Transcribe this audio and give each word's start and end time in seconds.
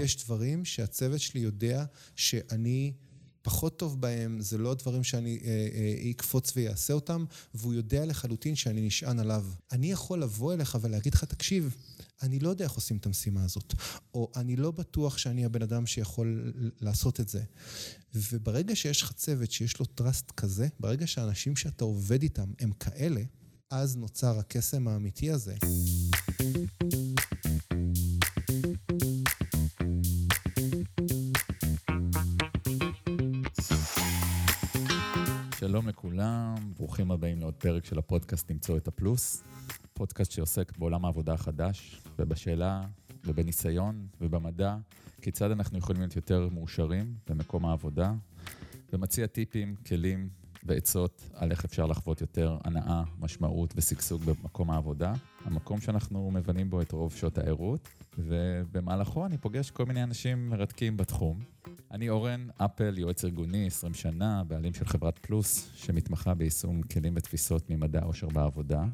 יש 0.00 0.24
דברים 0.24 0.64
שהצוות 0.64 1.20
שלי 1.20 1.40
יודע 1.40 1.84
שאני 2.16 2.92
פחות 3.42 3.78
טוב 3.78 4.00
בהם, 4.00 4.40
זה 4.40 4.58
לא 4.58 4.74
דברים 4.74 5.04
שאני 5.04 5.40
אקפוץ 6.10 6.52
ויעשה 6.56 6.92
אותם, 6.92 7.24
והוא 7.54 7.74
יודע 7.74 8.06
לחלוטין 8.06 8.56
שאני 8.56 8.86
נשען 8.86 9.18
עליו. 9.18 9.46
אני 9.72 9.92
יכול 9.92 10.22
לבוא 10.22 10.54
אליך 10.54 10.78
ולהגיד 10.80 11.14
לך, 11.14 11.24
תקשיב, 11.24 11.76
אני 12.22 12.38
לא 12.38 12.48
יודע 12.48 12.64
איך 12.64 12.72
עושים 12.72 12.96
את 12.96 13.06
המשימה 13.06 13.44
הזאת, 13.44 13.74
או 14.14 14.32
אני 14.36 14.56
לא 14.56 14.70
בטוח 14.70 15.18
שאני 15.18 15.44
הבן 15.44 15.62
אדם 15.62 15.86
שיכול 15.86 16.52
לעשות 16.80 17.20
את 17.20 17.28
זה. 17.28 17.42
וברגע 18.14 18.76
שיש 18.76 19.02
לך 19.02 19.12
צוות 19.12 19.50
שיש 19.50 19.78
לו 19.80 19.86
טראסט 19.86 20.30
כזה, 20.30 20.68
ברגע 20.80 21.06
שהאנשים 21.06 21.56
שאתה 21.56 21.84
עובד 21.84 22.22
איתם 22.22 22.52
הם 22.58 22.72
כאלה, 22.72 23.22
אז 23.70 23.96
נוצר 23.96 24.38
הקסם 24.38 24.88
האמיתי 24.88 25.30
הזה. 25.30 25.56
שלום 35.80 35.88
לכולם, 35.88 36.54
ברוכים 36.76 37.10
הבאים 37.10 37.40
לעוד 37.40 37.54
פרק 37.54 37.84
של 37.84 37.98
הפודקאסט 37.98 38.50
למצוא 38.50 38.76
את 38.76 38.88
הפלוס. 38.88 39.42
פודקאסט 39.92 40.32
שעוסק 40.32 40.78
בעולם 40.78 41.04
העבודה 41.04 41.32
החדש, 41.32 42.02
ובשאלה, 42.18 42.82
ובניסיון, 43.24 44.06
ובמדע, 44.20 44.76
כיצד 45.22 45.50
אנחנו 45.50 45.78
יכולים 45.78 46.00
להיות 46.00 46.16
יותר 46.16 46.48
מאושרים 46.52 47.14
במקום 47.28 47.66
העבודה, 47.66 48.12
ומציע 48.92 49.26
טיפים, 49.26 49.74
כלים 49.86 50.28
ועצות 50.64 51.28
על 51.34 51.50
איך 51.50 51.64
אפשר 51.64 51.86
לחוות 51.86 52.20
יותר 52.20 52.56
הנאה, 52.64 53.02
משמעות 53.18 53.72
ושגשוג 53.76 54.22
במקום 54.24 54.70
העבודה, 54.70 55.12
המקום 55.44 55.80
שאנחנו 55.80 56.30
מבלים 56.30 56.70
בו 56.70 56.80
את 56.80 56.92
רוב 56.92 57.12
שעות 57.12 57.38
הערות, 57.38 57.88
ובמהלכו 58.18 59.26
אני 59.26 59.38
פוגש 59.38 59.70
כל 59.70 59.86
מיני 59.86 60.02
אנשים 60.02 60.48
מרתקים 60.48 60.96
בתחום. 60.96 61.38
אני 61.90 62.08
אורן 62.08 62.48
אפל, 62.56 62.98
יועץ 62.98 63.24
ארגוני, 63.24 63.66
20 63.66 63.94
שנה, 63.94 64.44
בעלים 64.44 64.74
של 64.74 64.84
חברת 64.84 65.18
פלוס, 65.18 65.70
שמתמחה 65.74 66.34
ביישום 66.34 66.82
כלים 66.82 67.12
ותפיסות 67.16 67.70
ממדע 67.70 68.00
העושר 68.00 68.28
בעבודה. 68.28 68.84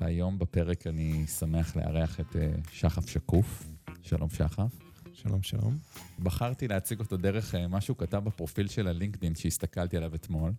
והיום 0.00 0.38
בפרק 0.38 0.86
אני 0.86 1.26
שמח 1.26 1.76
לארח 1.76 2.20
את 2.20 2.36
אה, 2.36 2.52
שחף 2.72 3.08
שקוף. 3.08 3.68
שלום 4.02 4.30
שחף. 4.30 4.89
שלום, 5.22 5.42
שלום. 5.42 5.78
בחרתי 6.18 6.68
להציג 6.68 7.00
אותו 7.00 7.16
דרך 7.16 7.54
אה, 7.54 7.68
מה 7.68 7.80
שהוא 7.80 7.96
כתב 7.96 8.18
בפרופיל 8.24 8.68
של 8.68 8.88
הלינקדין 8.88 9.34
שהסתכלתי 9.34 9.96
עליו 9.96 10.14
אתמול. 10.14 10.52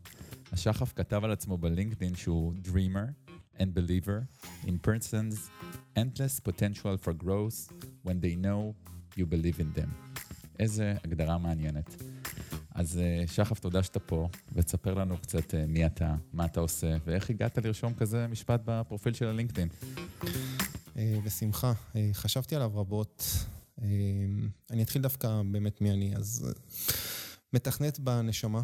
השחף 0.52 0.94
כתב 0.96 1.22
על 1.24 1.32
עצמו 1.32 1.58
בלינקדין 1.58 2.16
שהוא 2.16 2.54
Dreamer 2.66 3.34
and 3.58 3.68
Believer 3.76 4.48
in 4.66 4.72
persons 4.88 5.36
endless 5.98 6.50
potential 6.50 7.06
for 7.06 7.24
growth 7.24 7.74
when 8.06 8.16
they 8.22 8.36
know 8.46 8.74
you 9.18 9.26
believe 9.26 9.60
in 9.60 9.80
them. 9.80 10.20
איזה 10.60 10.96
הגדרה 11.04 11.38
מעניינת. 11.38 12.04
אז 12.76 12.98
אה, 12.98 13.24
שחף, 13.28 13.60
תודה 13.60 13.84
שאתה 13.84 14.00
פה, 14.00 14.30
ותספר 14.54 14.94
לנו 14.94 15.18
קצת 15.18 15.54
מי 15.68 15.86
אתה, 15.86 16.16
מה 16.34 16.46
אתה 16.46 16.60
עושה, 16.60 16.96
ואיך 17.06 17.30
הגעת 17.30 17.58
לרשום 17.58 17.94
כזה 17.94 18.28
משפט 18.28 18.62
בפרופיל 18.66 19.14
של 19.14 19.28
הלינקדאין. 19.28 19.68
בשמחה. 20.96 21.74
חשבתי 22.14 22.56
עליו 22.56 22.72
רבות. 22.76 23.46
אני 24.70 24.84
אתחיל 24.84 25.02
דווקא 25.02 25.42
באמת 25.52 25.82
מי 25.82 25.92
אני. 25.92 26.16
אז 26.16 26.48
מתכנת 27.54 28.00
בנשמה. 28.00 28.62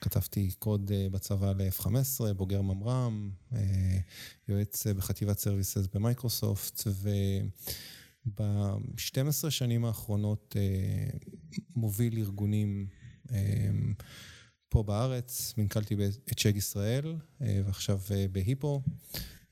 כתבתי 0.00 0.50
קוד 0.58 0.90
בצבא 1.10 1.52
ל-F15, 1.52 2.32
בוגר 2.36 2.62
ממר"ם, 2.62 3.30
יועץ 4.48 4.86
בחטיבת 4.86 5.38
services 5.38 5.86
במייקרוסופט, 5.94 6.82
וב-12 8.26 9.50
שנים 9.50 9.84
האחרונות 9.84 10.56
מוביל 11.76 12.18
ארגונים 12.18 12.86
פה 14.68 14.82
בארץ, 14.82 15.54
מנכ"לתי 15.58 15.96
את 16.32 16.38
צ'ג 16.38 16.56
ישראל, 16.56 17.16
ועכשיו 17.40 18.00
בהיפו, 18.32 18.82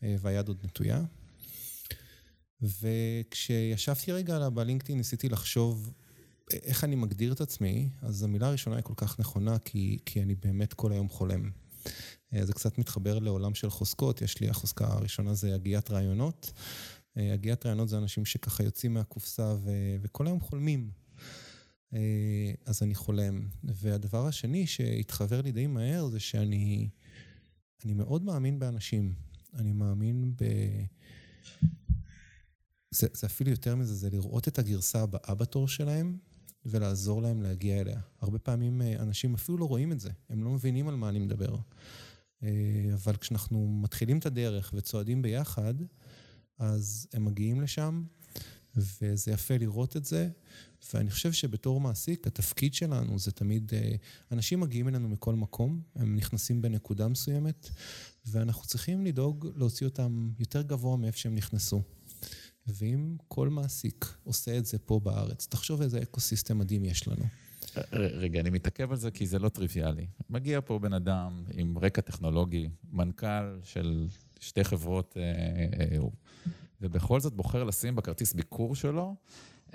והיד 0.03 0.49
עוד 0.49 0.65
נטויה. 0.65 1.05
וכשישבתי 2.63 4.13
רגע 4.13 4.49
בלינקדאין 4.49 4.99
ניסיתי 4.99 5.29
לחשוב 5.29 5.93
איך 6.51 6.85
אני 6.85 6.97
מגדיר 6.97 7.33
את 7.33 7.41
עצמי, 7.41 7.89
אז 8.03 8.23
המילה 8.23 8.49
הראשונה 8.49 8.77
היא 8.77 8.85
כל 8.85 8.95
כך 8.97 9.21
נכונה, 9.21 9.59
כי, 9.59 9.99
כי 10.07 10.23
אני 10.23 10.35
באמת 10.35 10.75
כל 10.75 10.93
היום 10.93 11.09
חולם. 11.09 11.51
זה 12.43 12.53
קצת 12.53 12.79
מתחבר 12.79 13.19
לעולם 13.19 13.55
של 13.55 13.71
חוזקות, 13.71 14.23
יש 14.23 14.41
לי 14.41 14.49
החוזקה 14.49 14.87
הראשונה 14.87 15.35
זה 15.35 15.55
הגיית 15.55 15.91
רעיונות. 15.91 16.53
הגיית 17.17 17.67
רעיונות 17.67 17.89
זה 17.89 17.99
אנשים 17.99 18.25
שככה 18.25 18.63
יוצאים 18.63 18.95
מהקופסה 18.95 19.55
ו, 19.63 19.71
וכל 20.03 20.27
היום 20.27 20.41
חולמים. 20.41 20.91
אז 22.65 22.83
אני 22.83 22.95
חולם. 22.95 23.49
והדבר 23.65 24.27
השני 24.27 24.67
שהתחבר 24.67 25.43
לי 25.43 25.53
די 25.53 25.67
מהר 25.67 26.09
זה 26.09 26.21
שאני 26.21 26.89
אני 27.85 27.95
מאוד 27.95 28.23
מאמין 28.23 28.59
באנשים. 28.59 29.15
אני 29.55 29.73
מאמין 29.73 30.35
ב... 30.37 30.45
זה, 32.91 33.07
זה 33.13 33.27
אפילו 33.27 33.51
יותר 33.51 33.75
מזה, 33.75 33.95
זה 33.95 34.11
לראות 34.11 34.49
את 34.49 34.59
הגרסה 34.59 35.03
הבאה 35.03 35.35
בתור 35.35 35.69
שלהם 35.69 36.19
ולעזור 36.65 37.23
להם 37.23 37.43
להגיע 37.43 37.81
אליה. 37.81 38.01
הרבה 38.21 38.39
פעמים 38.39 38.83
אנשים 38.99 39.35
אפילו 39.35 39.59
לא 39.59 39.65
רואים 39.65 39.93
את 39.93 40.01
זה, 40.01 40.11
הם 40.29 40.45
לא 40.45 40.51
מבינים 40.51 40.89
על 40.89 40.95
מה 40.95 41.09
אני 41.09 41.19
מדבר. 41.19 41.57
אבל 42.95 43.17
כשאנחנו 43.21 43.69
מתחילים 43.83 44.19
את 44.19 44.27
הדרך 44.27 44.75
וצועדים 44.77 45.23
ביחד, 45.23 45.75
אז 46.59 47.09
הם 47.13 47.25
מגיעים 47.25 47.61
לשם, 47.61 48.05
וזה 48.77 49.31
יפה 49.31 49.57
לראות 49.57 49.97
את 49.97 50.05
זה. 50.05 50.29
ואני 50.95 51.11
חושב 51.11 51.33
שבתור 51.33 51.81
מעסיק, 51.81 52.27
התפקיד 52.27 52.75
שלנו 52.75 53.19
זה 53.19 53.33
תמיד, 53.33 53.73
אנשים 54.33 54.61
מגיעים 54.61 54.89
אלינו 54.89 55.09
מכל 55.09 55.35
מקום, 55.35 55.81
הם 55.95 56.17
נכנסים 56.17 56.63
בנקודה 56.63 57.09
מסוימת, 57.09 57.71
ואנחנו 58.27 58.67
צריכים 58.67 59.07
לדאוג 59.07 59.49
להוציא 59.57 59.87
אותם 59.87 60.31
יותר 60.39 60.63
גבוה 60.63 60.97
מאיפה 60.97 61.19
שהם 61.19 61.35
נכנסו. 61.35 61.83
ואם 62.69 63.17
כל 63.29 63.49
מעסיק 63.49 64.15
עושה 64.25 64.59
את 64.59 64.67
זה 64.67 64.79
פה 64.79 65.01
בארץ, 65.01 65.47
תחשוב 65.47 65.83
איזה 65.83 66.03
ecosystem 66.03 66.59
מדהים 66.59 66.85
יש 66.85 67.09
לנו. 67.09 67.25
רגע, 67.93 68.41
אני 68.41 68.51
מתעכב 68.51 68.91
על 68.91 68.97
זה 68.97 69.11
כי 69.11 69.27
זה 69.27 69.39
לא 69.39 69.49
טריוויאלי. 69.49 70.07
מגיע 70.31 70.61
פה 70.65 70.79
בן 70.79 70.93
אדם 70.93 71.45
עם 71.53 71.79
רקע 71.79 72.01
טכנולוגי, 72.01 72.69
מנכ"ל 72.93 73.59
של 73.65 74.09
שתי 74.41 74.65
חברות, 74.65 75.17
ובכל 76.81 77.21
זאת 77.21 77.33
בוחר 77.33 77.65
לשים 77.65 77.97
בכרטיס 77.97 78.33
ביקור 78.33 78.75
שלו 78.75 79.15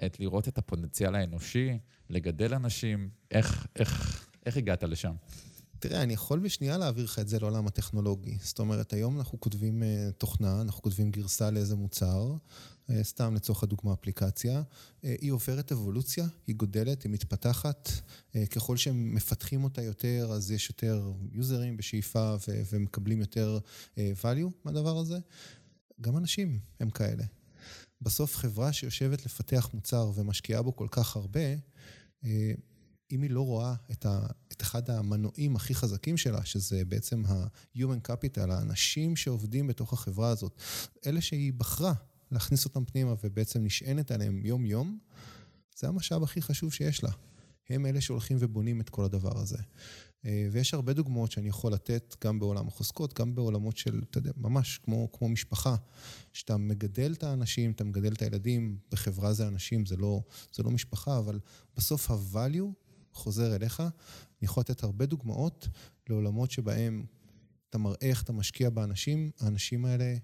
את 0.06 0.20
לראות 0.20 0.48
את 0.48 0.58
הפוטנציאל 0.58 1.16
האנושי, 1.16 1.78
לגדל 2.10 2.54
אנשים. 2.54 3.10
איך, 3.32 3.68
איך, 3.76 4.26
איך 4.46 4.58
הגעת 4.58 4.84
לשם? 4.84 5.14
תראה, 5.82 6.04
אני 6.04 6.14
יכול 6.14 6.40
בשנייה 6.40 6.78
להעביר 6.78 7.06
לך 7.06 7.20
את 7.20 7.28
זה 7.28 7.40
לעולם 7.40 7.68
הטכנולוגי. 7.68 8.38
זאת 8.44 8.60
אומרת, 8.60 8.94
היום 8.94 9.18
אנחנו 9.18 9.40
כותבים 9.40 9.84
תוכנה, 10.18 10.62
אנחנו 10.62 10.82
כותבים 10.82 11.12
גרסה 11.12 11.52
לאיזה 11.52 11.76
מוצר, 11.76 12.36
סתם 13.02 13.36
לצורך 13.36 13.64
הדוגמה 13.64 13.94
אפליקציה, 13.94 14.62
היא 15.04 15.32
עוברת 15.32 15.72
אבולוציה, 15.72 16.26
היא 16.48 16.56
גודלת, 16.56 17.04
היא 17.04 17.12
מתפתחת, 17.12 17.90
ככל 18.50 18.78
שמפתחים 18.78 19.64
אותה 19.64 19.82
יותר, 19.82 20.30
אז 20.32 20.52
יש 20.52 20.70
יותר 20.70 21.12
יוזרים 21.32 21.78
בשאיפה 21.78 22.36
ומקבלים 22.72 23.20
יותר 23.20 23.60
value 23.98 24.50
מהדבר 24.66 24.98
הזה. 24.98 25.20
גם 26.02 26.18
אנשים 26.18 26.60
הם 26.80 26.90
כאלה. 26.90 27.24
בסוף 28.02 28.36
חברה 28.36 28.74
שיושבת 28.74 29.26
לפתח 29.26 29.70
מוצר 29.74 30.12
ומשקיעה 30.16 30.62
בו 30.62 30.76
כל 30.76 30.88
כך 30.92 31.16
הרבה, 31.16 31.56
אם 33.12 33.22
היא 33.22 33.30
לא 33.30 33.42
רואה 33.42 33.74
את, 33.92 34.06
ה, 34.06 34.28
את 34.52 34.62
אחד 34.62 34.90
המנועים 34.90 35.56
הכי 35.56 35.76
חזקים 35.76 36.18
שלה, 36.18 36.46
שזה 36.46 36.86
בעצם 36.86 37.24
ה-Human 37.26 38.10
Capital, 38.10 38.52
האנשים 38.52 39.16
שעובדים 39.16 39.68
בתוך 39.68 39.94
החברה 39.94 40.30
הזאת, 40.30 40.62
אלה 41.06 41.22
שהיא 41.22 41.54
בחרה 41.54 41.94
להכניס 42.32 42.66
אותם 42.66 42.86
פנימה 42.86 43.14
ובעצם 43.24 43.64
נשענת 43.64 44.12
עליהם 44.12 44.46
יום-יום, 44.46 45.00
זה 45.76 45.88
המשאב 45.88 46.24
הכי 46.24 46.42
חשוב 46.42 46.74
שיש 46.74 47.04
לה. 47.04 47.12
הם 47.70 47.86
אלה 47.86 48.02
שהולכים 48.02 48.38
ובונים 48.40 48.82
את 48.82 48.90
כל 48.90 49.06
הדבר 49.06 49.40
הזה. 49.40 49.58
ויש 50.52 50.74
הרבה 50.74 50.94
דוגמאות 50.94 51.32
שאני 51.32 51.50
יכול 51.50 51.74
לתת, 51.74 52.16
גם 52.24 52.40
בעולם 52.40 52.68
החוזקות, 52.68 53.20
גם 53.20 53.36
בעולמות 53.36 53.78
של, 53.78 54.02
אתה 54.10 54.18
יודע, 54.18 54.32
ממש 54.38 54.80
כמו, 54.84 55.12
כמו 55.12 55.30
משפחה, 55.30 55.76
שאתה 56.34 56.58
מגדל 56.58 57.14
את 57.14 57.24
האנשים, 57.24 57.72
אתה 57.72 57.84
מגדל 57.84 58.14
את 58.14 58.22
הילדים, 58.22 58.78
בחברה 58.92 59.34
זה 59.34 59.48
אנשים, 59.48 59.86
זה 59.86 59.98
לא, 59.98 60.22
זה 60.54 60.64
לא 60.64 60.72
משפחה, 60.72 61.18
אבל 61.18 61.40
בסוף 61.78 62.12
ה-value 62.12 62.81
חוזר 63.14 63.56
אליך. 63.56 63.80
אני 63.80 63.90
יכול 64.42 64.62
לתת 64.62 64.84
הרבה 64.84 65.06
דוגמאות 65.06 65.68
לעולמות 66.10 66.52
שבהם 66.52 67.06
אתה 67.70 67.78
מראה 67.78 67.98
איך 68.02 68.24
אתה 68.24 68.34
משקיע 68.34 68.70
באנשים, 68.70 69.32
האנשים 69.40 69.86
האלה 69.86 70.16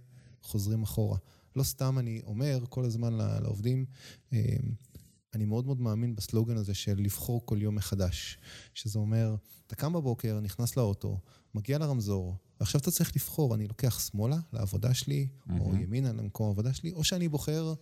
חוזרים 0.41 0.83
אחורה. 0.83 1.17
לא 1.55 1.63
סתם 1.63 1.99
אני 1.99 2.21
אומר 2.25 2.59
כל 2.69 2.85
הזמן 2.85 3.13
לעובדים, 3.13 3.85
אני 5.33 5.45
מאוד 5.45 5.65
מאוד 5.65 5.81
מאמין 5.81 6.15
בסלוגן 6.15 6.57
הזה 6.57 6.73
של 6.73 6.95
לבחור 6.97 7.45
כל 7.45 7.61
יום 7.61 7.75
מחדש. 7.75 8.37
שזה 8.73 8.99
אומר, 8.99 9.35
אתה 9.67 9.75
קם 9.75 9.93
בבוקר, 9.93 10.39
נכנס 10.39 10.77
לאוטו, 10.77 11.19
מגיע 11.55 11.77
לרמזור, 11.77 12.35
ועכשיו 12.59 12.81
אתה 12.81 12.92
צריך 12.92 13.15
לבחור, 13.15 13.56
אני 13.56 13.68
לוקח 13.68 14.00
שמאלה 14.00 14.38
לעבודה 14.54 14.94
שלי, 14.94 15.27
mm-hmm. 15.27 15.59
או 15.59 15.75
ימינה 15.75 16.13
למקום 16.13 16.48
העבודה 16.48 16.74
שלי, 16.74 16.92
או 16.92 17.04
שאני 17.04 17.27
בוחר 17.27 17.74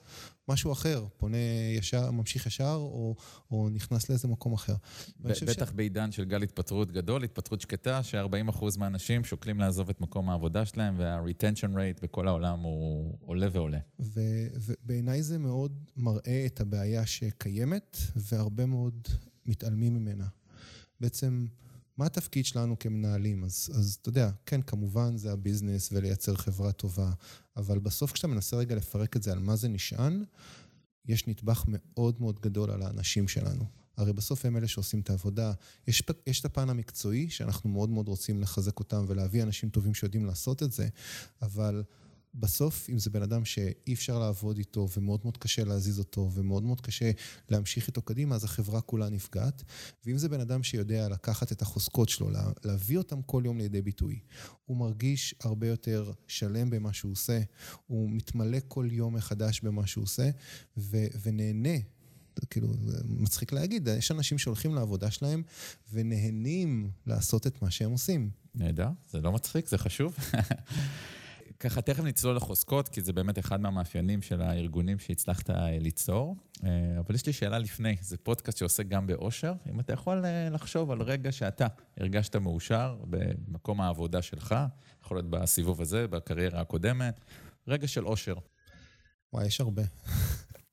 משהו 0.47 0.71
אחר, 0.71 1.05
פונה 1.17 1.37
ישר, 1.77 2.11
ממשיך 2.11 2.45
ישר, 2.45 2.75
או, 2.75 3.15
או 3.51 3.69
נכנס 3.69 4.09
לאיזה 4.09 4.27
מקום 4.27 4.53
אחר. 4.53 4.75
בטח 5.19 5.69
ש... 5.69 5.73
בעידן 5.73 6.11
של 6.11 6.25
גל 6.25 6.43
התפטרות 6.43 6.91
גדול, 6.91 7.23
התפטרות 7.23 7.61
שקטה, 7.61 8.03
ש-40% 8.03 8.65
מהאנשים 8.77 9.23
שוקלים 9.23 9.59
לעזוב 9.59 9.89
את 9.89 10.01
מקום 10.01 10.29
העבודה 10.29 10.65
שלהם, 10.65 10.95
וה-retention 10.97 11.75
rate 11.75 12.01
בכל 12.01 12.27
העולם 12.27 12.59
הוא 12.59 13.17
עולה 13.21 13.47
ועולה. 13.51 13.79
ובעיניי 13.99 15.23
זה 15.23 15.37
מאוד 15.37 15.79
מראה 15.97 16.45
את 16.45 16.61
הבעיה 16.61 17.05
שקיימת, 17.05 17.97
והרבה 18.15 18.65
מאוד 18.65 19.07
מתעלמים 19.45 19.93
ממנה. 19.93 20.25
בעצם... 21.01 21.45
מה 21.97 22.05
התפקיד 22.05 22.45
שלנו 22.45 22.79
כמנהלים? 22.79 23.43
אז, 23.43 23.69
אז 23.73 23.97
אתה 24.01 24.09
יודע, 24.09 24.29
כן, 24.45 24.61
כמובן 24.61 25.17
זה 25.17 25.31
הביזנס 25.31 25.89
ולייצר 25.91 26.35
חברה 26.35 26.71
טובה, 26.71 27.11
אבל 27.57 27.79
בסוף 27.79 28.11
כשאתה 28.11 28.27
מנסה 28.27 28.57
רגע 28.57 28.75
לפרק 28.75 29.15
את 29.15 29.23
זה 29.23 29.31
על 29.31 29.39
מה 29.39 29.55
זה 29.55 29.67
נשען, 29.67 30.23
יש 31.05 31.27
נדבך 31.27 31.63
מאוד 31.67 32.21
מאוד 32.21 32.39
גדול 32.39 32.71
על 32.71 32.81
האנשים 32.81 33.27
שלנו. 33.27 33.65
הרי 33.97 34.13
בסוף 34.13 34.45
הם 34.45 34.57
אלה 34.57 34.67
שעושים 34.67 34.99
את 34.99 35.09
העבודה. 35.09 35.53
יש, 35.87 36.03
יש 36.27 36.39
את 36.39 36.45
הפן 36.45 36.69
המקצועי, 36.69 37.29
שאנחנו 37.29 37.69
מאוד 37.69 37.89
מאוד 37.89 38.07
רוצים 38.07 38.41
לחזק 38.41 38.79
אותם 38.79 39.05
ולהביא 39.07 39.43
אנשים 39.43 39.69
טובים 39.69 39.93
שיודעים 39.93 40.25
לעשות 40.25 40.63
את 40.63 40.71
זה, 40.71 40.87
אבל 41.41 41.83
בסוף, 42.39 42.89
אם 42.89 42.99
זה 42.99 43.09
בן 43.09 43.21
אדם 43.21 43.45
שאי 43.45 43.93
אפשר 43.93 44.19
לעבוד 44.19 44.57
איתו 44.57 44.87
ומאוד 44.97 45.19
מאוד 45.23 45.37
קשה 45.37 45.63
להזיז 45.63 45.99
אותו 45.99 46.29
ומאוד 46.33 46.63
מאוד 46.63 46.81
קשה 46.81 47.11
להמשיך 47.49 47.87
איתו 47.87 48.01
קדימה, 48.01 48.35
אז 48.35 48.43
החברה 48.43 48.81
כולה 48.81 49.09
נפגעת. 49.09 49.63
ואם 50.05 50.17
זה 50.17 50.29
בן 50.29 50.39
אדם 50.39 50.63
שיודע 50.63 51.09
לקחת 51.09 51.51
את 51.51 51.61
החוזקות 51.61 52.09
שלו, 52.09 52.29
להביא 52.63 52.97
אותם 52.97 53.21
כל 53.21 53.43
יום 53.45 53.57
לידי 53.57 53.81
ביטוי, 53.81 54.19
הוא 54.65 54.77
מרגיש 54.77 55.35
הרבה 55.43 55.67
יותר 55.67 56.11
שלם 56.27 56.69
במה 56.69 56.93
שהוא 56.93 57.11
עושה, 57.11 57.39
הוא 57.87 58.09
מתמלא 58.09 58.57
כל 58.67 58.87
יום 58.91 59.15
מחדש 59.15 59.61
במה 59.61 59.87
שהוא 59.87 60.03
עושה, 60.03 60.29
ו- 60.77 61.07
ונהנה 61.21 61.77
כאילו, 62.49 62.67
מצחיק 63.05 63.53
להגיד, 63.53 63.87
יש 63.87 64.11
אנשים 64.11 64.37
שהולכים 64.37 64.75
לעבודה 64.75 65.11
שלהם 65.11 65.43
ונהנים 65.93 66.89
לעשות 67.05 67.47
את 67.47 67.61
מה 67.61 67.71
שהם 67.71 67.91
עושים. 67.91 68.29
נהדר, 68.55 68.89
זה 69.09 69.21
לא 69.21 69.31
מצחיק, 69.31 69.67
זה 69.67 69.77
חשוב. 69.77 70.15
ככה, 71.59 71.81
תכף 71.81 72.03
נצלול 72.03 72.35
לחוזקות, 72.35 72.89
כי 72.89 73.01
זה 73.01 73.13
באמת 73.13 73.39
אחד 73.39 73.61
מהמאפיינים 73.61 74.21
של 74.21 74.41
הארגונים 74.41 74.99
שהצלחת 74.99 75.49
אה, 75.49 75.79
ליצור. 75.79 76.35
אה, 76.63 76.69
אבל 76.99 77.15
יש 77.15 77.25
לי 77.25 77.33
שאלה 77.33 77.59
לפני, 77.59 77.95
זה 78.01 78.17
פודקאסט 78.17 78.57
שעוסק 78.57 78.87
גם 78.87 79.07
באושר. 79.07 79.53
אם 79.69 79.79
אתה 79.79 79.93
יכול 79.93 80.25
אה, 80.25 80.49
לחשוב 80.49 80.91
על 80.91 81.01
רגע 81.01 81.31
שאתה 81.31 81.67
הרגשת 81.97 82.35
מאושר 82.35 82.97
במקום 83.03 83.81
העבודה 83.81 84.21
שלך, 84.21 84.55
יכול 85.03 85.17
להיות 85.17 85.29
בסיבוב 85.29 85.81
הזה, 85.81 86.07
בקריירה 86.07 86.61
הקודמת, 86.61 87.21
רגע 87.67 87.87
של 87.87 88.05
אושר. 88.05 88.35
וואי, 89.33 89.45
יש 89.45 89.61
הרבה. 89.61 89.83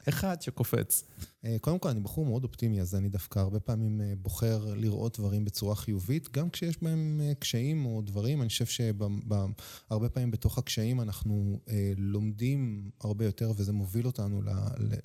אחד 0.09 0.43
שקופץ. 0.43 1.05
אה, 1.45 1.57
קודם 1.61 1.79
כל, 1.79 1.89
אני 1.89 2.01
בחור 2.01 2.27
מאוד 2.27 2.45
אופטימי, 2.45 2.81
אז 2.81 2.95
אני 2.95 3.09
דווקא 3.09 3.39
הרבה 3.39 3.61
פעמים 3.61 4.01
אה, 4.01 4.13
בוחר 4.17 4.75
לראות 4.75 5.19
דברים 5.19 5.45
בצורה 5.45 5.75
חיובית, 5.75 6.29
גם 6.33 6.51
כשיש 6.51 6.83
בהם 6.83 7.21
אה, 7.25 7.35
קשיים 7.35 7.87
או 7.87 8.03
דברים. 8.03 8.41
אני 8.41 8.49
חושב 8.49 8.67
שהרבה 8.67 10.09
פעמים 10.09 10.31
בתוך 10.31 10.59
הקשיים 10.59 11.01
אנחנו 11.01 11.61
לומדים 11.97 12.91
הרבה 13.01 13.25
יותר, 13.25 13.53
וזה 13.57 13.73
מוביל 13.73 14.07
אותנו 14.07 14.43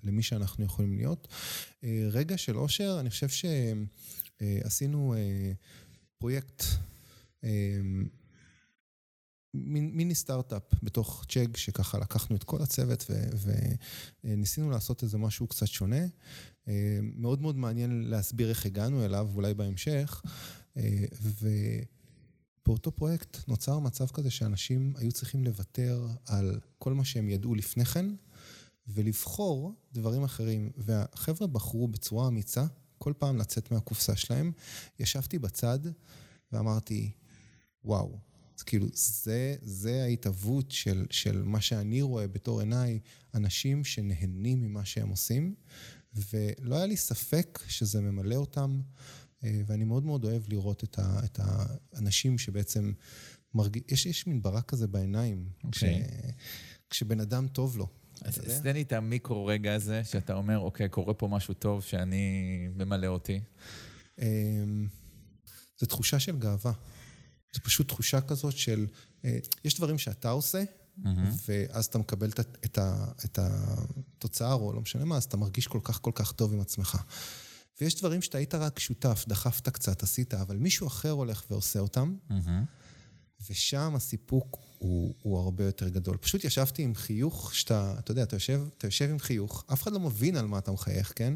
למי 0.03 0.23
שאנחנו 0.23 0.65
יכולים 0.65 0.97
להיות. 0.97 1.27
רגע 2.11 2.37
של 2.37 2.57
אושר, 2.57 2.97
אני 2.99 3.09
חושב 3.09 3.27
שעשינו 4.39 5.15
פרויקט 6.17 6.63
מיני 9.65 10.15
סטארט-אפ 10.15 10.63
בתוך 10.83 11.25
צ'אג, 11.29 11.57
שככה 11.57 11.97
לקחנו 11.97 12.35
את 12.35 12.43
כל 12.43 12.61
הצוות 12.61 13.11
וניסינו 14.23 14.69
לעשות 14.69 15.03
איזה 15.03 15.17
משהו 15.17 15.47
קצת 15.47 15.67
שונה. 15.67 16.05
אה, 16.67 16.99
מאוד 17.15 17.41
מאוד 17.41 17.57
מעניין 17.57 18.09
להסביר 18.09 18.49
איך 18.49 18.65
הגענו 18.65 19.05
אליו, 19.05 19.29
אולי 19.35 19.53
בהמשך. 19.53 20.21
אה, 20.77 21.05
ובאותו 22.63 22.91
פרויקט 22.91 23.37
נוצר 23.47 23.79
מצב 23.79 24.07
כזה 24.07 24.31
שאנשים 24.31 24.93
היו 24.97 25.11
צריכים 25.11 25.43
לוותר 25.43 26.07
על 26.25 26.59
כל 26.77 26.93
מה 26.93 27.05
שהם 27.05 27.29
ידעו 27.29 27.55
לפני 27.55 27.85
כן, 27.85 28.05
ולבחור 28.87 29.73
דברים 29.93 30.23
אחרים. 30.23 30.71
והחבר'ה 30.77 31.47
בחרו 31.47 31.87
בצורה 31.87 32.27
אמיצה 32.27 32.65
כל 32.97 33.13
פעם 33.17 33.37
לצאת 33.37 33.71
מהקופסה 33.71 34.15
שלהם. 34.15 34.51
ישבתי 34.99 35.39
בצד 35.39 35.79
ואמרתי, 36.51 37.11
וואו, 37.83 38.19
אז 38.57 38.63
כאילו, 38.63 38.87
זה, 38.93 39.55
זה 39.61 40.03
ההתהוות 40.03 40.71
של, 40.71 41.05
של 41.09 41.43
מה 41.43 41.61
שאני 41.61 42.01
רואה 42.01 42.27
בתור 42.27 42.59
עיניי, 42.59 42.99
אנשים 43.33 43.83
שנהנים 43.83 44.61
ממה 44.61 44.85
שהם 44.85 45.09
עושים, 45.09 45.55
ולא 46.13 46.75
היה 46.75 46.85
לי 46.85 46.97
ספק 46.97 47.59
שזה 47.67 48.01
ממלא 48.01 48.35
אותם, 48.35 48.81
אה, 49.43 49.61
ואני 49.67 49.83
מאוד 49.83 50.05
מאוד 50.05 50.23
אוהב 50.25 50.43
לראות 50.49 50.83
את, 50.83 50.99
ה, 50.99 51.19
את 51.25 51.39
האנשים 51.43 52.37
שבעצם 52.37 52.93
מרגיש, 53.53 53.83
יש, 53.91 54.05
יש 54.05 54.27
מין 54.27 54.41
ברק 54.41 54.65
כזה 54.65 54.87
בעיניים, 54.87 55.49
okay. 55.65 55.71
כש, 55.71 55.83
אוקיי. 55.83 56.03
כשבן 56.89 57.19
אדם 57.19 57.47
טוב 57.47 57.77
לו. 57.77 57.87
אז 58.21 58.61
תן 58.63 58.73
לי 58.73 58.81
את 58.81 58.93
המיקרו 58.93 59.45
רגע 59.45 59.75
הזה, 59.75 60.03
שאתה 60.03 60.33
אומר, 60.33 60.59
אוקיי, 60.59 60.89
קורה 60.89 61.13
פה 61.13 61.27
משהו 61.27 61.53
טוב 61.53 61.83
שאני 61.83 62.67
ממלא 62.75 63.07
אותי. 63.07 63.39
אמ, 64.19 64.87
זו 65.79 65.85
תחושה 65.85 66.19
של 66.19 66.37
גאווה. 66.39 66.71
זה 67.53 67.61
פשוט 67.61 67.87
תחושה 67.87 68.21
כזאת 68.21 68.57
של, 68.57 68.87
אה, 69.25 69.37
יש 69.65 69.75
דברים 69.75 69.97
שאתה 69.97 70.29
עושה, 70.29 70.63
mm-hmm. 70.63 71.07
ואז 71.47 71.85
אתה 71.85 71.97
מקבל 71.97 72.29
את, 72.29 72.39
את, 72.39 72.79
את 73.25 73.39
התוצאה, 73.41 74.53
או 74.53 74.73
לא 74.73 74.81
משנה 74.81 75.05
מה, 75.05 75.17
אז 75.17 75.23
אתה 75.23 75.37
מרגיש 75.37 75.67
כל 75.67 75.79
כך 75.83 76.01
כל 76.01 76.11
כך 76.15 76.31
טוב 76.31 76.53
עם 76.53 76.59
עצמך. 76.59 76.97
ויש 77.81 77.95
דברים 77.95 78.21
שאתה 78.21 78.37
היית 78.37 78.55
רק 78.55 78.79
שותף, 78.79 79.25
דחפת 79.27 79.69
קצת, 79.69 80.03
עשית, 80.03 80.33
אבל 80.33 80.57
מישהו 80.57 80.87
אחר 80.87 81.11
הולך 81.11 81.43
ועושה 81.49 81.79
אותם, 81.79 82.15
mm-hmm. 82.29 83.47
ושם 83.49 83.95
הסיפוק 83.95 84.57
הוא, 84.77 85.13
הוא 85.21 85.39
הרבה 85.39 85.65
יותר 85.65 85.89
גדול. 85.89 86.17
פשוט 86.17 86.43
ישבתי 86.43 86.83
עם 86.83 86.95
חיוך, 86.95 87.55
שאתה, 87.55 87.95
אתה 87.99 88.11
יודע, 88.11 88.23
אתה 88.23 88.35
יושב, 88.35 88.61
אתה 88.77 88.87
יושב 88.87 89.09
עם 89.09 89.19
חיוך, 89.19 89.65
אף 89.73 89.83
אחד 89.83 89.91
לא 89.91 89.99
מבין 89.99 90.37
על 90.37 90.45
מה 90.45 90.57
אתה 90.57 90.71
מחייך, 90.71 91.13
כן? 91.15 91.33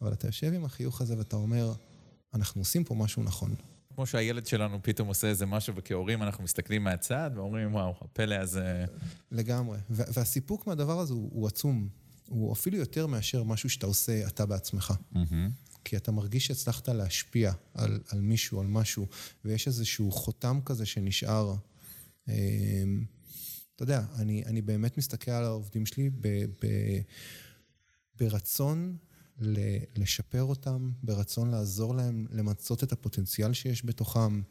אבל 0.00 0.12
אתה 0.12 0.28
יושב 0.28 0.52
עם 0.52 0.64
החיוך 0.64 1.00
הזה 1.00 1.18
ואתה 1.18 1.36
אומר, 1.36 1.72
אנחנו 2.34 2.60
עושים 2.60 2.84
פה 2.84 2.94
משהו 2.94 3.22
נכון. 3.22 3.54
כמו 4.00 4.06
שהילד 4.06 4.46
שלנו 4.46 4.78
פתאום 4.82 5.08
עושה 5.08 5.28
איזה 5.28 5.46
משהו, 5.46 5.74
וכהורים 5.76 6.22
אנחנו 6.22 6.44
מסתכלים 6.44 6.84
מהצד 6.84 7.30
ואומרים, 7.34 7.74
וואו, 7.74 7.94
הפלא 8.00 8.34
הזה... 8.34 8.84
לגמרי. 9.30 9.78
והסיפוק 9.90 10.66
מהדבר 10.66 10.98
הזה 10.98 11.12
הוא, 11.12 11.30
הוא 11.32 11.46
עצום. 11.46 11.88
הוא 12.28 12.52
אפילו 12.52 12.76
יותר 12.76 13.06
מאשר 13.06 13.42
משהו 13.42 13.70
שאתה 13.70 13.86
עושה 13.86 14.26
אתה 14.26 14.46
בעצמך. 14.46 14.94
Mm-hmm. 15.14 15.18
כי 15.84 15.96
אתה 15.96 16.12
מרגיש 16.12 16.46
שהצלחת 16.46 16.88
להשפיע 16.88 17.52
על, 17.74 18.00
על 18.08 18.20
מישהו, 18.20 18.60
על 18.60 18.66
משהו, 18.66 19.06
ויש 19.44 19.66
איזשהו 19.66 20.10
חותם 20.10 20.60
כזה 20.64 20.86
שנשאר. 20.86 21.54
אמ, 22.28 22.34
אתה 23.76 23.82
יודע, 23.82 24.02
אני, 24.16 24.42
אני 24.46 24.62
באמת 24.62 24.98
מסתכל 24.98 25.30
על 25.30 25.44
העובדים 25.44 25.86
שלי 25.86 26.10
ב, 26.10 26.28
ב, 26.62 26.66
ברצון 28.18 28.96
לשפר 29.96 30.42
אותם, 30.42 30.90
ברצון 31.02 31.50
לעזור 31.50 31.94
להם 31.94 32.26
למצות 32.30 32.82
את 32.82 32.92
הפוטנציאל 32.92 33.52
שיש 33.52 33.84
בתוכם, 33.84 34.42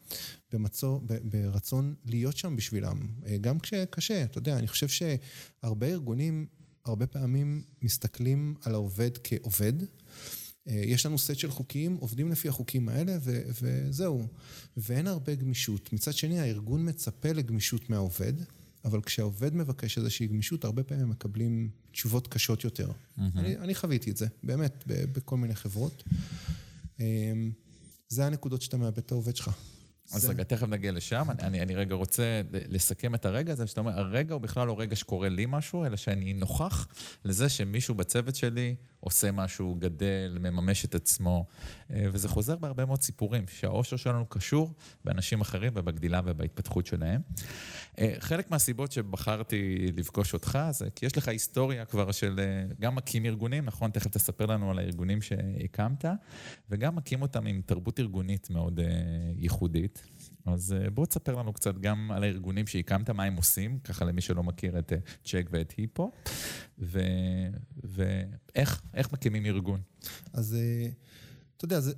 במצוא, 0.52 1.00
ברצון 1.24 1.94
להיות 2.04 2.36
שם 2.36 2.56
בשבילם, 2.56 3.08
אה, 3.26 3.36
גם 3.38 3.58
כשקשה. 3.58 4.24
אתה 4.24 4.38
יודע, 4.38 4.58
אני 4.58 4.68
חושב 4.68 4.88
שהרבה 4.88 5.86
ארגונים, 5.86 6.46
הרבה 6.84 7.06
פעמים 7.06 7.62
מסתכלים 7.82 8.54
על 8.62 8.74
העובד 8.74 9.10
כעובד. 9.24 9.72
אה, 10.68 10.74
יש 10.74 11.06
לנו 11.06 11.18
סט 11.18 11.36
של 11.36 11.50
חוקים, 11.50 11.96
עובדים 11.96 12.32
לפי 12.32 12.48
החוקים 12.48 12.88
האלה, 12.88 13.16
ו- 13.22 13.42
וזהו. 13.62 14.26
ואין 14.76 15.06
הרבה 15.06 15.34
גמישות. 15.34 15.92
מצד 15.92 16.12
שני, 16.12 16.40
הארגון 16.40 16.88
מצפה 16.88 17.32
לגמישות 17.32 17.90
מהעובד. 17.90 18.32
אבל 18.84 19.00
כשהעובד 19.00 19.54
מבקש 19.54 19.98
איזושהי 19.98 20.26
גמישות, 20.26 20.64
הרבה 20.64 20.82
פעמים 20.82 21.04
הם 21.04 21.10
מקבלים 21.10 21.70
תשובות 21.92 22.28
קשות 22.28 22.64
יותר. 22.64 22.88
Mm-hmm. 22.88 23.20
אני, 23.36 23.56
אני 23.56 23.74
חוויתי 23.74 24.10
את 24.10 24.16
זה, 24.16 24.26
באמת, 24.42 24.84
בכל 24.86 25.36
מיני 25.36 25.54
חברות. 25.54 26.02
אמ, 27.00 27.52
זה 28.08 28.26
הנקודות 28.26 28.62
שאתה 28.62 28.76
מאבד 28.76 28.98
את 28.98 29.12
העובד 29.12 29.36
שלך. 29.36 29.50
אז 30.12 30.24
רגע, 30.24 30.44
תכף 30.44 30.66
נגיע 30.66 30.92
לשם. 30.92 31.26
אני, 31.30 31.42
אני, 31.42 31.62
אני 31.62 31.74
רגע 31.74 31.94
רוצה 31.94 32.42
לסכם 32.52 33.14
את 33.14 33.24
הרגע 33.26 33.52
הזה, 33.52 33.66
שאתה 33.66 33.80
אומר, 33.80 33.98
הרגע 33.98 34.34
הוא 34.34 34.40
בכלל 34.40 34.66
לא 34.66 34.80
רגע 34.80 34.96
שקורה 34.96 35.28
לי 35.28 35.46
משהו, 35.48 35.84
אלא 35.84 35.96
שאני 35.96 36.32
נוכח 36.32 36.88
לזה 37.24 37.48
שמישהו 37.48 37.94
בצוות 37.94 38.36
שלי 38.36 38.74
עושה 39.00 39.32
משהו, 39.32 39.76
גדל, 39.78 40.38
מממש 40.40 40.84
את 40.84 40.94
עצמו, 40.94 41.46
אה, 41.90 42.06
וזה 42.12 42.28
חוזר 42.28 42.56
בהרבה 42.56 42.84
מאוד 42.84 43.02
סיפורים, 43.02 43.44
שהאושר 43.48 43.96
שלנו 43.96 44.26
קשור 44.26 44.72
באנשים 45.04 45.40
אחרים 45.40 45.72
ובגדילה 45.74 46.20
ובהתפתחות 46.24 46.86
שלהם. 46.86 47.20
אה, 47.98 48.14
חלק 48.18 48.50
מהסיבות 48.50 48.92
שבחרתי 48.92 49.86
לפגוש 49.96 50.34
אותך, 50.34 50.58
זה 50.70 50.90
כי 50.94 51.06
יש 51.06 51.16
לך 51.16 51.28
היסטוריה 51.28 51.84
כבר 51.84 52.12
של 52.12 52.40
אה, 52.40 52.74
גם 52.80 52.94
מקים 52.94 53.26
ארגונים, 53.26 53.64
נכון? 53.64 53.90
תכף 53.90 54.10
תספר 54.10 54.46
לנו 54.46 54.70
על 54.70 54.78
הארגונים 54.78 55.22
שהקמת, 55.22 56.04
וגם 56.70 56.96
מקים 56.96 57.22
אותם 57.22 57.46
עם 57.46 57.62
תרבות 57.66 58.00
ארגונית 58.00 58.50
מאוד 58.50 58.80
ייחודית. 59.36 60.02
אז 60.46 60.72
אה, 60.72 60.90
בוא 60.90 61.06
תספר 61.06 61.36
לנו 61.36 61.52
קצת 61.52 61.78
גם 61.78 62.10
על 62.12 62.22
הארגונים 62.22 62.66
שהקמת, 62.66 63.10
מה 63.10 63.24
הם 63.24 63.36
עושים, 63.36 63.78
ככה 63.78 64.04
למי 64.04 64.20
שלא 64.20 64.42
מכיר 64.42 64.78
את 64.78 64.92
צ'ג 65.24 65.46
ואת 65.50 65.72
היפו, 65.76 66.10
ואיך 67.84 69.12
מקימים 69.12 69.46
ארגון. 69.46 69.80
אז... 70.32 70.56
אתה 71.56 71.64
יודע, 71.64 71.80
זה, 71.80 71.92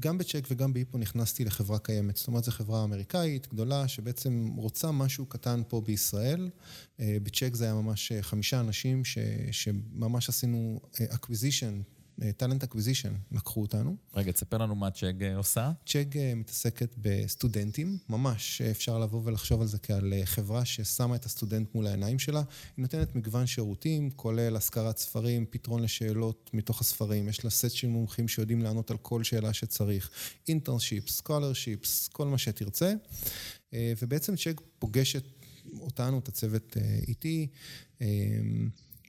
גם 0.00 0.18
בצ'ג 0.18 0.46
וגם 0.50 0.72
בהיפו 0.72 0.98
נכנסתי 0.98 1.44
לחברה 1.44 1.78
קיימת. 1.78 2.16
זאת 2.16 2.28
אומרת, 2.28 2.44
זו 2.44 2.50
חברה 2.50 2.84
אמריקאית 2.84 3.48
גדולה, 3.52 3.88
שבעצם 3.88 4.50
רוצה 4.56 4.90
משהו 4.90 5.26
קטן 5.26 5.62
פה 5.68 5.80
בישראל. 5.80 6.50
בצ'ג 6.98 7.54
זה 7.54 7.64
היה 7.64 7.74
ממש 7.74 8.12
חמישה 8.20 8.60
אנשים 8.60 9.04
ש, 9.04 9.18
שממש 9.50 10.28
עשינו 10.28 10.80
acquisition 10.94 11.99
talent 12.36 12.62
acquisition 12.62 13.12
לקחו 13.32 13.62
אותנו. 13.62 13.96
רגע, 14.14 14.32
תספר 14.32 14.58
לנו 14.58 14.74
מה 14.74 14.90
צ'ג 14.90 15.22
אה, 15.22 15.36
עושה. 15.36 15.72
צ'ג 15.86 16.18
אה, 16.18 16.34
מתעסקת 16.34 16.94
בסטודנטים, 16.98 17.98
ממש 18.08 18.62
אפשר 18.62 18.98
לבוא 18.98 19.20
ולחשוב 19.24 19.60
על 19.60 19.66
זה 19.66 19.78
כעל 19.78 20.12
אה, 20.12 20.26
חברה 20.26 20.64
ששמה 20.64 21.16
את 21.16 21.24
הסטודנט 21.24 21.74
מול 21.74 21.86
העיניים 21.86 22.18
שלה. 22.18 22.42
היא 22.76 22.82
נותנת 22.82 23.16
מגוון 23.16 23.46
שירותים, 23.46 24.10
כולל 24.10 24.56
השכרת 24.56 24.98
ספרים, 24.98 25.46
פתרון 25.50 25.82
לשאלות 25.82 26.50
מתוך 26.52 26.80
הספרים, 26.80 27.28
יש 27.28 27.44
לה 27.44 27.50
סט 27.50 27.70
של 27.70 27.88
מומחים 27.88 28.28
שיודעים 28.28 28.62
לענות 28.62 28.90
על 28.90 28.96
כל 28.96 29.24
שאלה 29.24 29.52
שצריך, 29.52 30.10
internships, 30.48 31.16
scholarships, 31.16 32.08
כל 32.08 32.26
מה 32.26 32.38
שתרצה. 32.38 32.92
ובעצם 33.72 34.36
Chegg 34.36 34.60
פוגשת 34.78 35.24
אותנו, 35.80 36.18
את 36.18 36.28
הצוות 36.28 36.76
איתי. 37.08 37.46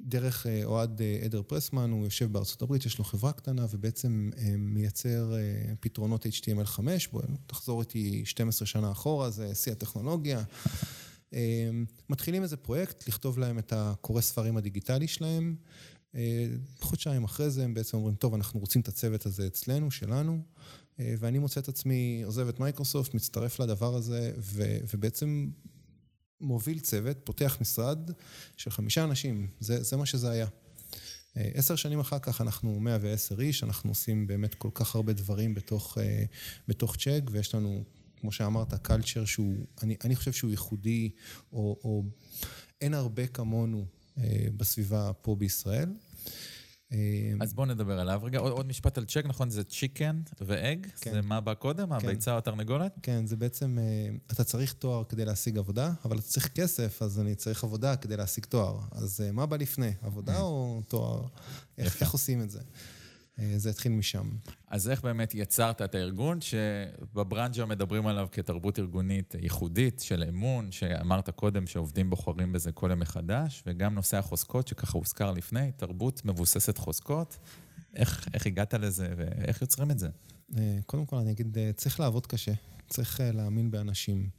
דרך 0.06 0.48
אה, 0.48 0.62
אוהד 0.66 1.02
אה, 1.02 1.20
עדר 1.24 1.42
פרסמן, 1.42 1.92
הוא 1.92 2.06
יושב 2.06 2.34
בארצות 2.34 2.62
הברית, 2.62 2.86
יש 2.86 2.98
לו 2.98 3.04
חברה 3.04 3.32
קטנה 3.32 3.66
ובעצם 3.72 4.30
אה, 4.38 4.54
מייצר 4.58 5.34
פתרונות 5.80 6.26
HTML5, 6.26 6.80
בואו 7.12 7.24
תחזור 7.48 7.82
איתי 7.82 8.26
12 8.26 8.66
שנה 8.66 8.92
אחורה, 8.92 9.30
זה 9.30 9.56
שיא 9.56 9.72
הטכנולוגיה. 9.72 10.44
מתחילים 12.10 12.44
איזה 12.44 12.58
פרויקט, 12.58 13.08
לכתוב 13.08 13.40
להם 13.40 13.60
את 13.60 13.74
הקורא 13.76 14.22
ספרים 14.22 14.58
הדיגיטלי 14.58 15.08
שלהם. 15.08 15.56
חודשיים 16.80 17.24
אחרי 17.24 17.50
זה 17.50 17.64
הם 17.64 17.74
בעצם 17.74 17.98
אומרים, 17.98 18.16
טוב, 18.16 18.34
אנחנו 18.34 18.60
רוצים 18.60 18.82
את 18.82 18.88
הצוות 18.88 19.26
הזה 19.26 19.48
אצלנו, 19.48 19.92
שלנו, 19.92 20.42
ואני 21.00 21.40
מוצא 21.40 21.60
את 21.60 21.68
עצמי 21.68 22.22
עוזב 22.26 22.48
את 22.48 22.60
מייקרוסופט, 22.60 23.14
מצטרף 23.14 23.60
לדבר 23.60 23.96
הזה, 23.96 24.32
ובעצם 24.94 25.50
מוביל 26.42 26.80
צוות, 26.80 27.18
פותח 27.24 27.58
משרד 27.62 28.12
של 28.58 28.70
חמישה 28.72 29.04
אנשים, 29.04 29.48
זה, 29.60 29.84
זה 29.84 29.98
מה 29.98 30.06
שזה 30.06 30.30
היה. 30.30 30.48
אה, 31.38 31.50
עשר 31.54 31.76
שנים 31.76 32.00
אחר 32.00 32.20
כך 32.20 32.42
אנחנו 32.42 32.80
110 32.80 33.42
איש, 33.42 33.64
אנחנו 33.64 33.90
עושים 33.92 34.28
באמת 34.28 34.56
כל 34.56 34.70
כך 34.74 34.96
הרבה 34.96 35.14
דברים 35.14 35.54
בתוך, 35.54 35.98
אה, 35.98 36.24
בתוך 36.68 36.96
Chegg, 36.96 37.22
ויש 37.32 37.56
לנו, 37.56 37.84
כמו 38.20 38.32
שאמרת, 38.32 38.74
קלצ'ר 38.74 39.26
שהוא, 39.26 39.66
אני, 39.84 39.96
אני 40.04 40.16
חושב 40.16 40.34
שהוא 40.34 40.52
ייחודי, 40.52 41.10
או, 41.54 41.80
או 41.84 42.04
אין 42.82 42.94
הרבה 42.94 43.28
כמונו 43.28 43.86
אה, 44.18 44.48
בסביבה 44.58 45.12
פה 45.22 45.36
בישראל. 45.36 45.90
אמ, 46.92 47.42
אז 47.42 47.54
בואו 47.54 47.68
נדבר 47.68 48.00
עליו 48.00 48.22
רגע. 48.24 48.40
עוד, 48.40 48.52
עוד 48.52 48.68
משפט 48.68 48.98
על 48.98 49.06
צ'ק, 49.06 49.26
נכון? 49.26 49.50
זה 49.50 49.64
צ'יקן 49.64 50.22
ואג? 50.42 50.88
כן. 51.02 51.12
זה 51.12 51.22
מה 51.22 51.42
בא 51.42 51.54
קודם? 51.54 52.00
כן. 52.00 52.08
הביצה 52.08 52.34
או 52.34 52.38
התרנגולת? 52.38 53.00
כן, 53.04 53.26
זה 53.26 53.36
בעצם, 53.36 53.78
אה, 53.80 54.16
אתה 54.32 54.44
צריך 54.44 54.74
תואר 54.74 55.04
כדי 55.04 55.26
להשיג 55.26 55.58
עבודה, 55.58 55.94
אבל 56.06 56.18
אתה 56.18 56.26
צריך 56.26 56.48
כסף, 56.48 57.02
אז 57.02 57.20
אני 57.20 57.36
צריך 57.36 57.64
עבודה 57.64 57.96
כדי 57.96 58.18
להשיג 58.18 58.46
תואר. 58.46 58.80
אז 58.92 59.22
אה, 59.22 59.32
מה 59.32 59.46
בא 59.46 59.58
לפני, 59.58 59.92
עבודה 60.02 60.38
mm. 60.38 60.42
או 60.42 60.82
תואר? 60.88 61.28
איך, 61.78 62.02
איך 62.02 62.12
עושים 62.12 62.42
את 62.42 62.50
זה? 62.50 62.60
אה, 63.42 63.54
זה 63.58 63.70
התחיל 63.70 63.92
משם. 63.92 64.30
אז 64.68 64.90
איך 64.90 65.02
באמת 65.02 65.36
יצרת 65.36 65.82
את 65.82 65.96
הארגון, 65.96 66.42
שבברנג'ה 66.42 67.66
מדברים 67.66 68.08
עליו 68.08 68.28
כתרבות 68.32 68.80
ארגונית 68.80 69.36
ייחודית 69.42 70.00
של 70.00 70.24
אמון, 70.30 70.72
שאמרת 70.72 71.30
קודם 71.30 71.68
שעובדים 71.68 72.10
בוחרים 72.10 72.52
בזה 72.52 72.72
כל 72.72 72.90
יום 72.90 73.00
מחדש, 73.00 73.64
וגם 73.66 73.96
נושא 73.96 74.18
החוזקות, 74.18 74.68
שככה 74.68 74.98
הוזכר 74.98 75.32
לפני, 75.32 75.72
תרבות 75.72 76.26
מבוססת 76.26 76.78
חוזקות. 76.78 77.38
איך, 77.96 78.28
איך 78.34 78.46
הגעת 78.46 78.74
לזה 78.74 79.08
ואיך 79.18 79.62
יוצרים 79.62 79.92
את 79.92 80.00
זה? 80.00 80.10
אה, 80.58 80.80
קודם 80.86 81.06
כל 81.06 81.16
אני 81.16 81.32
אגיד, 81.32 81.58
אה, 81.58 81.72
צריך 81.74 82.00
לעבוד 82.00 82.28
קשה, 82.28 82.54
צריך 82.90 83.22
להאמין 83.34 83.72
באנשים. 83.72 84.30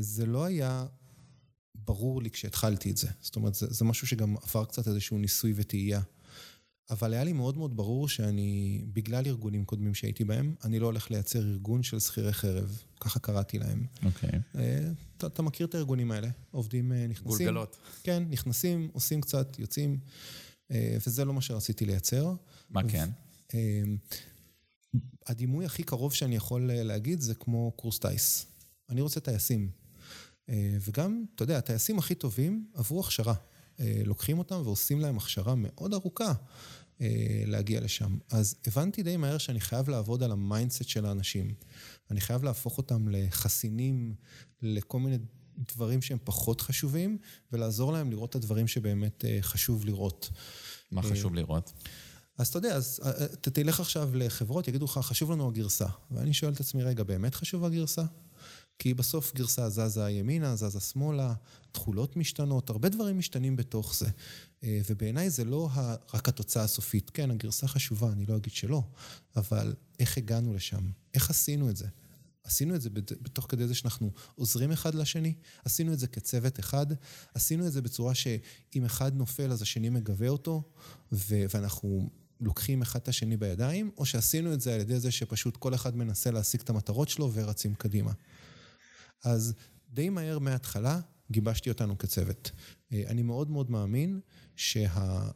זה 0.00 0.26
לא 0.26 0.44
היה 0.44 0.86
ברור 1.74 2.22
לי 2.22 2.30
כשהתחלתי 2.30 2.90
את 2.90 2.96
זה. 2.96 3.08
זאת 3.20 3.36
אומרת, 3.36 3.54
זה, 3.54 3.66
זה 3.70 3.84
משהו 3.84 4.06
שגם 4.06 4.36
עבר 4.42 4.64
קצת 4.64 4.88
איזשהו 4.88 5.18
ניסוי 5.18 5.52
וטעייה. 5.56 6.00
אבל 6.90 7.12
היה 7.12 7.24
לי 7.24 7.32
מאוד 7.32 7.56
מאוד 7.58 7.76
ברור 7.76 8.08
שאני, 8.08 8.82
בגלל 8.92 9.26
ארגונים 9.26 9.64
קודמים 9.64 9.94
שהייתי 9.94 10.24
בהם, 10.24 10.54
אני 10.64 10.78
לא 10.78 10.86
הולך 10.86 11.10
לייצר 11.10 11.38
ארגון 11.38 11.82
של 11.82 12.00
שכירי 12.00 12.32
חרב, 12.32 12.82
ככה 13.00 13.20
קראתי 13.20 13.58
להם. 13.58 13.86
אוקיי. 14.04 14.30
Okay. 14.30 14.58
אה, 14.58 14.90
אתה, 15.16 15.26
אתה 15.26 15.42
מכיר 15.42 15.66
את 15.66 15.74
הארגונים 15.74 16.10
האלה, 16.10 16.28
עובדים, 16.50 16.92
אה, 16.92 17.06
נכנסים. 17.06 17.46
גולגלות. 17.46 17.76
כן, 18.02 18.22
נכנסים, 18.30 18.90
עושים 18.92 19.20
קצת, 19.20 19.58
יוצאים, 19.58 19.98
אה, 20.70 20.96
וזה 21.06 21.24
לא 21.24 21.34
מה 21.34 21.40
שרציתי 21.40 21.86
לייצר. 21.86 22.34
מה 22.70 22.82
כן? 22.88 23.08
הדימוי 25.26 25.64
הכי 25.64 25.82
קרוב 25.82 26.12
שאני 26.12 26.36
יכול 26.36 26.70
להגיד 26.72 27.20
זה 27.20 27.34
כמו 27.34 27.72
קורס 27.76 27.98
טיס. 27.98 28.46
אני 28.88 29.00
רוצה 29.00 29.20
טייסים. 29.20 29.70
וגם, 30.80 31.24
אתה 31.34 31.42
יודע, 31.42 31.58
הטייסים 31.58 31.98
הכי 31.98 32.14
טובים 32.14 32.66
עברו 32.74 33.00
הכשרה. 33.00 33.34
לוקחים 34.04 34.38
אותם 34.38 34.60
ועושים 34.64 35.00
להם 35.00 35.16
הכשרה 35.16 35.54
מאוד 35.56 35.94
ארוכה. 35.94 36.32
אה, 37.00 37.42
להגיע 37.46 37.80
לשם. 37.80 38.18
אז 38.30 38.54
הבנתי 38.66 39.02
די 39.02 39.16
מהר 39.16 39.38
שאני 39.38 39.60
חייב 39.60 39.88
לעבוד 39.88 40.22
על 40.22 40.32
ה 40.32 40.39
mindset 40.39 40.88
של 40.88 41.06
האנשים. 41.06 41.54
אני 42.10 42.20
חייב 42.20 42.44
להפוך 42.44 42.78
אותם 42.78 43.08
לחסינים 43.08 44.14
לכל 44.62 45.00
מיני 45.00 45.18
דברים 45.74 46.02
שהם 46.02 46.18
פחות 46.24 46.60
חשובים, 46.60 47.18
ולעזור 47.52 47.92
להם 47.92 48.10
לראות 48.10 48.30
את 48.30 48.34
הדברים 48.34 48.68
שבאמת 48.68 49.24
אה, 49.24 49.38
חשוב 49.40 49.86
לראות. 49.86 50.30
מה 50.90 51.02
אה, 51.02 51.10
חשוב 51.10 51.34
לראות? 51.34 51.72
אז 52.38 52.48
אתה 52.48 52.58
יודע, 52.58 52.74
אז 52.74 53.00
תלך 53.40 53.80
עכשיו 53.80 54.10
לחברות, 54.14 54.68
יגידו 54.68 54.84
לך, 54.84 54.98
חשוב 55.02 55.32
לנו 55.32 55.48
הגרסה. 55.48 55.86
ואני 56.10 56.32
שואל 56.32 56.52
את 56.52 56.60
עצמי, 56.60 56.82
רגע, 56.82 57.04
באמת 57.04 57.34
חשוב 57.34 57.64
הגרסה? 57.64 58.02
כי 58.78 58.94
בסוף 58.94 59.34
גרסה 59.34 59.68
זזה 59.68 60.10
ימינה, 60.10 60.56
זזה 60.56 60.80
שמאלה, 60.80 61.34
תכולות 61.72 62.16
משתנות, 62.16 62.70
הרבה 62.70 62.88
דברים 62.88 63.18
משתנים 63.18 63.56
בתוך 63.56 63.94
זה. 63.94 64.06
אה, 64.64 64.80
ובעיניי 64.90 65.30
זה 65.30 65.44
לא 65.44 65.70
רק 66.14 66.28
התוצאה 66.28 66.64
הסופית. 66.64 67.10
כן, 67.10 67.30
הגרסה 67.30 67.68
חשובה, 67.68 68.12
אני 68.12 68.26
לא 68.26 68.36
אגיד 68.36 68.52
שלא, 68.52 68.82
אבל 69.36 69.74
איך 69.98 70.18
הגענו 70.18 70.54
לשם? 70.54 70.90
איך 71.14 71.30
עשינו 71.30 71.70
את 71.70 71.76
זה? 71.76 71.86
עשינו 72.44 72.74
את 72.74 72.80
זה 72.80 72.90
בתוך 72.92 73.46
כדי 73.48 73.66
זה 73.66 73.74
שאנחנו 73.74 74.10
עוזרים 74.34 74.72
אחד 74.72 74.94
לשני, 74.94 75.34
עשינו 75.64 75.92
את 75.92 75.98
זה 75.98 76.06
כצוות 76.06 76.60
אחד, 76.60 76.86
עשינו 77.34 77.66
את 77.66 77.72
זה 77.72 77.82
בצורה 77.82 78.14
שאם 78.14 78.84
אחד 78.84 79.16
נופל 79.16 79.52
אז 79.52 79.62
השני 79.62 79.88
מגבה 79.88 80.28
אותו, 80.28 80.62
ואנחנו 81.12 82.10
לוקחים 82.40 82.82
אחד 82.82 83.00
את 83.00 83.08
השני 83.08 83.36
בידיים, 83.36 83.90
או 83.98 84.06
שעשינו 84.06 84.52
את 84.52 84.60
זה 84.60 84.74
על 84.74 84.80
ידי 84.80 85.00
זה 85.00 85.10
שפשוט 85.10 85.56
כל 85.56 85.74
אחד 85.74 85.96
מנסה 85.96 86.30
להשיג 86.30 86.60
את 86.60 86.70
המטרות 86.70 87.08
שלו 87.08 87.32
ורצים 87.32 87.74
קדימה. 87.74 88.12
אז 89.24 89.54
די 89.90 90.08
מהר 90.08 90.38
מההתחלה 90.38 91.00
גיבשתי 91.30 91.68
אותנו 91.68 91.98
כצוות. 91.98 92.50
אה, 92.92 93.02
אני 93.06 93.22
מאוד 93.22 93.50
מאוד 93.50 93.70
מאמין 93.70 94.20
שה- 94.56 95.28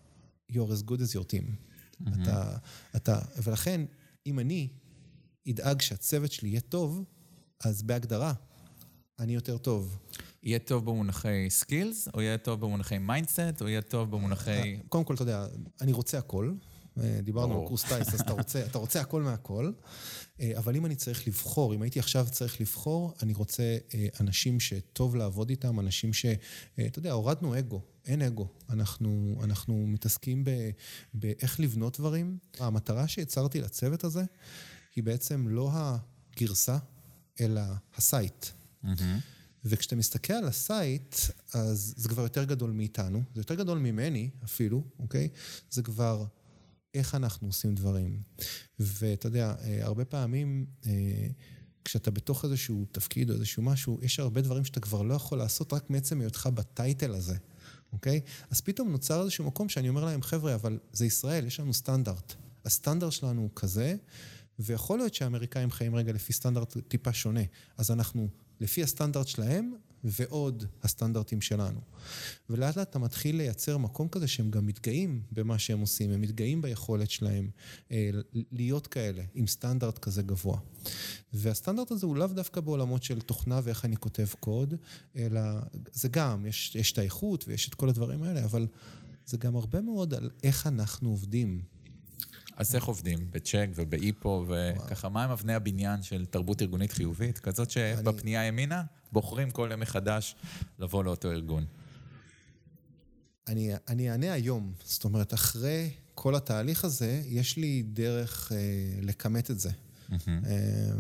you're 0.53 0.55
as 0.55 0.91
good 0.91 0.99
as 1.01 1.15
your 1.17 1.25
team. 1.33 1.45
Mm-hmm. 1.45 2.23
אתה, 2.23 2.57
אתה, 2.97 3.19
ולכן, 3.43 3.81
אם 4.27 4.39
אני 4.39 4.69
אדאג 5.51 5.81
שהצוות 5.81 6.33
שלי 6.33 6.49
יהיה 6.49 6.61
טוב, 6.61 7.05
אז 7.65 7.83
בהגדרה, 7.83 8.33
אני 9.19 9.35
יותר 9.35 9.59
טוב. 9.59 9.99
יהיה 10.43 10.59
טוב 10.59 10.85
במונחי 10.85 11.47
skills, 11.51 12.09
או 12.15 12.21
יהיה 12.21 12.39
טוב 12.39 12.61
במונחי 12.61 12.99
mindset, 12.99 13.41
או 13.63 13.69
יהיה 13.69 13.83
טוב 13.83 14.11
במונחי... 14.11 14.51
אה, 14.51 14.77
קודם 14.89 15.05
כל, 15.05 15.15
אתה 15.15 15.23
יודע, 15.23 15.47
אני 15.81 15.93
רוצה 15.93 16.19
הכל. 16.19 16.53
אה, 16.99 17.21
דיברנו 17.23 17.61
על 17.61 17.69
קורס 17.69 17.85
טייס, 17.85 18.15
אז 18.15 18.21
אתה 18.21 18.33
רוצה, 18.33 18.67
אתה 18.67 18.79
רוצה 18.79 19.01
הכל 19.01 19.23
מהכל. 19.23 19.73
אה, 20.41 20.53
אבל 20.59 20.77
אם 20.77 20.87
אני 20.87 20.97
צריך 20.97 21.27
לבחור, 21.27 21.75
אם 21.75 21.83
הייתי 21.83 21.99
עכשיו 21.99 22.27
צריך 22.31 22.61
לבחור, 22.61 23.15
אני 23.23 23.33
רוצה 23.33 23.79
אה, 23.95 24.07
אנשים 24.21 24.61
שטוב 24.61 25.17
לעבוד 25.17 25.51
איתם, 25.51 25.81
אנשים 25.81 26.13
ש... 26.13 26.27
אתה 26.87 26.99
יודע, 26.99 27.13
הורדנו 27.13 27.59
אגו, 27.59 27.83
אין 28.07 28.23
אגו. 28.23 28.49
אנחנו, 28.71 29.41
אנחנו 29.45 29.87
מתעסקים 29.87 30.45
ב, 30.45 30.51
באיך 31.15 31.61
לבנות 31.61 32.01
דברים. 32.01 32.39
המטרה 32.59 33.09
שיצרתי 33.09 33.61
לצוות 33.61 34.05
הזה 34.05 34.25
היא 34.97 35.05
בעצם 35.05 35.49
לא 35.49 35.71
הגרסה, 35.73 36.79
אלא 37.41 37.63
ה 37.97 38.05
site. 38.05 38.47
Mm-hmm. 38.85 38.89
וכשאתה 39.65 39.97
מסתכל 39.97 40.33
על 40.33 40.49
ה 40.49 40.60
site, 40.60 41.15
אז 41.55 41.95
זה 41.97 42.09
כבר 42.09 42.23
יותר 42.23 42.45
גדול 42.45 42.71
מאיתנו, 42.71 43.23
זה 43.35 43.41
יותר 43.41 43.55
גדול 43.55 43.79
ממני 43.79 44.31
אפילו, 44.45 44.85
אוקיי? 44.99 45.29
זה 45.71 45.83
כבר 45.83 46.25
איך 46.95 47.15
אנחנו 47.15 47.47
עושים 47.49 47.75
דברים. 47.75 48.23
ואתה 48.79 49.27
יודע, 49.27 49.55
אה, 49.63 49.85
הרבה 49.85 50.05
פעמים, 50.05 50.67
אה, 50.87 51.29
כשאתה 51.85 52.11
בתוך 52.11 52.45
איזשהו 52.45 52.87
תפקיד 52.93 53.31
או 53.31 53.35
איזשהו 53.35 53.63
משהו, 53.63 53.99
יש 54.03 54.21
הרבה 54.21 54.41
דברים 54.41 54.65
שאתה 54.65 54.81
כבר 54.81 55.03
לא 55.03 55.15
יכול 55.15 55.39
לעשות 55.39 55.73
רק 55.73 55.91
מעצם 55.91 56.21
היותך 56.21 56.49
בטייטל 56.55 57.15
הזה, 57.15 57.37
אוקיי? 57.93 58.21
אז 58.51 58.61
פתאום 58.61 58.91
נוצר 58.93 59.23
איזשהו 59.23 59.45
מקום 59.45 59.69
שאני 59.69 59.89
אומר 59.89 60.05
להם, 60.05 60.23
חבר'ה, 60.23 60.55
אבל 60.55 60.79
זה 60.93 61.07
ישראל, 61.07 61.47
יש 61.47 61.61
לנו 61.61 61.75
סטנדרט. 61.75 62.35
הסטנדרט 62.65 63.13
שלנו 63.13 63.41
הוא 63.41 63.51
כזה, 63.57 63.97
ויכול 64.59 64.99
להיות 64.99 65.15
שהאמריקאים 65.15 65.71
חיים 65.71 65.95
רגע 65.95 66.13
לפי 66.13 66.33
סטנדרט 66.33 66.77
טיפה 66.89 67.13
שונה. 67.13 67.41
אז 67.77 67.91
אנחנו, 67.91 68.29
לפי 68.61 68.83
הסטנדרט 68.83 69.27
שלהם, 69.27 69.73
ועוד 70.05 70.65
הסטנדרטים 70.83 71.41
שלנו. 71.41 71.81
ולאט 72.51 72.77
לאט 72.77 72.91
אתה 72.91 72.99
מתחיל 72.99 73.37
לייצר 73.37 73.79
מקום 73.79 74.09
כזה 74.09 74.29
שהם 74.29 74.51
גם 74.51 74.67
מתגאים 74.67 75.23
במה 75.33 75.59
שהם 75.59 75.81
עושים, 75.81 76.11
הם 76.11 76.21
מתגאים 76.21 76.63
ביכולת 76.63 77.11
שלהם 77.11 77.51
אה, 77.93 78.11
להיות 78.53 78.87
כאלה, 78.87 79.23
עם 79.35 79.47
סטנדרט 79.47 79.99
כזה 79.99 80.23
גבוה. 80.23 80.59
והסטנדרט 81.33 81.91
הזה 81.91 82.07
הוא 82.07 82.17
לאו 82.17 82.27
דווקא 82.27 82.61
בעולמות 82.61 83.03
של 83.03 83.21
תוכנה 83.21 83.61
ואיך 83.65 83.85
אני 83.85 83.97
כותב 83.97 84.27
קוד, 84.41 84.75
אלא 85.17 85.41
זה 85.93 86.09
גם, 86.09 86.47
יש, 86.47 86.77
יש 86.77 86.93
את 86.93 86.99
האיכות 86.99 87.45
ויש 87.49 87.69
את 87.69 87.75
כל 87.75 87.89
הדברים 87.89 88.23
האלה, 88.23 88.45
אבל 88.45 88.67
זה 89.27 89.37
גם 89.37 89.57
הרבה 89.57 89.81
מאוד 89.81 90.15
על 90.15 90.31
איך 90.43 90.67
אנחנו 90.67 91.11
עובדים. 91.11 91.63
אז 92.61 92.75
איך 92.75 92.85
עובדים? 92.85 93.19
בצ'ק 93.31 93.69
ובאיפו, 93.75 94.47
וככה, 94.49 95.09
מה 95.09 95.25
הם 95.25 95.31
אבני 95.31 95.55
הבניין 95.55 96.03
של 96.03 96.27
תרבות 96.27 96.63
ארגונית 96.63 96.93
חיובית? 96.93 97.39
כזאת 97.39 97.71
שבפנייה 97.71 98.45
ימינה, 98.45 98.83
בוחרים 99.13 99.51
כל 99.51 99.69
יום 99.71 99.81
מחדש 99.81 100.37
לבוא 100.79 101.05
לאותו 101.05 101.31
ארגון. 101.31 101.65
אני, 103.49 103.73
אני 103.89 104.11
אענה 104.11 104.33
היום, 104.33 104.73
זאת 104.85 105.05
אומרת, 105.05 105.35
אחרי 105.35 105.91
כל 106.15 106.35
התהליך 106.35 106.85
הזה, 106.85 107.23
יש 107.27 107.57
לי 107.57 107.83
דרך 107.83 108.53
אה, 108.53 108.59
לכמת 109.03 109.51
את 109.51 109.61
זה. 109.61 109.71
Mm-hmm. 109.71 110.29
אה, 110.47 110.91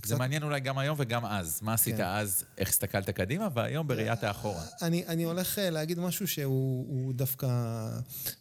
קצת... 0.00 0.08
זה 0.08 0.16
מעניין 0.16 0.42
אולי 0.42 0.60
גם 0.60 0.78
היום 0.78 0.96
וגם 0.98 1.26
אז. 1.26 1.60
מה 1.62 1.74
עשית 1.74 1.96
כן. 1.96 2.04
אז, 2.04 2.44
איך 2.58 2.68
הסתכלת 2.68 3.10
קדימה, 3.10 3.48
והיום 3.54 3.88
בראיית 3.88 4.24
האחורה. 4.24 4.64
אני, 4.82 5.06
אני 5.06 5.22
הולך 5.22 5.58
אה, 5.58 5.70
להגיד 5.70 5.98
משהו 5.98 6.28
שהוא 6.28 7.12
דווקא... 7.12 7.48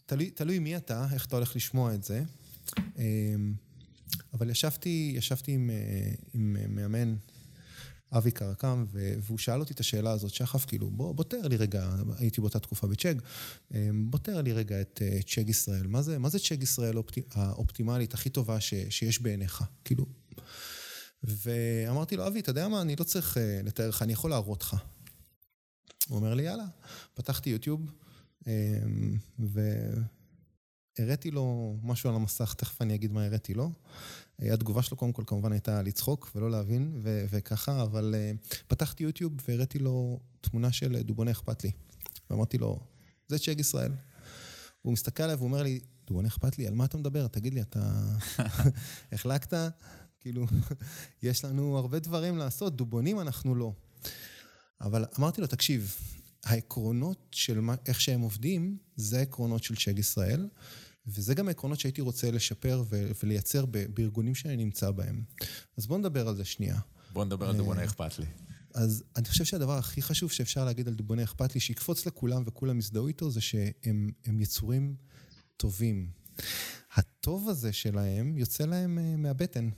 תלוי, 0.05 0.29
תלוי 0.29 0.59
מי 0.59 0.77
אתה, 0.77 1.05
איך 1.13 1.25
אתה 1.25 1.35
הולך 1.35 1.55
לשמוע 1.55 1.93
את 1.93 2.03
זה. 2.03 2.23
אמ, 2.97 3.53
אבל 4.33 4.49
ישבתי, 4.49 5.13
ישבתי 5.15 5.51
עם, 5.51 5.69
אה, 5.69 6.11
עם 6.33 6.57
מאמן, 6.69 7.15
אבי 8.11 8.31
קרקם, 8.31 8.85
והוא 9.21 9.37
שאל 9.37 9.59
אותי 9.59 9.73
את 9.73 9.79
השאלה 9.79 10.11
הזאת, 10.11 10.33
שחף, 10.33 10.65
כאילו, 10.65 10.89
בוא, 10.89 11.15
בוא 11.15 11.23
תאר 11.23 11.47
לי 11.47 11.55
רגע, 11.55 11.89
הייתי 12.17 12.41
באותה 12.41 12.59
תקופה 12.59 12.87
בצ'ג, 12.87 13.15
אמ, 13.73 14.11
בוא 14.11 14.19
תאר 14.19 14.41
לי 14.41 14.53
רגע 14.53 14.81
את 14.81 15.01
אה, 15.05 15.19
צ'ג 15.27 15.49
ישראל. 15.49 15.87
מה 15.87 16.01
זה, 16.01 16.19
מה 16.19 16.29
זה 16.29 16.39
צ'ג 16.39 16.63
ישראל 16.63 16.95
האופטימלית, 17.35 18.13
הכי 18.13 18.29
טובה 18.29 18.59
ש, 18.59 18.73
שיש 18.89 19.21
בעיניך? 19.21 19.63
כאילו... 19.85 20.05
ואמרתי 21.23 22.15
לו, 22.15 22.27
אבי, 22.27 22.39
אתה 22.39 22.49
יודע 22.49 22.67
מה, 22.67 22.81
אני 22.81 22.95
לא 22.95 23.03
צריך 23.03 23.37
לתאר 23.63 23.89
לך, 23.89 24.01
אני 24.01 24.13
יכול 24.13 24.29
להראות 24.29 24.61
לך. 24.61 24.75
הוא 26.07 26.17
אומר 26.17 26.33
לי, 26.33 26.43
יאללה. 26.43 26.65
פתחתי 27.13 27.49
יוטיוב, 27.49 27.91
um, 28.41 28.47
והראיתי 30.99 31.31
לו 31.31 31.75
משהו 31.83 32.09
על 32.09 32.15
המסך, 32.15 32.53
תכף 32.53 32.81
אני 32.81 32.95
אגיד 32.95 33.11
מה 33.11 33.25
הראיתי 33.25 33.53
לו. 33.53 33.71
התגובה 34.39 34.81
שלו 34.81 34.97
קודם 34.97 35.11
כל 35.11 35.23
כמובן 35.27 35.51
הייתה 35.51 35.81
לצחוק 35.81 36.31
ולא 36.35 36.51
להבין, 36.51 36.99
ו- 37.03 37.25
וככה, 37.29 37.81
אבל 37.81 38.15
uh, 38.15 38.57
פתחתי 38.67 39.03
יוטיוב 39.03 39.33
והראיתי 39.47 39.79
לו 39.79 40.19
תמונה 40.41 40.71
של 40.71 41.01
דובוני 41.01 41.31
אכפת 41.31 41.63
לי. 41.63 41.71
ואמרתי 42.29 42.57
לו, 42.57 42.79
זה 43.27 43.39
צ'ק 43.39 43.55
ישראל. 43.59 43.91
הוא 44.81 44.93
מסתכל 44.93 45.23
עליי 45.23 45.35
ואומר 45.35 45.63
לי, 45.63 45.79
דובוני 46.07 46.27
אכפת 46.27 46.57
לי, 46.57 46.67
על 46.67 46.73
מה 46.73 46.85
אתה 46.85 46.97
מדבר? 46.97 47.27
תגיד 47.27 47.53
לי, 47.53 47.61
אתה 47.61 47.91
החלקת? 49.11 49.53
כאילו, 50.19 50.45
יש 51.23 51.45
לנו 51.45 51.77
הרבה 51.77 51.99
דברים 51.99 52.37
לעשות, 52.37 52.75
דובונים 52.75 53.19
אנחנו 53.19 53.55
לא. 53.55 53.73
אבל 54.81 55.05
אמרתי 55.19 55.41
לו, 55.41 55.47
תקשיב, 55.47 55.95
העקרונות 56.43 57.27
של 57.31 57.59
מה, 57.59 57.75
איך 57.85 58.01
שהם 58.01 58.21
עובדים, 58.21 58.77
זה 58.95 59.19
העקרונות 59.19 59.63
של 59.63 59.75
צ'ג 59.75 59.99
ישראל, 59.99 60.47
וזה 61.07 61.33
גם 61.33 61.47
העקרונות 61.47 61.79
שהייתי 61.79 62.01
רוצה 62.01 62.31
לשפר 62.31 62.83
ו- 62.89 63.11
ולייצר 63.23 63.65
ב- 63.65 63.85
בארגונים 63.93 64.35
שאני 64.35 64.57
נמצא 64.57 64.91
בהם. 64.91 65.23
אז 65.77 65.87
בואו 65.87 65.99
נדבר 65.99 66.27
על 66.27 66.35
זה 66.35 66.45
שנייה. 66.45 66.79
בואו 67.13 67.25
נדבר 67.25 67.49
על 67.49 67.57
דובוני 67.57 67.83
אכפת 67.83 68.19
לי. 68.19 68.25
אז 68.73 69.03
אני 69.15 69.25
חושב 69.25 69.43
שהדבר 69.43 69.77
הכי 69.77 70.01
חשוב 70.01 70.31
שאפשר 70.31 70.65
להגיד 70.65 70.87
על 70.87 70.93
דובוני 70.93 71.23
אכפת 71.23 71.55
לי, 71.55 71.61
שיקפוץ 71.61 72.05
לכולם 72.05 72.43
וכולם 72.45 72.79
יזדהו 72.79 73.07
איתו, 73.07 73.31
זה 73.31 73.41
שהם 73.41 74.39
יצורים 74.39 74.95
טובים. 75.57 76.09
הטוב 76.93 77.49
הזה 77.49 77.73
שלהם 77.73 78.37
יוצא 78.37 78.65
להם 78.65 78.99
אה, 78.99 79.15
מהבטן. 79.17 79.69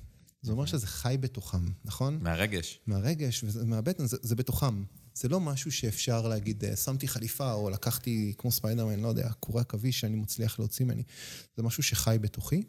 זה 0.41 0.51
אומר 0.51 0.65
שזה 0.65 0.87
חי 0.87 1.17
בתוכם, 1.19 1.65
נכון? 1.86 2.19
מהרגש. 2.21 2.79
מהרגש, 2.88 3.43
ומהבטן, 3.43 4.05
זה, 4.05 4.17
זה 4.21 4.36
בתוכם. 4.36 4.84
זה 5.13 5.30
לא 5.30 5.39
משהו 5.39 5.71
שאפשר 5.71 6.28
להגיד, 6.28 6.65
אה, 6.65 6.76
שמתי 6.76 7.08
חליפה, 7.08 7.54
או 7.54 7.69
לקחתי, 7.69 8.34
כמו 8.38 8.52
ספיידרמן, 8.52 9.00
לא 9.00 9.08
יודע, 9.08 9.32
קורי 9.39 9.62
עכביש 9.62 10.00
שאני 10.00 10.15
מצליח 10.15 10.60
להוציא 10.60 10.86
ממני. 10.86 11.04
זה 11.58 11.63
משהו 11.63 11.84
שחי 11.84 12.17
בתוכי. 12.21 12.63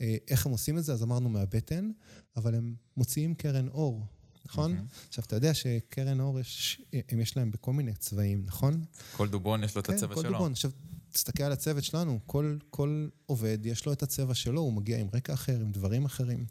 אה, 0.00 0.16
איך 0.28 0.46
הם 0.46 0.52
עושים 0.52 0.78
את 0.78 0.84
זה? 0.84 0.92
אז 0.92 1.02
אמרנו 1.02 1.28
מהבטן, 1.28 1.90
אבל 2.36 2.54
הם 2.54 2.74
מוציאים 2.96 3.34
קרן 3.34 3.68
אור, 3.68 4.06
נכון? 4.46 4.76
Mm-hmm. 4.76 5.08
עכשיו, 5.08 5.24
אתה 5.24 5.36
יודע 5.36 5.54
שקרן 5.54 6.20
אור, 6.20 6.40
יש, 6.40 6.82
הם 7.08 7.20
יש 7.20 7.36
להם 7.36 7.50
בכל 7.50 7.72
מיני 7.72 7.94
צבעים, 7.94 8.42
נכון? 8.46 8.84
כל 9.16 9.28
דובון 9.28 9.64
יש 9.64 9.76
לו 9.76 9.82
כן, 9.82 9.92
את 9.92 9.96
הצבע 9.98 10.14
שלו. 10.14 10.22
כן, 10.22 10.28
כל 10.28 10.32
דובון. 10.32 10.52
עכשיו, 10.52 10.70
תסתכל 11.12 11.42
על 11.42 11.52
הצוות 11.52 11.84
שלנו, 11.84 12.20
כל, 12.26 12.56
כל 12.70 13.08
עובד 13.26 13.58
יש 13.66 13.86
לו 13.86 13.92
את 13.92 14.02
הצבע 14.02 14.34
שלו, 14.34 14.60
הוא 14.60 14.72
מגיע 14.72 14.98
עם 14.98 15.08
רקע 15.14 15.34
אחר, 15.34 15.60
עם 15.60 15.72
דברים 15.72 16.04
אחרים. 16.04 16.46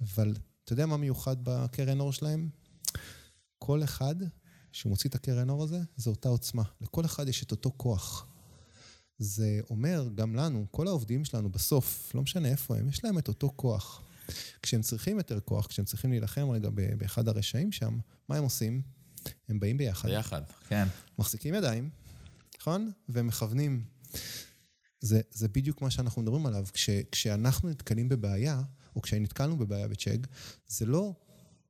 אבל 0.00 0.34
אתה 0.64 0.72
יודע 0.72 0.86
מה 0.86 0.96
מיוחד 0.96 1.36
בקרן 1.42 2.00
אור 2.00 2.12
שלהם? 2.12 2.48
כל 3.58 3.84
אחד 3.84 4.14
שמוציא 4.78 5.10
את 5.10 5.14
הקרן 5.14 5.50
אור 5.50 5.62
הזה, 5.62 5.80
זה 5.96 6.10
אותה 6.10 6.28
עוצמה. 6.28 6.62
לכל 6.80 7.04
אחד 7.04 7.28
יש 7.28 7.42
את 7.42 7.50
אותו 7.50 7.72
כוח. 7.76 8.26
זה 9.18 9.60
אומר 9.70 10.08
גם 10.14 10.36
לנו, 10.36 10.66
כל 10.70 10.86
העובדים 10.86 11.24
שלנו 11.24 11.52
בסוף, 11.52 12.14
לא 12.14 12.22
משנה 12.22 12.48
איפה 12.48 12.76
הם, 12.76 12.88
יש 12.88 13.04
להם 13.04 13.18
את 13.18 13.28
אותו 13.28 13.52
כוח. 13.56 14.02
כשהם 14.62 14.82
צריכים 14.82 15.16
יותר 15.16 15.40
כוח, 15.40 15.66
כשהם 15.66 15.84
צריכים 15.84 16.10
להילחם 16.10 16.50
רגע 16.50 16.68
באחד 16.98 17.28
הרשעים 17.28 17.72
שם, 17.72 17.98
מה 18.28 18.36
הם 18.36 18.44
עושים? 18.44 18.82
הם 19.48 19.60
באים 19.60 19.76
ביחד. 19.76 20.08
ביחד, 20.08 20.42
כן. 20.68 20.88
מחזיקים 21.18 21.54
ידיים, 21.54 21.90
נכון? 22.60 22.90
והם 23.08 23.26
מכוונים. 23.26 23.84
זה, 25.00 25.20
זה 25.30 25.48
בדיוק 25.48 25.82
מה 25.82 25.90
שאנחנו 25.90 26.22
מדברים 26.22 26.46
עליו. 26.46 26.66
כש, 26.72 26.90
כשאנחנו 27.12 27.68
נתקלים 27.68 28.08
בבעיה, 28.08 28.62
או 28.96 29.02
כשנתקלנו 29.02 29.58
בבעיה 29.58 29.88
בצ'ג, 29.88 30.26
זה 30.68 30.86
לא, 30.86 31.14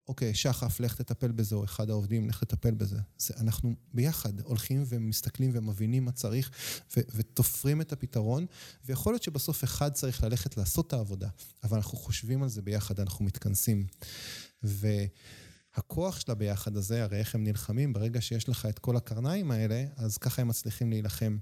אוקיי, 0.09 0.35
שחף, 0.35 0.81
לך 0.81 0.95
תטפל 0.95 1.33
בזה, 1.33 1.55
או 1.55 1.65
אחד 1.65 1.91
העובדים, 1.91 2.29
לך 2.29 2.45
תטפל 2.45 2.75
בזה. 2.75 2.99
זה, 3.19 3.35
אנחנו 3.37 3.75
ביחד 3.95 4.41
הולכים 4.41 4.85
ומסתכלים 4.89 5.51
ומבינים 5.55 6.05
מה 6.05 6.13
צריך, 6.13 6.51
ו- 6.97 7.01
ותופרים 7.15 7.81
את 7.81 7.93
הפתרון, 7.93 8.47
ויכול 8.87 9.13
להיות 9.13 9.23
שבסוף 9.23 9.65
אחד 9.65 9.93
צריך 9.93 10.25
ללכת 10.25 10.57
לעשות 10.57 10.87
את 10.87 10.93
העבודה, 10.93 11.29
אבל 11.65 11.77
אנחנו 11.77 11.99
חושבים 11.99 12.43
על 12.43 12.49
זה 12.49 12.63
ביחד, 12.63 13.01
אנחנו 13.01 13.25
מתכנסים. 13.25 13.87
ו... 14.65 14.89
הכוח 15.75 16.21
של 16.21 16.33
הביחד 16.33 16.77
הזה, 16.77 17.03
הרי 17.03 17.19
איך 17.19 17.35
הם 17.35 17.45
נלחמים, 17.45 17.93
ברגע 17.93 18.21
שיש 18.21 18.49
לך 18.49 18.67
את 18.67 18.79
כל 18.79 18.97
הקרניים 18.97 19.51
האלה, 19.51 19.85
אז 19.97 20.19
ככה 20.19 20.43
הם 20.43 20.49
מצליחים 20.49 20.91
להילחם. 20.91 21.39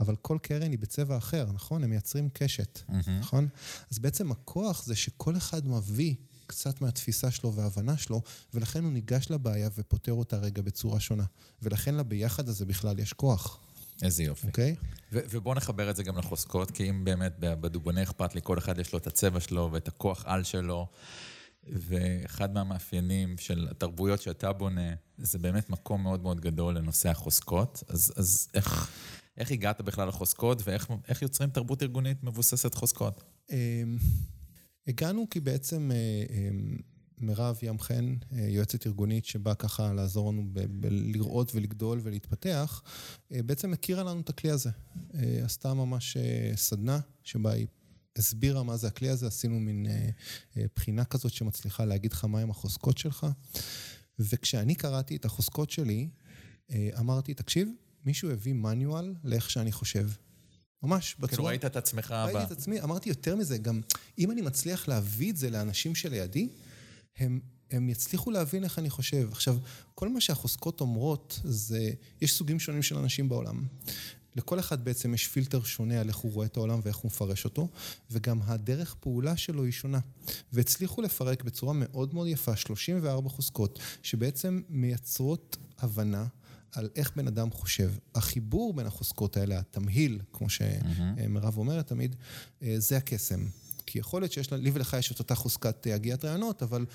אבל 0.00 0.16
כל 0.16 0.38
קרן 0.42 0.70
היא 0.70 0.78
בצבע 0.78 1.16
אחר, 1.16 1.52
נכון? 1.52 1.84
הם 1.84 1.90
מייצרים 1.90 2.28
קשת, 2.32 2.78
mm-hmm. 2.88 3.10
נכון? 3.10 3.48
אז 3.90 3.98
בעצם 3.98 4.32
הכוח 4.32 4.84
זה 4.84 4.94
שכל 4.94 5.36
אחד 5.36 5.66
מביא 5.66 6.14
קצת 6.46 6.80
מהתפיסה 6.80 7.30
שלו 7.30 7.54
וההבנה 7.54 7.96
שלו, 7.96 8.22
ולכן 8.54 8.84
הוא 8.84 8.92
ניגש 8.92 9.30
לבעיה 9.30 9.68
ופותר 9.78 10.12
אותה 10.12 10.36
רגע 10.36 10.62
בצורה 10.62 11.00
שונה. 11.00 11.24
ולכן 11.62 11.94
לביחד 11.94 12.48
הזה 12.48 12.66
בכלל 12.66 12.98
יש 12.98 13.12
כוח. 13.12 13.58
איזה 14.02 14.22
יופי. 14.22 14.46
אוקיי? 14.46 14.76
Okay? 14.80 14.84
ובואו 15.12 15.54
נחבר 15.54 15.90
את 15.90 15.96
זה 15.96 16.02
גם 16.02 16.18
לחוזקות, 16.18 16.70
כי 16.70 16.90
אם 16.90 17.04
באמת 17.04 17.32
בדובוני 17.38 18.02
אכפת 18.02 18.34
לי, 18.34 18.40
כל 18.44 18.58
אחד 18.58 18.78
יש 18.78 18.92
לו 18.92 18.98
את 18.98 19.06
הצבע 19.06 19.40
שלו 19.40 19.68
ואת 19.72 19.88
הכוח 19.88 20.24
על 20.26 20.44
שלו. 20.44 20.86
ואחד 21.66 22.54
מהמאפיינים 22.54 23.38
של 23.38 23.68
התרבויות 23.70 24.22
שאתה 24.22 24.52
בונה, 24.52 24.94
זה 25.18 25.38
באמת 25.38 25.70
מקום 25.70 26.02
מאוד 26.02 26.22
מאוד 26.22 26.40
גדול 26.40 26.78
לנושא 26.78 27.08
החוזקות. 27.08 27.82
אז, 27.88 28.12
אז 28.16 28.48
איך, 28.54 28.90
איך 29.36 29.50
הגעת 29.50 29.80
בכלל 29.80 30.08
לחוזקות, 30.08 30.62
ואיך 30.64 31.22
יוצרים 31.22 31.50
תרבות 31.50 31.82
ארגונית 31.82 32.24
מבוססת 32.24 32.74
חוזקות? 32.74 33.24
הגענו 34.86 35.26
כי 35.30 35.40
בעצם 35.40 35.90
אה, 35.94 36.24
אמ, 36.30 36.76
מירב 37.20 37.58
ים 37.62 37.78
חן, 37.78 38.14
אה, 38.32 38.46
יועצת 38.48 38.86
ארגונית 38.86 39.24
שבאה 39.24 39.54
ככה 39.54 39.92
לעזור 39.92 40.32
לנו 40.32 40.48
ב- 40.52 40.80
בלראות 40.86 41.54
ולגדול 41.54 42.00
ולהתפתח, 42.02 42.82
אה, 43.32 43.42
בעצם 43.42 43.72
הכירה 43.72 44.02
לנו 44.02 44.20
את 44.20 44.28
הכלי 44.28 44.50
הזה. 44.50 44.70
עשתה 45.44 45.74
ממש 45.74 46.16
סדנה 46.54 47.00
שבה 47.24 47.52
היא 47.52 47.66
הסבירה 48.16 48.62
מה 48.62 48.76
זה 48.76 48.86
הכלי 48.86 49.08
הזה, 49.08 49.26
עשינו 49.26 49.60
מין 49.60 49.86
בחינה 50.76 51.04
כזאת 51.04 51.32
שמצליחה 51.32 51.84
להגיד 51.84 52.12
לך 52.12 52.24
מהם 52.24 52.50
החוזקות 52.50 52.98
שלך. 52.98 53.26
וכשאני 54.18 54.74
קראתי 54.74 55.16
את 55.16 55.24
החוזקות 55.24 55.70
שלי, 55.70 56.08
אמרתי, 56.98 57.34
תקשיב, 57.34 57.68
מישהו 58.04 58.30
הביא 58.30 58.52
מניואל 58.52 59.14
לאיך 59.24 59.50
שאני 59.50 59.72
חושב. 59.72 60.08
ממש, 60.82 61.14
בצורה... 61.14 61.28
כאילו 61.28 61.44
ראית 61.44 61.64
את 61.64 61.76
עצמך... 61.76 62.10
ראיתי 62.10 62.38
ב... 62.38 62.42
את 62.42 62.50
עצמי, 62.50 62.80
אמרתי 62.80 63.08
יותר 63.08 63.36
מזה, 63.36 63.58
גם 63.58 63.80
אם 64.18 64.30
אני 64.30 64.40
מצליח 64.42 64.88
להביא 64.88 65.30
את 65.30 65.36
זה 65.36 65.50
לאנשים 65.50 65.94
שלידי, 65.94 66.48
הם, 67.18 67.40
הם 67.70 67.88
יצליחו 67.88 68.30
להבין 68.30 68.64
איך 68.64 68.78
אני 68.78 68.90
חושב. 68.90 69.28
עכשיו, 69.32 69.56
כל 69.94 70.08
מה 70.08 70.20
שהחוזקות 70.20 70.80
אומרות 70.80 71.40
זה, 71.44 71.90
יש 72.20 72.32
סוגים 72.32 72.60
שונים 72.60 72.82
של 72.82 72.98
אנשים 72.98 73.28
בעולם. 73.28 73.64
לכל 74.36 74.58
אחד 74.58 74.84
בעצם 74.84 75.14
יש 75.14 75.28
פילטר 75.28 75.62
שונה 75.62 76.00
על 76.00 76.08
איך 76.08 76.16
הוא 76.16 76.32
רואה 76.32 76.46
את 76.46 76.56
העולם 76.56 76.80
ואיך 76.82 76.96
הוא 76.96 77.08
מפרש 77.08 77.44
אותו, 77.44 77.68
וגם 78.10 78.40
הדרך 78.44 78.94
פעולה 79.00 79.36
שלו 79.36 79.64
היא 79.64 79.72
שונה. 79.72 79.98
והצליחו 80.52 81.02
לפרק 81.02 81.42
בצורה 81.42 81.72
מאוד 81.72 82.14
מאוד 82.14 82.28
יפה 82.28 82.56
34 82.56 83.28
חוזקות, 83.28 83.78
שבעצם 84.02 84.62
מייצרות 84.68 85.56
הבנה. 85.78 86.26
על 86.72 86.88
איך 86.96 87.12
בן 87.16 87.26
אדם 87.26 87.50
חושב. 87.50 87.92
החיבור 88.14 88.74
בין 88.74 88.86
החוזקות 88.86 89.36
האלה, 89.36 89.58
התמהיל, 89.58 90.20
כמו 90.32 90.48
שמירב 90.50 91.58
אומרת 91.58 91.86
תמיד, 91.86 92.16
אה, 92.62 92.74
זה 92.78 92.96
הקסם. 92.96 93.46
כי 93.86 93.98
יכול 93.98 94.22
להיות 94.22 94.32
שיש 94.32 94.52
לי 94.52 94.70
ולך 94.74 94.96
יש 94.98 95.12
את 95.12 95.18
אותה 95.18 95.34
חוזקת 95.34 95.86
אה, 95.86 95.94
הגיית 95.94 96.24
רעיונות, 96.24 96.62
אבל 96.62 96.86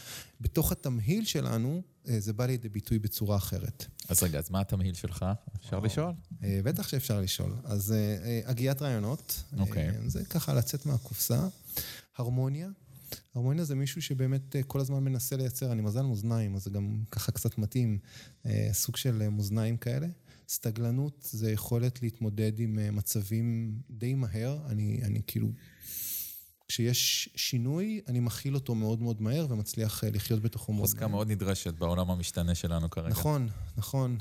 בתוך 0.41 0.71
התמהיל 0.71 1.25
שלנו, 1.25 1.81
אה, 2.07 2.19
זה 2.19 2.33
בא 2.33 2.45
לידי 2.45 2.69
ביטוי 2.69 2.99
בצורה 2.99 3.37
אחרת. 3.37 3.85
אז 4.09 4.23
רגע, 4.23 4.39
אז 4.39 4.49
מה 4.49 4.61
התמהיל 4.61 4.93
שלך? 4.93 5.25
אפשר 5.59 5.79
לשאול? 5.79 6.13
בטח 6.41 6.87
שאפשר 6.87 7.21
לשאול. 7.21 7.55
אז 7.63 7.93
הגיית 8.45 8.81
רעיונות, 8.81 9.43
אוקיי. 9.59 9.91
זה 10.07 10.25
ככה 10.25 10.53
לצאת 10.53 10.85
מהקופסה. 10.85 11.47
הרמוניה, 12.17 12.69
הרמוניה 13.35 13.63
זה 13.63 13.75
מישהו 13.75 14.01
שבאמת 14.01 14.55
אה, 14.55 14.63
כל 14.63 14.79
הזמן 14.79 15.03
מנסה 15.03 15.37
לייצר, 15.37 15.71
אני 15.71 15.81
מזל 15.81 16.01
מאזניים, 16.01 16.55
אז 16.55 16.63
זה 16.63 16.69
גם 16.69 17.03
ככה 17.11 17.31
קצת 17.31 17.57
מתאים, 17.57 17.99
אה, 18.45 18.69
סוג 18.73 18.97
של 18.97 19.21
אה, 19.21 19.29
מאזניים 19.29 19.77
כאלה. 19.77 20.07
סטגלנות 20.49 21.27
זה 21.31 21.51
יכולת 21.51 22.01
להתמודד 22.01 22.59
עם 22.59 22.79
מצבים 22.91 23.79
די 23.89 24.13
מהר, 24.13 24.59
אני, 24.69 25.01
אני 25.03 25.21
כאילו... 25.27 25.47
כשיש 26.69 27.29
שינוי, 27.35 28.01
אני 28.07 28.19
מכיל 28.19 28.55
אותו 28.55 28.75
מאוד 28.75 29.01
מאוד 29.01 29.21
מהר 29.21 29.47
ומצליח 29.49 30.03
לחיות 30.03 30.41
בתוכו 30.41 30.73
מאוד. 30.73 30.85
חוזקה 30.85 31.07
מאוד 31.07 31.31
נדרשת 31.31 31.73
בעולם 31.73 32.11
המשתנה 32.11 32.55
שלנו 32.55 32.89
כרגע. 32.89 33.09
נכון, 33.09 33.47
נכון. 33.77 34.17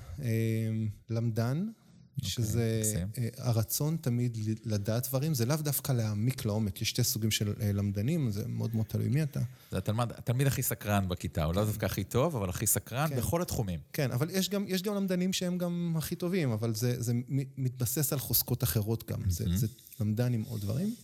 למדן, 1.10 1.68
אוקיי, 2.16 2.30
שזה 2.30 2.82
אה, 3.18 3.28
הרצון 3.38 3.96
תמיד 4.00 4.38
לדעת 4.64 5.08
דברים, 5.08 5.34
זה 5.34 5.46
לאו 5.46 5.56
דווקא 5.56 5.92
להעמיק 5.92 6.44
לעומק, 6.44 6.82
יש 6.82 6.88
שתי 6.88 7.04
סוגים 7.04 7.30
של 7.30 7.52
אה, 7.60 7.72
למדנים, 7.72 8.30
זה 8.30 8.48
מאוד 8.48 8.74
מאוד 8.74 8.86
תלוי 8.86 9.08
מי 9.08 9.22
אתה. 9.22 9.40
זה 9.70 9.78
התלמד, 9.78 10.12
התלמיד 10.12 10.46
הכי 10.46 10.62
סקרן 10.62 11.08
בכיתה, 11.08 11.44
הוא 11.44 11.54
לא 11.54 11.64
דווקא 11.64 11.86
הכי 11.86 12.04
טוב, 12.04 12.36
אבל 12.36 12.48
הכי 12.48 12.66
סקרן 12.66 13.08
כן. 13.08 13.16
בכל 13.16 13.42
התחומים. 13.42 13.80
כן, 13.92 14.12
אבל 14.12 14.30
יש 14.30 14.50
גם, 14.50 14.64
יש 14.68 14.82
גם 14.82 14.94
למדנים 14.94 15.32
שהם 15.32 15.58
גם 15.58 15.94
הכי 15.96 16.16
טובים, 16.16 16.50
אבל 16.50 16.74
זה, 16.74 17.02
זה 17.02 17.12
מתבסס 17.56 18.12
על 18.12 18.18
חוזקות 18.18 18.62
אחרות 18.62 19.10
גם, 19.10 19.20
זה, 19.30 19.44
זה 19.54 19.66
למדן 20.00 20.32
עם 20.32 20.42
עוד 20.42 20.60
דברים. 20.60 20.94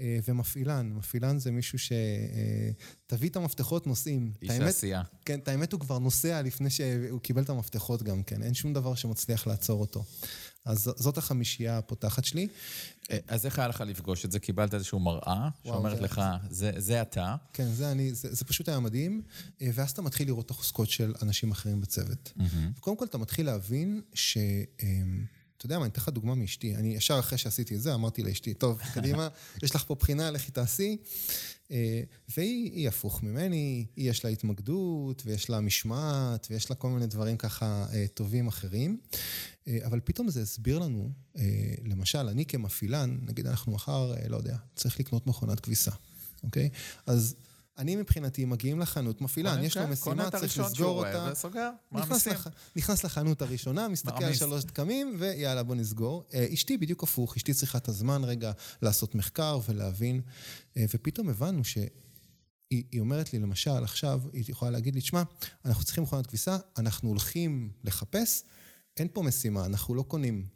אה, 0.00 0.18
ומפעילן, 0.28 0.92
מפעילן 0.94 1.38
זה 1.38 1.50
מישהו 1.50 1.78
שתביא 1.78 3.28
את 3.28 3.36
המפתחות 3.36 3.86
נוסעים. 3.86 4.32
איש 4.42 4.50
העשייה. 4.50 5.02
כן, 5.24 5.38
את 5.38 5.48
האמת 5.48 5.72
הוא 5.72 5.80
כבר 5.80 5.98
נוסע 5.98 6.42
לפני 6.42 6.70
שהוא 6.70 7.20
קיבל 7.20 7.42
את 7.42 7.50
המפתחות 7.50 8.02
גם 8.02 8.22
כן, 8.22 8.42
אין 8.42 8.54
שום 8.54 8.72
דבר 8.72 8.94
שמצליח 8.94 9.46
לעצור 9.46 9.80
אותו. 9.80 10.04
אז 10.64 10.92
זאת 10.96 11.18
החמישייה 11.18 11.78
הפותחת 11.78 12.24
שלי. 12.24 12.48
אה, 13.10 13.18
אז 13.28 13.46
איך 13.46 13.58
היה 13.58 13.68
לך 13.68 13.80
לפגוש 13.80 14.24
את 14.24 14.32
זה? 14.32 14.38
קיבלת 14.38 14.74
איזושהי 14.74 14.98
מראה 14.98 15.48
שאומרת 15.64 16.00
לך, 16.00 16.20
זה, 16.50 16.72
זה 16.76 17.02
אתה. 17.02 17.36
כן, 17.52 17.68
זה 17.68 17.92
אני, 17.92 18.14
זה, 18.14 18.34
זה 18.34 18.44
פשוט 18.44 18.68
היה 18.68 18.80
מדהים, 18.80 19.22
אה, 19.62 19.68
ואז 19.74 19.90
אתה 19.90 20.02
מתחיל 20.02 20.26
לראות 20.26 20.46
את 20.46 20.50
החוזקות 20.50 20.90
של 20.90 21.14
אנשים 21.22 21.50
אחרים 21.50 21.80
בצוות. 21.80 22.32
Mm-hmm. 22.38 22.80
קודם 22.80 22.96
כל 22.96 23.04
אתה 23.04 23.18
מתחיל 23.18 23.46
להבין 23.46 24.00
ש... 24.14 24.38
אתה 25.56 25.66
יודע 25.66 25.78
מה, 25.78 25.84
אני 25.84 25.92
אתן 25.92 26.00
לך 26.00 26.08
דוגמה 26.08 26.34
מאשתי. 26.34 26.76
אני 26.76 26.96
ישר 26.96 27.18
אחרי 27.18 27.38
שעשיתי 27.38 27.74
את 27.74 27.80
זה, 27.80 27.94
אמרתי 27.94 28.22
לאשתי, 28.22 28.54
טוב, 28.54 28.80
קדימה, 28.94 29.28
יש 29.62 29.74
לך 29.74 29.84
פה 29.86 29.94
בחינה, 29.94 30.30
לכי 30.30 30.52
תעשי. 30.52 30.96
אה, 31.70 32.02
והיא 32.36 32.88
הפוך 32.88 33.22
ממני, 33.22 33.86
היא 33.96 34.10
יש 34.10 34.24
לה 34.24 34.30
התמקדות, 34.30 35.22
ויש 35.26 35.50
לה 35.50 35.60
משמעת, 35.60 36.46
ויש 36.50 36.70
לה 36.70 36.76
כל 36.76 36.88
מיני 36.90 37.06
דברים 37.06 37.36
ככה 37.36 37.86
אה, 37.92 38.04
טובים 38.14 38.48
אחרים. 38.48 39.00
אה, 39.68 39.78
אבל 39.84 40.00
פתאום 40.04 40.30
זה 40.30 40.42
הסביר 40.42 40.78
לנו, 40.78 41.10
למשל, 41.84 42.28
אני 42.28 42.46
כמפעילן, 42.46 43.18
נגיד 43.22 43.46
אנחנו 43.46 43.72
מחר, 43.72 44.14
לא 44.28 44.36
יודע, 44.36 44.56
צריך 44.74 45.00
לקנות 45.00 45.26
מכונת 45.26 45.60
כביסה, 45.60 45.90
אוקיי? 46.44 46.68
אז 47.06 47.34
אני 47.78 47.96
מבחינתי, 47.96 48.44
מגיעים 48.44 48.80
לחנות, 48.80 49.20
מפעילן, 49.20 49.64
יש 49.64 49.76
לו 49.76 49.88
משימה, 49.88 50.30
צריך 50.30 50.58
לסגור 50.58 51.06
אותה. 51.06 51.30
נכנס 52.76 53.04
לחנות 53.04 53.42
הראשונה, 53.42 53.88
מסתכל 53.88 54.24
על 54.24 54.34
שלוש 54.34 54.64
דקמים, 54.64 55.16
ויאללה, 55.18 55.62
בוא 55.62 55.74
נסגור. 55.74 56.24
אה, 56.34 56.46
אשתי 56.54 56.78
בדיוק 56.78 57.02
הפוך, 57.02 57.36
אשתי 57.36 57.54
צריכה 57.54 57.78
את 57.78 57.88
הזמן 57.88 58.24
רגע 58.24 58.52
לעשות 58.82 59.14
מחקר 59.14 59.58
ולהבין, 59.68 60.20
אה, 60.76 60.84
ופתאום 60.94 61.28
הבנו 61.28 61.64
ש... 61.64 61.78
היא 62.70 63.00
אומרת 63.00 63.32
לי, 63.32 63.38
למשל, 63.38 63.84
עכשיו, 63.84 64.20
היא 64.32 64.44
יכולה 64.48 64.70
להגיד 64.70 64.94
לי, 64.94 65.00
תשמע, 65.00 65.22
אנחנו 65.64 65.84
צריכים 65.84 66.02
מכונת 66.02 66.26
כביסה, 66.26 66.56
אנחנו 66.78 67.08
הולכים 67.08 67.70
לחפש, 67.84 68.42
אין 68.96 69.08
פה 69.12 69.22
משימה, 69.22 69.66
אנחנו 69.66 69.94
לא 69.94 70.02
קונים. 70.02 70.46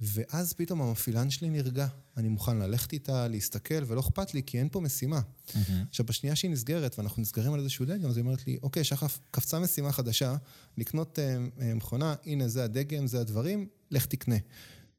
ואז 0.00 0.52
פתאום 0.52 0.82
המפעילן 0.82 1.30
שלי 1.30 1.50
נרגע. 1.50 1.86
אני 2.16 2.28
מוכן 2.28 2.58
ללכת 2.58 2.92
איתה, 2.92 3.28
להסתכל, 3.28 3.84
ולא 3.86 4.00
אכפת 4.00 4.34
לי, 4.34 4.42
כי 4.46 4.58
אין 4.58 4.68
פה 4.68 4.80
משימה. 4.80 5.20
Mm-hmm. 5.20 5.58
עכשיו, 5.88 6.06
בשנייה 6.06 6.36
שהיא 6.36 6.50
נסגרת, 6.50 6.98
ואנחנו 6.98 7.22
נסגרים 7.22 7.52
על 7.52 7.60
איזשהו 7.60 7.84
דגם, 7.84 8.10
אז 8.10 8.16
היא 8.16 8.24
אומרת 8.24 8.46
לי, 8.46 8.58
אוקיי, 8.62 8.84
שחף, 8.84 9.18
קפצה 9.30 9.58
משימה 9.58 9.92
חדשה, 9.92 10.36
לקנות 10.78 11.18
uh, 11.18 11.58
uh, 11.58 11.62
מכונה, 11.74 12.14
הנה, 12.26 12.48
זה 12.48 12.64
הדגם, 12.64 13.06
זה 13.06 13.20
הדברים, 13.20 13.66
לך 13.90 14.06
תקנה. 14.06 14.36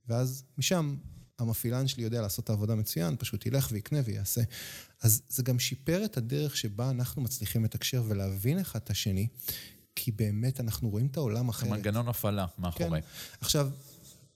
ואז 0.08 0.44
משם 0.58 0.96
המפעילן 1.40 1.88
שלי 1.88 2.04
יודע 2.04 2.22
לעשות 2.22 2.46
את 2.46 2.50
העבודה 2.50 2.76
מצוין, 2.76 3.16
פשוט 3.20 3.46
ילך 3.46 3.68
ויקנה 3.72 4.00
ויעשה. 4.06 4.42
אז 5.02 5.22
זה 5.30 5.44
גם 5.44 5.60
שיפר 5.60 6.06
את 6.06 6.18
הדרך 6.18 6.58
שבה 6.58 6.90
אנחנו 6.90 7.22
מצליחים 7.22 7.64
לתקשר 7.64 8.04
ולהבין 8.08 8.60
אחד 8.60 8.80
את 8.84 8.90
השני, 8.90 9.28
כי 9.96 10.12
באמת 10.12 10.60
אנחנו 10.60 10.90
רואים 10.90 11.08
את 11.08 11.18
העולם 11.18 11.50
אחרת. 11.50 11.70
מנגנון 11.70 12.08
הפעלה 12.08 12.46
מאחורי. 12.60 13.02
כן. 13.02 13.08
עכשיו, 13.42 13.70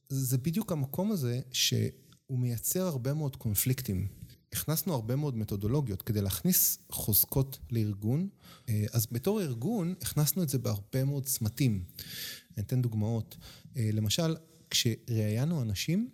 זה 0.10 0.38
בדיוק 0.38 0.72
המקום 0.72 1.12
הזה 1.12 1.40
שהוא 1.52 2.40
מייצר 2.40 2.88
הרבה 2.88 3.14
מאוד 3.14 3.36
קונפליקטים. 3.36 4.08
הכנסנו 4.54 4.94
הרבה 4.94 5.16
מאוד 5.16 5.38
מתודולוגיות 5.38 6.02
כדי 6.02 6.22
להכניס 6.22 6.80
חוזקות 6.92 7.60
לארגון, 7.72 8.30
אה, 8.70 8.86
אז 8.94 9.08
בתור 9.12 9.42
ארגון 9.42 9.96
הכנסנו 10.02 10.44
את 10.44 10.50
זה 10.50 10.60
בהרבה 10.60 11.04
מאוד 11.04 11.26
צמתים. 11.26 11.84
אני 12.58 12.66
אתן 12.66 12.82
דוגמאות. 12.82 13.38
אה, 13.78 13.90
למשל, 13.94 14.36
כשראיינו 14.70 15.62
אנשים, 15.62 16.10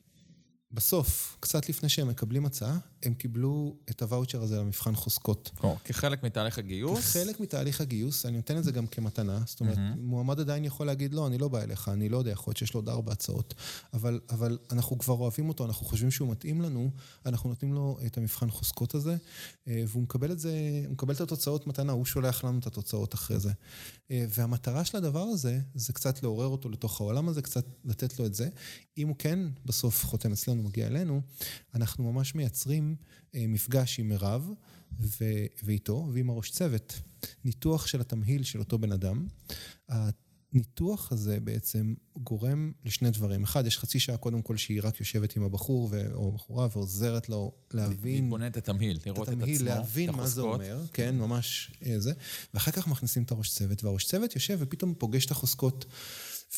בסוף, 0.75 1.38
קצת 1.39 1.69
לפני 1.69 1.89
שהם 1.89 2.07
מקבלים 2.07 2.45
הצעה, 2.45 2.77
הם 3.03 3.13
קיבלו 3.13 3.75
את 3.89 4.01
הוואוצ'ר 4.01 4.41
הזה 4.41 4.59
למבחן 4.59 4.95
חוזקות. 4.95 5.51
או, 5.63 5.75
כחלק 5.83 6.23
מתהליך 6.23 6.57
הגיוס? 6.57 6.99
כחלק 6.99 7.39
מתהליך 7.39 7.81
הגיוס, 7.81 8.25
אני 8.25 8.38
נותן 8.38 8.57
את 8.57 8.63
זה 8.63 8.71
גם 8.71 8.88
כמתנה. 8.88 9.39
זאת 9.45 9.59
אומרת, 9.59 9.77
mm-hmm. 9.77 9.99
מועמד 9.99 10.39
עדיין 10.39 10.65
יכול 10.65 10.85
להגיד, 10.85 11.13
לא, 11.13 11.27
אני 11.27 11.38
לא 11.38 11.47
בא 11.47 11.61
אליך, 11.61 11.89
אני 11.89 12.09
לא 12.09 12.17
יודע, 12.17 12.31
יכול 12.31 12.51
להיות 12.51 12.57
שיש 12.57 12.73
לו 12.73 12.77
עוד 12.77 12.89
ארבע 12.89 13.11
הצעות. 13.11 13.53
אבל, 13.93 14.19
אבל 14.29 14.57
אנחנו 14.71 14.97
כבר 14.97 15.13
אוהבים 15.13 15.49
אותו, 15.49 15.65
אנחנו 15.65 15.85
חושבים 15.85 16.11
שהוא 16.11 16.31
מתאים 16.31 16.61
לנו, 16.61 16.89
אנחנו 17.25 17.49
נותנים 17.49 17.73
לו 17.73 17.97
את 18.05 18.17
המבחן 18.17 18.49
חוזקות 18.49 18.95
הזה, 18.95 19.15
אה, 19.67 19.83
והוא 19.88 20.03
מקבל 20.03 20.31
את 20.31 20.39
זה, 20.39 20.51
הוא 20.85 20.93
מקבל 20.93 21.13
את 21.13 21.21
התוצאות 21.21 21.67
מתנה, 21.67 21.91
הוא 21.91 22.05
שולח 22.05 22.43
לנו 22.43 22.59
את 22.59 22.67
התוצאות 22.67 23.13
אחרי 23.13 23.39
זה. 23.39 23.51
אה, 24.11 24.25
והמטרה 24.29 24.85
של 24.85 24.97
הדבר 24.97 25.23
הזה, 25.23 25.59
זה 25.75 25.93
קצת 25.93 26.23
לעורר 26.23 26.47
אותו 26.47 26.69
לתוך 26.69 27.01
העולם 27.01 27.29
הזה, 27.29 27.41
קצת 27.41 27.65
לתת 27.85 28.19
לו 28.19 28.25
את 28.25 28.33
זה. 28.33 28.49
אם 28.97 29.07
הוא 29.07 29.15
כן 29.19 29.39
בסוף 29.65 30.05
חותם 30.05 30.31
אצלנו, 30.31 30.63
מגיע 30.65 30.88
אלינו, 30.88 31.21
אנחנו 31.75 32.12
ממש 32.12 32.36
מייצרים 32.36 32.95
אה, 33.36 33.45
מפגש 33.47 33.99
עם 33.99 34.10
מירב 34.10 34.49
ו- 34.99 35.45
ואיתו 35.63 36.10
ועם 36.13 36.30
הראש 36.30 36.51
צוות. 36.51 36.99
ניתוח 37.45 37.88
של 37.88 38.01
התמהיל 38.01 38.43
של 38.43 38.60
אותו 38.60 38.78
בן 38.78 38.91
אדם. 38.91 39.28
הניתוח 39.89 41.12
הזה 41.12 41.39
בעצם 41.39 41.93
גורם 42.17 42.71
לשני 42.86 43.12
דברים. 43.12 43.43
אחד, 43.43 43.65
יש 43.65 43.80
חצי 43.80 43.99
שעה 43.99 44.17
קודם 44.17 44.41
כל 44.41 44.58
שהיא 44.58 44.82
רק 44.84 44.99
יושבת 44.99 45.36
עם 45.36 45.43
הבחור 45.43 45.88
ו- 45.91 46.13
או 46.13 46.32
בחורה 46.32 46.67
ועוזרת 46.71 47.30
לו 47.30 47.51
להבין... 47.73 48.23
להתבונן 48.23 48.47
את 48.47 48.58
התמהיל, 48.58 48.99
לראות 49.06 49.30
את, 49.30 49.34
את 49.34 49.41
עצמו, 49.43 49.65
להבין 49.65 50.12
מה 50.12 50.28
זה 50.28 50.41
אומר, 50.41 50.82
כן, 50.93 51.17
ממש 51.17 51.71
אה, 51.86 51.99
זה. 51.99 52.13
ואחר 52.54 52.71
כך 52.71 52.88
מכניסים 52.88 53.23
את 53.23 53.32
הראש 53.32 53.49
צוות, 53.49 53.84
והראש 53.84 54.06
צוות 54.06 54.36
יושב 54.36 54.58
ופתאום 54.62 54.93
פוגש 54.97 55.25
את 55.25 55.32
החוזקות. 55.32 55.86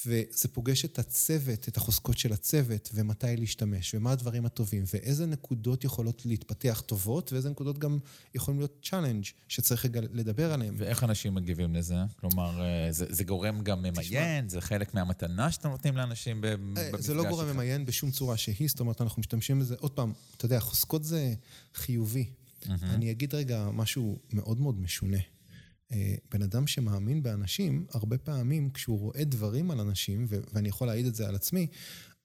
וזה 0.05 0.47
פוגש 0.47 0.85
את 0.85 0.99
הצוות, 0.99 1.67
את 1.67 1.77
החוזקות 1.77 2.17
של 2.17 2.33
הצוות, 2.33 2.89
ומתי 2.93 3.37
להשתמש, 3.37 3.95
ומה 3.95 4.11
הדברים 4.11 4.45
הטובים, 4.45 4.83
ואיזה 4.93 5.25
נקודות 5.25 5.83
יכולות 5.83 6.25
להתפתח 6.25 6.83
טובות, 6.85 7.33
ואיזה 7.33 7.49
נקודות 7.49 7.77
גם 7.77 7.99
יכולים 8.35 8.59
להיות 8.59 8.87
challenge 8.89 9.25
שצריך 9.47 9.85
רגע 9.85 10.01
לדבר 10.13 10.53
עליהן. 10.53 10.73
ואיך 10.77 11.03
אנשים 11.03 11.35
מגיבים 11.35 11.75
לזה? 11.75 11.95
כלומר, 12.19 12.61
אה, 12.61 12.91
זה, 12.91 13.05
זה 13.09 13.23
גורם 13.23 13.61
גם 13.61 13.81
ממיין? 13.81 14.49
זה 14.49 14.61
חלק 14.61 14.93
מהמתנה 14.93 15.51
שאתם 15.51 15.69
נותנים 15.69 15.97
לאנשים 15.97 16.41
במפגש 16.41 16.93
אה, 16.93 17.01
זה 17.01 17.13
לא 17.13 17.29
גורם 17.29 17.47
ממיין 17.53 17.85
בשום 17.85 18.11
צורה 18.11 18.37
שהיא, 18.37 18.67
זאת 18.67 18.79
אומרת, 18.79 19.01
אנחנו 19.01 19.19
משתמשים 19.19 19.59
בזה, 19.59 19.75
עוד 19.79 19.91
פעם, 19.91 20.13
אתה 20.37 20.45
יודע, 20.45 20.59
חוזקות 20.59 21.03
זה 21.03 21.33
חיובי. 21.73 22.29
Mm-hmm. 22.63 22.69
אני 22.83 23.11
אגיד 23.11 23.35
רגע 23.35 23.69
משהו 23.73 24.19
מאוד 24.33 24.59
מאוד 24.59 24.79
משונה. 24.79 25.17
אה, 25.91 26.15
בן 26.31 26.41
אדם 26.41 26.67
שמאמין 26.67 27.23
באנשים, 27.23 27.85
הרבה 27.93 28.17
פעמים 28.17 28.69
כשהוא 28.69 28.99
רואה 28.99 29.23
דברים 29.23 29.71
על 29.71 29.79
אנשים, 29.79 30.25
ואני 30.29 30.69
יכול 30.69 30.87
להעיד 30.87 31.05
את 31.05 31.15
זה 31.15 31.27
על 31.27 31.35
עצמי, 31.35 31.67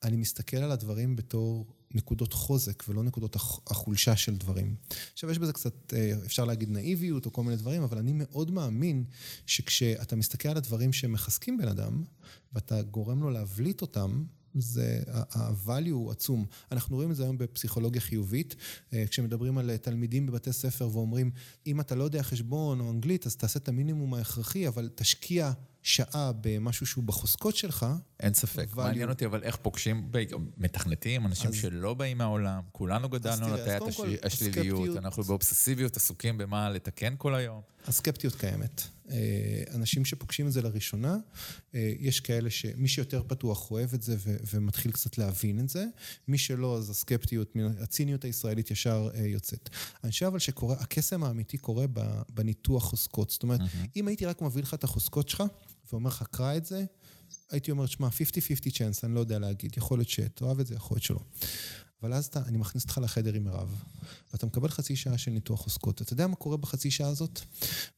אני 0.02 0.16
מסתכל 0.16 0.56
על 0.56 0.72
הדברים 0.72 1.16
בתור 1.16 1.66
נקודות 1.94 2.32
חוזק 2.32 2.84
ולא 2.88 3.02
נקודות 3.02 3.36
החולשה 3.66 4.16
של 4.16 4.36
דברים. 4.36 4.76
עכשיו, 5.12 5.30
יש 5.30 5.38
בזה 5.38 5.52
קצת, 5.52 5.94
אה, 5.94 6.12
אפשר 6.26 6.44
להגיד 6.44 6.70
נאיביות 6.70 7.26
או 7.26 7.32
כל 7.32 7.42
מיני 7.42 7.56
דברים, 7.56 7.82
אבל 7.82 7.98
אני 7.98 8.12
מאוד 8.14 8.50
מאמין 8.50 9.04
שכשאתה 9.46 10.16
מסתכל 10.16 10.48
על 10.48 10.56
הדברים 10.56 10.92
שמחזקים 10.92 11.58
בן 11.58 11.68
אדם, 11.68 12.04
ואתה 12.52 12.82
גורם 12.82 13.22
לו 13.22 13.30
להבליט 13.30 13.80
אותם, 13.80 14.24
זה, 14.54 15.02
ה-value 15.08 15.90
הוא 15.90 16.10
עצום. 16.10 16.44
אנחנו 16.72 16.96
רואים 16.96 17.10
את 17.10 17.16
זה 17.16 17.22
היום 17.22 17.38
בפסיכולוגיה 17.38 18.00
חיובית, 18.00 18.56
אה, 18.92 19.04
כשמדברים 19.06 19.58
על 19.58 19.76
תלמידים 19.76 20.26
בבתי 20.26 20.52
ספר 20.52 20.88
ואומרים, 20.92 21.30
אם 21.66 21.80
אתה 21.80 21.94
לא 21.94 22.04
יודע 22.04 22.22
חשבון 22.22 22.80
או 22.80 22.90
אנגלית, 22.90 23.26
אז 23.26 23.36
תעשה 23.36 23.58
את 23.58 23.68
המינימום 23.68 24.14
ההכרחי, 24.14 24.68
אבל 24.68 24.90
תשקיע 24.94 25.52
שעה 25.82 26.32
במשהו 26.40 26.86
שהוא 26.86 27.04
בחוזקות 27.04 27.56
שלך. 27.56 27.86
אין 28.20 28.34
ספק. 28.34 28.66
value. 28.72 28.76
מעניין 28.76 29.08
אותי, 29.08 29.26
אבל 29.26 29.42
איך 29.42 29.56
פוגשים 29.56 30.10
מתכנתים, 30.56 31.26
אנשים 31.26 31.50
אז... 31.50 31.56
שלא 31.56 31.94
באים 31.94 32.18
מהעולם, 32.18 32.62
כולנו 32.72 33.08
גדלנו 33.08 33.46
על 33.46 33.60
הטיית 33.60 33.82
השליליות, 34.22 34.96
אנחנו 34.96 35.22
באובססיביות 35.22 35.96
עסוקים 35.96 36.38
במה 36.38 36.70
לתקן 36.70 37.14
כל 37.18 37.34
היום. 37.34 37.60
הסקפטיות 37.86 38.34
קיימת. 38.34 38.82
אה, 39.10 39.62
אנשים 39.74 40.04
שפוגשים 40.04 40.46
את 40.46 40.52
זה 40.52 40.62
לראשונה, 40.62 41.16
אה, 41.74 41.92
יש 41.98 42.20
כאלה 42.20 42.50
שמי 42.50 42.88
שיותר 42.88 43.22
פתוח 43.26 43.70
אוהב 43.70 43.94
את 43.94 44.02
זה 44.02 44.16
ו- 44.18 44.36
ומתחיל 44.52 44.92
קצת 44.92 45.18
להבין 45.18 45.60
את 45.60 45.68
זה, 45.68 45.84
מי 46.28 46.38
שלא, 46.38 46.76
אז 46.76 46.90
הסקפטיות, 46.90 47.56
הציניות 47.80 48.24
הישראלית 48.24 48.70
ישר 48.70 49.08
אה, 49.14 49.20
יוצאת. 49.20 49.68
אני 50.04 50.12
חושב 50.12 50.26
אבל 50.26 50.38
שקורה, 50.38 50.76
הקסם 50.80 51.24
האמיתי 51.24 51.58
קורה 51.58 51.86
בניתוח 52.28 52.84
חוזקות. 52.84 53.30
זאת 53.30 53.42
אומרת, 53.42 53.60
mm-hmm. 53.60 53.86
אם 53.96 54.08
הייתי 54.08 54.26
רק 54.26 54.42
מביא 54.42 54.62
לך 54.62 54.74
את 54.74 54.84
החוזקות 54.84 55.28
שלך, 55.28 55.42
ואומר 55.92 56.08
לך, 56.08 56.22
קרא 56.30 56.56
את 56.56 56.64
זה, 56.64 56.84
הייתי 57.50 57.70
אומר, 57.70 57.86
שמע, 57.86 58.08
50-50 58.08 58.10
chance, 58.70 59.00
אני 59.04 59.14
לא 59.14 59.20
יודע 59.20 59.38
להגיד, 59.38 59.72
יכול 59.76 59.98
להיות 59.98 60.08
שתאהב 60.08 60.60
את 60.60 60.66
זה, 60.66 60.74
יכול 60.74 60.94
להיות 60.94 61.04
שלא. 61.04 61.20
אבל 62.02 62.12
אז 62.12 62.26
אתה, 62.26 62.42
אני 62.46 62.58
מכניס 62.58 62.84
אותך 62.84 63.00
לחדר 63.02 63.34
עם 63.34 63.44
מירב, 63.44 63.84
ואתה 64.32 64.46
מקבל 64.46 64.68
חצי 64.68 64.96
שעה 64.96 65.18
של 65.18 65.30
ניתוח 65.30 65.60
חוזקות. 65.60 66.02
אתה 66.02 66.12
יודע 66.12 66.26
מה 66.26 66.36
קורה 66.36 66.56
בחצי 66.56 66.90
שעה 66.90 67.08
הזאת? 67.08 67.40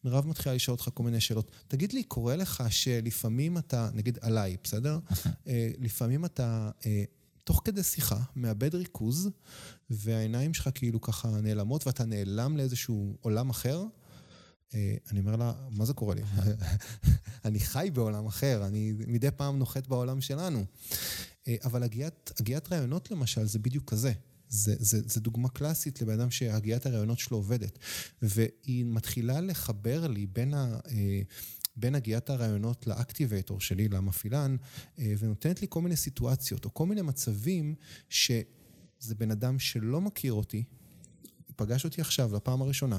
מירב 0.04 0.26
מתחילה 0.26 0.54
לשאול 0.54 0.74
אותך 0.74 0.88
כל 0.94 1.02
מיני 1.02 1.20
שאלות. 1.20 1.50
תגיד 1.68 1.92
לי, 1.92 2.02
קורה 2.02 2.36
לך 2.36 2.64
שלפעמים 2.70 3.58
אתה, 3.58 3.90
נגיד 3.94 4.18
עליי, 4.20 4.56
בסדר? 4.64 4.98
אה, 5.46 5.70
לפעמים 5.78 6.24
אתה, 6.24 6.70
אה, 6.86 7.04
תוך 7.44 7.62
כדי 7.64 7.82
שיחה, 7.82 8.20
מאבד 8.36 8.74
ריכוז, 8.74 9.30
והעיניים 9.90 10.54
שלך 10.54 10.68
כאילו 10.74 11.00
ככה 11.00 11.28
נעלמות, 11.28 11.86
ואתה 11.86 12.04
נעלם 12.04 12.56
לאיזשהו 12.56 13.16
עולם 13.20 13.50
אחר. 13.50 13.84
אה, 14.74 14.94
אני 15.10 15.20
אומר 15.20 15.36
לה, 15.36 15.52
מה 15.70 15.84
זה 15.84 15.92
קורה 15.92 16.14
לי? 16.14 16.22
אני 17.44 17.60
חי 17.60 17.90
בעולם 17.92 18.26
אחר, 18.26 18.66
אני 18.66 18.92
מדי 19.06 19.30
פעם 19.30 19.58
נוחת 19.58 19.86
בעולם 19.86 20.20
שלנו. 20.20 20.64
אה, 21.48 21.56
אבל 21.64 21.82
הגיית, 21.82 22.32
הגיית 22.40 22.72
רעיונות 22.72 23.10
למשל 23.10 23.46
זה 23.46 23.58
בדיוק 23.58 23.90
כזה. 23.90 24.12
זה, 24.48 24.74
זה, 24.78 25.00
זה 25.06 25.20
דוגמה 25.20 25.48
קלאסית 25.48 26.02
לבן 26.02 26.20
אדם 26.20 26.30
שהגיית 26.30 26.86
הרעיונות 26.86 27.18
שלו 27.18 27.36
עובדת. 27.36 27.78
והיא 28.22 28.84
מתחילה 28.84 29.40
לחבר 29.40 30.06
לי 30.06 30.26
בין, 30.26 30.54
ה, 30.54 30.78
אה, 30.88 31.22
בין 31.76 31.94
הגיית 31.94 32.30
הרעיונות 32.30 32.86
לאקטיבייטור 32.86 33.60
שלי, 33.60 33.88
למפעילן, 33.88 34.56
ונותנת 34.98 35.60
לי 35.60 35.66
כל 35.70 35.82
מיני 35.82 35.96
סיטואציות, 35.96 36.64
או 36.64 36.74
כל 36.74 36.86
מיני 36.86 37.02
מצבים 37.02 37.74
שזה 38.08 39.14
בן 39.18 39.30
אדם 39.30 39.58
שלא 39.58 40.00
מכיר 40.00 40.32
אותי, 40.32 40.64
פגש 41.56 41.84
אותי 41.84 42.00
עכשיו 42.00 42.36
לפעם 42.36 42.62
הראשונה, 42.62 42.98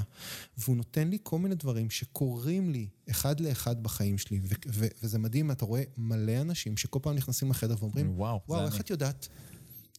והוא 0.57 0.77
נותן 0.77 1.07
לי 1.07 1.17
כל 1.23 1.39
מיני 1.39 1.55
דברים 1.55 1.89
שקורים 1.89 2.69
לי 2.69 2.87
אחד 3.09 3.39
לאחד 3.39 3.83
בחיים 3.83 4.17
שלי, 4.17 4.39
ו- 4.43 4.47
ו- 4.67 4.87
וזה 5.03 5.19
מדהים, 5.19 5.51
אתה 5.51 5.65
רואה 5.65 5.83
מלא 5.97 6.41
אנשים 6.41 6.77
שכל 6.77 6.99
פעם 7.01 7.15
נכנסים 7.15 7.49
לחדר 7.49 7.75
ואומרים, 7.79 8.19
וואו, 8.19 8.41
וואו 8.47 8.65
איך 8.65 8.73
אני. 8.73 8.81
את 8.81 8.89
יודעת? 8.89 9.27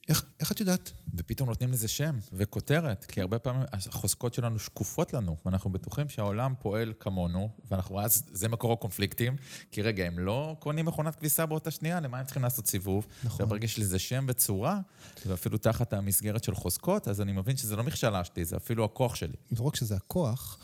איך, 0.09 0.25
איך 0.41 0.53
את 0.53 0.61
יודעת? 0.61 0.93
ופתאום 1.15 1.49
נותנים 1.49 1.73
לזה 1.73 1.89
שם 1.89 2.19
וכותרת, 2.33 3.05
כי 3.05 3.21
הרבה 3.21 3.39
פעמים 3.39 3.63
החוזקות 3.73 4.35
שלנו 4.35 4.59
שקופות 4.59 5.13
לנו, 5.13 5.37
ואנחנו 5.47 5.71
בטוחים 5.71 6.09
שהעולם 6.09 6.55
פועל 6.61 6.93
כמונו, 7.01 7.51
ואנחנו 7.71 8.01
אז, 8.01 8.23
זה 8.33 8.49
מקור 8.49 8.73
הקונפליקטים, 8.73 9.37
כי 9.71 9.83
רגע, 9.83 10.05
הם 10.05 10.19
לא 10.19 10.57
קונים 10.59 10.87
מכונת 10.87 11.17
כביסה 11.17 11.47
באותה 11.47 11.71
שנייה, 11.71 12.01
למה 12.01 12.19
הם 12.19 12.25
צריכים 12.25 12.43
לעשות 12.43 12.67
סיבוב? 12.67 13.07
נכון. 13.25 13.47
וברגע 13.47 13.69
שלזה 13.69 13.88
יש 13.88 13.99
שם 13.99 14.25
וצורה, 14.29 14.81
ואפילו 15.27 15.59
תחת 15.59 15.93
המסגרת 15.93 16.45
של 16.45 16.55
חוזקות, 16.55 17.09
אז 17.09 17.21
אני 17.21 17.33
מבין 17.33 17.57
שזה 17.57 17.77
לא 17.77 17.85
מכשלה 17.85 18.25
שלי, 18.25 18.45
זה 18.45 18.57
אפילו 18.57 18.85
הכוח 18.85 19.15
שלי. 19.15 19.37
לא 19.59 19.65
רק 19.65 19.77
שזה 19.77 19.97
הכוח, 19.97 20.59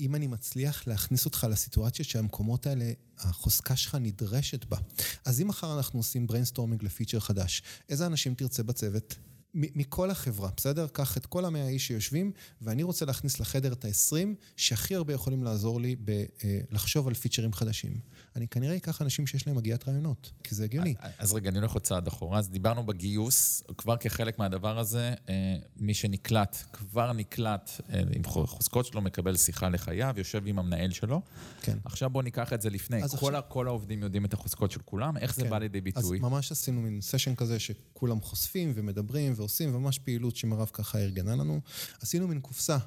אם 0.00 0.14
אני 0.14 0.26
מצליח 0.26 0.86
להכניס 0.86 1.24
אותך 1.24 1.46
לסיטואציות 1.50 2.08
שהמקומות 2.08 2.66
האלה, 2.66 2.92
החוזקה 3.18 3.76
שלך 3.76 3.94
נדרשת 3.94 4.64
בה. 4.64 4.76
אז 5.24 5.40
אם 5.40 5.48
מחר 5.48 5.76
אנחנו 5.76 5.98
עושים 5.98 6.26
brainstorming 6.26 6.84
ל 6.84 6.88
feature 6.88 7.20
חדש, 7.20 7.62
איזה 7.88 8.06
אנשים 8.06 8.34
תרצה 8.34 8.62
בצוות? 8.62 9.14
מכל 9.54 10.10
החברה, 10.10 10.50
בסדר? 10.56 10.86
קח 10.88 11.16
את 11.16 11.26
כל 11.26 11.44
המאה 11.44 11.68
איש 11.68 11.86
שיושבים, 11.86 12.32
ואני 12.62 12.82
רוצה 12.82 13.04
להכניס 13.04 13.40
לחדר 13.40 13.72
את 13.72 13.84
ה-20 13.84 14.14
שהכי 14.56 14.94
הרבה 14.94 15.12
יכולים 15.12 15.44
לעזור 15.44 15.80
לי 15.80 15.96
בלחשוב 15.96 17.06
אה, 17.06 17.10
על 17.10 17.14
פיצ'רים 17.14 17.52
חדשים. 17.52 18.00
אני 18.36 18.48
כנראה 18.48 18.76
אקח 18.76 19.02
אנשים 19.02 19.26
שיש 19.26 19.46
להם 19.46 19.58
הגיית 19.58 19.88
רעיונות, 19.88 20.32
כי 20.44 20.54
זה 20.54 20.64
הגיוני. 20.64 20.94
אז 21.18 21.32
רגע, 21.32 21.50
אני 21.50 21.58
הולך 21.58 21.72
עוד 21.72 21.82
צעד 21.82 22.06
אחורה. 22.06 22.38
אז 22.38 22.48
דיברנו 22.48 22.86
בגיוס, 22.86 23.62
כבר 23.78 23.96
כחלק 23.96 24.38
מהדבר 24.38 24.78
הזה, 24.78 25.14
אה, 25.28 25.56
מי 25.76 25.94
שנקלט, 25.94 26.56
כבר 26.72 27.12
נקלט 27.12 27.70
אה, 27.90 28.00
עם 28.12 28.24
חוזקות 28.24 28.86
שלו, 28.86 29.00
מקבל 29.00 29.36
שיחה 29.36 29.68
לחייו, 29.68 30.14
יושב 30.16 30.42
עם 30.46 30.58
המנהל 30.58 30.90
שלו. 30.90 31.20
כן. 31.62 31.78
עכשיו 31.84 32.10
בואו 32.10 32.24
ניקח 32.24 32.52
את 32.52 32.62
זה 32.62 32.70
לפני. 32.70 33.00
כל, 33.00 33.14
עכשיו... 33.14 33.42
כל 33.48 33.66
העובדים 33.66 34.02
יודעים 34.02 34.24
את 34.24 34.34
החוזקות 34.34 34.70
של 34.70 34.80
כולם, 34.84 35.16
איך 35.16 35.32
כן. 35.32 35.42
זה 35.42 35.50
בא 35.50 35.58
לידי 35.58 35.80
ביטוי? 35.80 36.18
אז 36.18 36.22
ממש 36.22 36.52
עשינו 36.52 36.80
מין 36.82 37.00
סשן 37.00 37.34
כזה 37.34 37.58
שכולם 37.58 38.20
חושפים 38.20 38.72
ומדברים 38.74 39.32
ועושים, 39.48 39.72
ממש 39.72 39.98
פעילות 39.98 40.36
שמרב 40.36 40.70
ככה 40.72 40.98
ארגנה 40.98 41.36
לנו. 41.36 41.60
עשינו 42.00 42.28
מין 42.28 42.40
קופסה, 42.40 42.78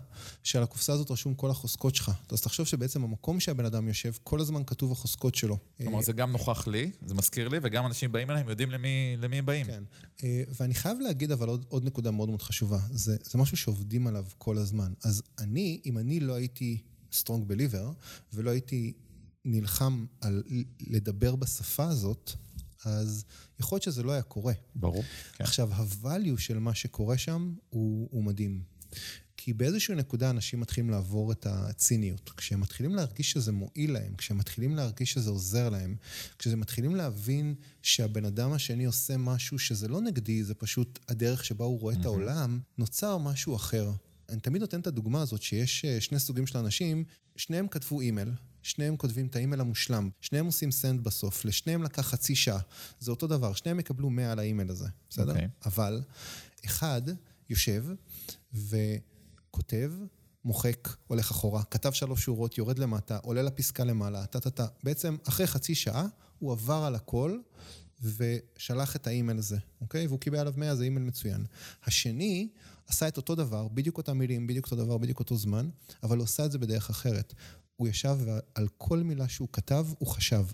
שעל 0.43 0.63
הקופסה 0.63 0.93
הזאת 0.93 1.11
רשום 1.11 1.33
כל 1.33 1.49
החוזקות 1.51 1.95
שלך. 1.95 2.11
אז 2.29 2.41
תחשוב 2.41 2.67
שבעצם 2.67 3.03
המקום 3.03 3.39
שהבן 3.39 3.65
אדם 3.65 3.87
יושב, 3.87 4.11
כל 4.23 4.39
הזמן 4.39 4.63
כתוב 4.67 4.91
החוזקות 4.91 5.35
שלו. 5.35 5.57
כלומר, 5.77 6.01
זה 6.01 6.13
גם 6.13 6.31
נוכח 6.31 6.67
לי, 6.67 6.91
זה 7.05 7.13
מזכיר 7.13 7.47
לי, 7.47 7.57
וגם 7.61 7.85
אנשים 7.85 8.11
באים 8.11 8.31
אליהם, 8.31 8.49
יודעים 8.49 8.71
למי, 8.71 9.15
למי 9.19 9.37
הם 9.37 9.45
באים. 9.45 9.65
כן. 9.65 9.83
אה, 10.23 10.43
ואני 10.59 10.73
חייב 10.73 10.99
להגיד 10.99 11.31
אבל 11.31 11.47
עוד, 11.47 11.65
עוד 11.69 11.85
נקודה 11.85 12.11
מאוד 12.11 12.29
מאוד 12.29 12.41
חשובה. 12.41 12.79
זה, 12.91 13.17
זה 13.23 13.37
משהו 13.37 13.57
שעובדים 13.57 14.07
עליו 14.07 14.25
כל 14.37 14.57
הזמן. 14.57 14.93
אז 15.03 15.21
אני, 15.39 15.81
אם 15.85 15.97
אני 15.97 16.19
לא 16.19 16.33
הייתי 16.33 16.77
strong 17.11 17.51
believer, 17.51 17.93
ולא 18.33 18.49
הייתי 18.49 18.93
נלחם 19.45 20.05
על 20.21 20.43
לדבר 20.79 21.35
בשפה 21.35 21.83
הזאת, 21.83 22.31
אז 22.85 23.25
יכול 23.61 23.75
להיות 23.75 23.83
שזה 23.83 24.03
לא 24.03 24.11
היה 24.11 24.21
קורה. 24.21 24.53
ברור. 24.75 25.03
כן. 25.33 25.43
עכשיו, 25.43 25.69
ה 25.73 25.84
value 25.84 26.37
של 26.37 26.59
מה 26.59 26.75
שקורה 26.75 27.17
שם 27.17 27.53
הוא, 27.69 28.07
הוא 28.11 28.23
מדהים. 28.23 28.61
כי 29.43 29.53
באיזושהי 29.53 29.95
נקודה 29.95 30.29
אנשים 30.29 30.59
מתחילים 30.59 30.89
לעבור 30.89 31.31
את 31.31 31.45
הציניות. 31.49 32.31
כשהם 32.37 32.59
מתחילים 32.61 32.95
להרגיש 32.95 33.31
שזה 33.31 33.51
מועיל 33.51 33.91
להם, 33.91 34.15
כשהם 34.15 34.37
מתחילים 34.37 34.75
להרגיש 34.75 35.13
שזה 35.13 35.29
עוזר 35.29 35.69
להם, 35.69 35.95
כשהם 36.39 36.59
מתחילים 36.59 36.95
להבין 36.95 37.55
שהבן 37.81 38.25
אדם 38.25 38.51
השני 38.51 38.85
עושה 38.85 39.17
משהו 39.17 39.59
שזה 39.59 39.87
לא 39.87 40.01
נגדי, 40.01 40.43
זה 40.43 40.53
פשוט 40.53 40.99
הדרך 41.07 41.45
שבה 41.45 41.65
הוא 41.65 41.79
רואה 41.79 41.95
mm-hmm. 41.95 41.99
את 41.99 42.05
העולם, 42.05 42.59
נוצר 42.77 43.17
משהו 43.17 43.55
אחר. 43.55 43.91
אני 44.29 44.39
תמיד 44.39 44.61
נותן 44.61 44.79
את 44.79 44.87
הדוגמה 44.87 45.21
הזאת 45.21 45.41
שיש 45.41 45.85
אה, 45.85 46.01
שני 46.01 46.19
סוגים 46.19 46.47
של 46.47 46.57
אנשים, 46.57 47.03
שניהם 47.35 47.67
כתבו 47.67 48.01
אימייל, 48.01 48.29
שניהם 48.61 48.97
כותבים 48.97 49.27
את 49.27 49.35
האימייל 49.35 49.61
המושלם, 49.61 50.09
שניהם 50.21 50.45
עושים 50.45 50.71
send 50.71 51.03
בסוף, 51.03 51.45
לשניהם 51.45 51.83
לקח 51.83 52.01
חצי 52.01 52.35
שעה, 52.35 52.59
זה 52.99 53.11
אותו 53.11 53.27
דבר, 53.27 53.53
שניהם 53.53 53.79
יקבלו 53.79 54.09
100 54.09 54.31
על 54.31 54.39
האימייל 54.39 54.69
הזה, 54.69 54.87
בסדר? 55.09 55.31
Okay. 55.31 55.35
אוקיי. 55.35 55.47
אבל 55.65 56.01
אחד 56.65 57.01
יושב 57.49 57.85
וכותב, 58.53 59.93
מוחק, 60.45 60.89
הולך 61.07 61.31
אחורה, 61.31 61.63
כתב 61.63 61.91
שלוש 61.91 62.23
שורות, 62.23 62.57
יורד 62.57 62.79
למטה, 62.79 63.17
עולה 63.17 63.41
לפסקה 63.41 63.83
למעלה, 63.83 64.25
טה-טה-טה. 64.25 64.65
בעצם 64.83 65.15
אחרי 65.27 65.47
חצי 65.47 65.75
שעה 65.75 66.05
הוא 66.39 66.51
עבר 66.51 66.83
על 66.83 66.95
הכל 66.95 67.39
ושלח 68.03 68.95
את 68.95 69.07
האימייל 69.07 69.37
הזה, 69.37 69.57
אוקיי? 69.81 70.07
והוא 70.07 70.19
קיבל 70.19 70.37
עליו 70.37 70.53
100, 70.57 70.75
זה 70.75 70.83
אימייל 70.83 71.03
מצוין. 71.03 71.45
השני 71.83 72.49
עשה 72.87 73.07
את 73.07 73.17
אותו 73.17 73.35
דבר, 73.35 73.67
בדיוק 73.67 73.97
אותם 73.97 74.17
מילים, 74.17 74.47
בדיוק 74.47 74.65
אותו 74.65 74.75
דבר, 74.75 74.97
בדיוק 74.97 75.19
אותו 75.19 75.37
זמן, 75.37 75.69
אבל 76.03 76.17
הוא 76.17 76.23
עשה 76.23 76.45
את 76.45 76.51
זה 76.51 76.59
בדרך 76.59 76.89
אחרת. 76.89 77.33
הוא 77.81 77.87
ישב 77.87 78.17
ועל 78.25 78.67
כל 78.77 79.03
מילה 79.03 79.27
שהוא 79.27 79.47
כתב, 79.51 79.87
הוא 79.99 80.07
חשב. 80.07 80.45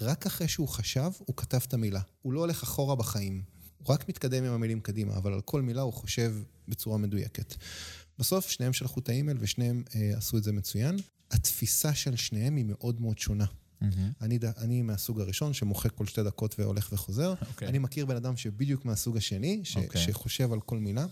רק 0.00 0.26
אחרי 0.26 0.48
שהוא 0.48 0.68
חשב, 0.68 1.10
הוא 1.18 1.36
כתב 1.36 1.60
את 1.66 1.74
המילה. 1.74 2.00
הוא 2.22 2.32
לא 2.32 2.40
הולך 2.40 2.62
אחורה 2.62 2.96
בחיים. 2.96 3.42
הוא 3.78 3.94
רק 3.94 4.08
מתקדם 4.08 4.44
עם 4.44 4.52
המילים 4.52 4.80
קדימה, 4.80 5.16
אבל 5.16 5.32
על 5.32 5.40
כל 5.40 5.62
מילה 5.62 5.82
הוא 5.82 5.92
חושב 5.92 6.34
בצורה 6.68 6.98
מדויקת. 6.98 7.54
בסוף 8.18 8.50
שניהם 8.50 8.72
שלחו 8.72 9.00
את 9.00 9.08
האימייל 9.08 9.36
ושניהם 9.40 9.82
אה, 9.94 10.12
עשו 10.16 10.36
את 10.38 10.44
זה 10.44 10.52
מצוין. 10.52 10.96
התפיסה 11.30 11.94
של 11.94 12.16
שניהם 12.16 12.56
היא 12.56 12.64
מאוד 12.68 13.00
מאוד 13.00 13.18
שונה. 13.18 13.46
Mm-hmm. 13.82 13.86
אני, 14.20 14.38
אני 14.56 14.82
מהסוג 14.82 15.20
הראשון 15.20 15.52
שמוחק 15.52 15.92
כל 15.94 16.06
שתי 16.06 16.22
דקות 16.22 16.58
והולך 16.58 16.88
וחוזר. 16.92 17.34
Okay. 17.40 17.46
אוקיי. 17.48 17.68
אני 17.68 17.78
מכיר 17.78 18.06
בן 18.06 18.16
אדם 18.16 18.36
שבדיוק 18.36 18.84
מהסוג 18.84 19.16
השני, 19.16 19.60
ש, 19.64 19.76
okay. 19.76 19.80
אוקיי. 19.80 20.02
שחושב 20.02 20.52
על 20.52 20.60
כל 20.60 20.78
מילה, 20.78 21.06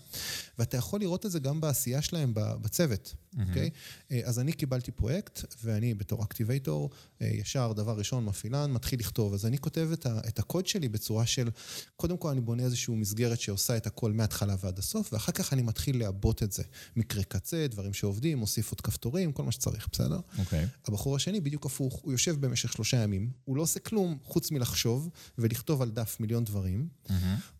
ואתה 0.59 0.77
יכול 0.77 0.99
לראות 0.99 1.25
את 1.25 1.31
זה 1.31 1.39
גם 1.39 1.61
בעשייה 1.61 2.01
שלהם 2.01 2.31
בצוות, 2.35 3.15
אוקיי? 3.39 3.69
Mm-hmm. 3.69 4.11
Okay? 4.11 4.15
אז 4.25 4.39
אני 4.39 4.53
קיבלתי 4.53 4.91
פרויקט, 4.91 5.55
ואני 5.63 5.93
בתור 5.93 6.23
activator, 6.23 6.89
אה, 7.21 7.27
ישר, 7.27 7.73
דבר 7.73 7.97
ראשון, 7.97 8.25
מפעילן, 8.25 8.71
מתחיל 8.71 8.99
לכתוב. 8.99 9.33
אז 9.33 9.45
אני 9.45 9.57
כותב 9.57 9.89
את, 9.93 10.05
ה, 10.05 10.19
את 10.27 10.39
הקוד 10.39 10.67
שלי 10.67 10.89
בצורה 10.89 11.25
של, 11.25 11.49
קודם 11.95 12.17
כל 12.17 12.29
אני 12.29 12.41
בונה 12.41 12.63
איזושהי 12.63 12.95
מסגרת 12.95 13.39
שעושה 13.39 13.77
את 13.77 13.87
הכל 13.87 14.11
מההתחלה 14.11 14.55
ועד 14.63 14.79
הסוף, 14.79 15.13
ואחר 15.13 15.31
כך 15.31 15.53
אני 15.53 15.61
מתחיל 15.61 15.99
לעבות 15.99 16.43
את 16.43 16.51
זה. 16.51 16.63
מקרה 16.95 17.23
קצה, 17.23 17.67
דברים 17.67 17.93
שעובדים, 17.93 18.37
מוסיף 18.37 18.71
עוד 18.71 18.81
כפתורים, 18.81 19.31
כל 19.31 19.43
מה 19.43 19.51
שצריך, 19.51 19.87
בסדר? 19.91 20.19
אוקיי. 20.37 20.67
הבחור 20.87 21.15
השני, 21.15 21.39
בדיוק 21.39 21.65
הפוך, 21.65 21.93
הוא 21.93 22.11
יושב 22.11 22.41
במשך... 22.41 22.58
במשך 22.59 22.73
שלושה 22.73 22.97
ימים, 22.97 23.31
הוא 23.45 23.57
לא 23.57 23.61
עושה 23.61 23.79
כלום 23.79 24.17
חוץ 24.23 24.51
מלחשוב 24.51 25.09
ולכתוב 25.37 25.81
על 25.81 25.91
דף 25.91 26.17
מיליון 26.19 26.43
דברים. 26.43 26.87
Mm-hmm. 27.05 27.11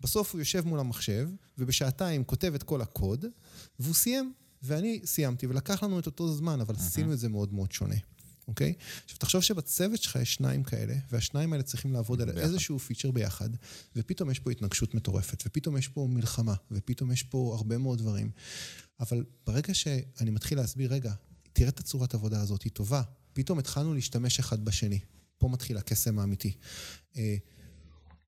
בסוף 0.01 0.33
הוא 0.33 0.41
יושב 0.41 0.67
מול 0.67 0.79
המחשב, 0.79 1.29
ובשעתיים 1.57 2.23
כותב 2.23 2.53
את 2.55 2.63
כל 2.63 2.81
הקוד, 2.81 3.25
והוא 3.79 3.93
סיים. 3.93 4.33
ואני 4.63 5.01
סיימתי, 5.05 5.47
ולקח 5.47 5.83
לנו 5.83 5.99
את 5.99 6.05
אותו 6.05 6.35
זמן, 6.35 6.62
אבל 6.62 6.75
mm-hmm. 6.75 6.77
עשינו 6.77 7.13
את 7.13 7.19
זה 7.19 7.29
מאוד 7.29 7.53
מאוד 7.53 7.71
שונה. 7.71 7.95
אוקיי? 8.47 8.73
עכשיו, 9.03 9.17
תחשוב 9.17 9.41
שבצוות 9.41 10.01
שלך 10.03 10.15
יש 10.15 10.33
שניים 10.33 10.63
כאלה, 10.63 10.95
והשניים 11.12 11.53
האלה 11.53 11.63
צריכים 11.63 11.93
לעבוד 11.93 12.21
על 12.21 12.38
איזשהו 12.38 12.79
פיצ'ר 12.79 13.12
ביחד, 13.12 13.49
ופתאום 13.95 14.31
יש 14.31 14.39
פה 14.39 14.51
התנגשות 14.51 14.95
מטורפת, 14.95 15.43
ופתאום 15.45 15.77
יש 15.77 15.88
פה 15.88 16.07
מלחמה, 16.09 16.53
ופתאום 16.71 17.12
יש 17.12 17.23
פה 17.23 17.53
הרבה 17.57 17.77
מאוד 17.77 17.97
דברים. 17.97 18.31
אבל 18.99 19.23
ברגע 19.47 19.73
שאני 19.73 20.29
מתחיל 20.29 20.57
להסביר, 20.57 20.93
רגע, 20.93 21.13
תראה 21.53 21.69
את 21.69 21.79
הצורת 21.79 22.13
העבודה 22.13 22.41
הזאת, 22.41 22.63
היא 22.63 22.71
טובה, 22.71 23.01
פתאום 23.39 23.60
התחלנו 23.60 23.93
להשתמש 23.93 24.39
אחד 24.39 24.65
בשני. 24.65 24.99
פה 25.38 25.47
מתחיל 25.47 25.78
הקסם 25.78 26.19
האמיתי. 26.19 26.52
אה, 27.17 27.36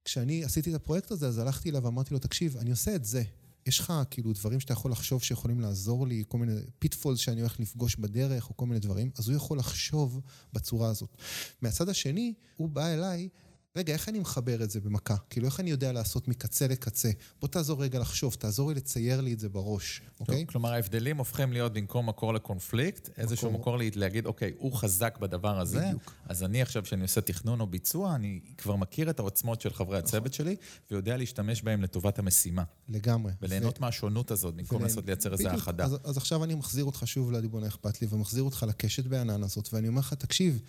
כשאני 0.05 0.43
עשיתי 0.43 0.69
את 0.69 0.75
הפרויקט 0.75 1.11
הזה, 1.11 1.27
אז 1.27 1.37
הלכתי 1.37 1.69
אליו 1.69 1.83
ואמרתי 1.83 2.13
לו, 2.13 2.19
תקשיב, 2.19 2.57
אני 2.57 2.71
עושה 2.71 2.95
את 2.95 3.05
זה. 3.05 3.23
יש 3.65 3.79
לך 3.79 3.93
כאילו 4.09 4.33
דברים 4.33 4.59
שאתה 4.59 4.73
יכול 4.73 4.91
לחשוב 4.91 5.23
שיכולים 5.23 5.59
לעזור 5.61 6.07
לי, 6.07 6.23
כל 6.27 6.37
מיני 6.37 6.51
pitfalls 6.79 7.19
שאני 7.19 7.41
הולך 7.41 7.59
לפגוש 7.59 7.95
בדרך, 7.95 8.49
או 8.49 8.57
כל 8.57 8.65
מיני 8.65 8.79
דברים, 8.79 9.11
אז 9.17 9.27
הוא 9.27 9.35
יכול 9.35 9.57
לחשוב 9.57 10.21
בצורה 10.53 10.89
הזאת. 10.89 11.09
מהצד 11.61 11.89
השני, 11.89 12.33
הוא 12.57 12.69
בא 12.69 12.87
אליי 12.87 13.29
רגע, 13.75 13.93
איך 13.93 14.09
אני 14.09 14.19
מחבר 14.19 14.63
את 14.63 14.71
זה 14.71 14.79
במכה? 14.81 15.15
כאילו, 15.29 15.45
איך 15.47 15.59
אני 15.59 15.69
יודע 15.69 15.91
לעשות 15.91 16.27
מקצה 16.27 16.67
לקצה? 16.67 17.09
בוא 17.39 17.47
תעזור 17.47 17.83
רגע 17.83 17.99
לחשוב, 17.99 18.33
תעזור 18.33 18.69
לי 18.69 18.75
לצייר 18.75 19.21
לי 19.21 19.33
את 19.33 19.39
זה 19.39 19.49
בראש, 19.49 20.01
אוקיי? 20.19 20.45
כלומר, 20.47 20.73
ההבדלים 20.73 21.17
הופכים 21.17 21.53
להיות 21.53 21.73
במקום 21.73 22.09
מקור 22.09 22.33
לקונפליקט. 22.33 23.09
איזשהו 23.17 23.51
מקור 23.51 23.77
להגיד, 23.95 24.25
אוקיי, 24.25 24.53
הוא 24.57 24.73
חזק 24.73 25.17
בדבר 25.21 25.59
הזה, 25.59 25.79
בדיוק. 25.79 26.13
אז 26.25 26.43
אני 26.43 26.61
עכשיו, 26.61 26.83
כשאני 26.83 27.01
עושה 27.01 27.21
תכנון 27.21 27.59
או 27.59 27.67
ביצוע, 27.67 28.15
אני 28.15 28.39
כבר 28.57 28.75
מכיר 28.75 29.09
את 29.09 29.19
העוצמות 29.19 29.61
של 29.61 29.73
חברי 29.73 29.97
הצוות 29.97 30.33
נכון. 30.33 30.45
שלי, 30.45 30.55
ויודע 30.91 31.17
להשתמש 31.17 31.61
בהם 31.61 31.81
לטובת 31.81 32.19
המשימה. 32.19 32.63
לגמרי. 32.89 33.31
וליהנות 33.41 33.77
ו... 33.77 33.81
מהשונות 33.81 34.31
הזאת, 34.31 34.55
במקום 34.55 34.83
לנסות 34.83 35.05
לייצר 35.07 35.33
איזה 35.33 35.51
האחדה. 35.51 35.85
אז, 35.85 35.97
אז 36.03 36.17
עכשיו 36.17 36.43
אני 36.43 36.55
מחזיר 36.55 36.85
אותך 36.85 37.03
שוב 37.05 37.31
לדיבון 37.31 37.63
האכפת 37.63 38.01
לי, 38.01 38.07
ומחזיר 38.11 38.43
אותך 38.43 38.65
לקשת 38.67 39.05
בענן 39.05 39.43
הזאת, 39.43 39.73
ואני 39.73 39.87
אומר 39.87 39.99
לך, 39.99 40.13
תקשיב, 40.13 40.61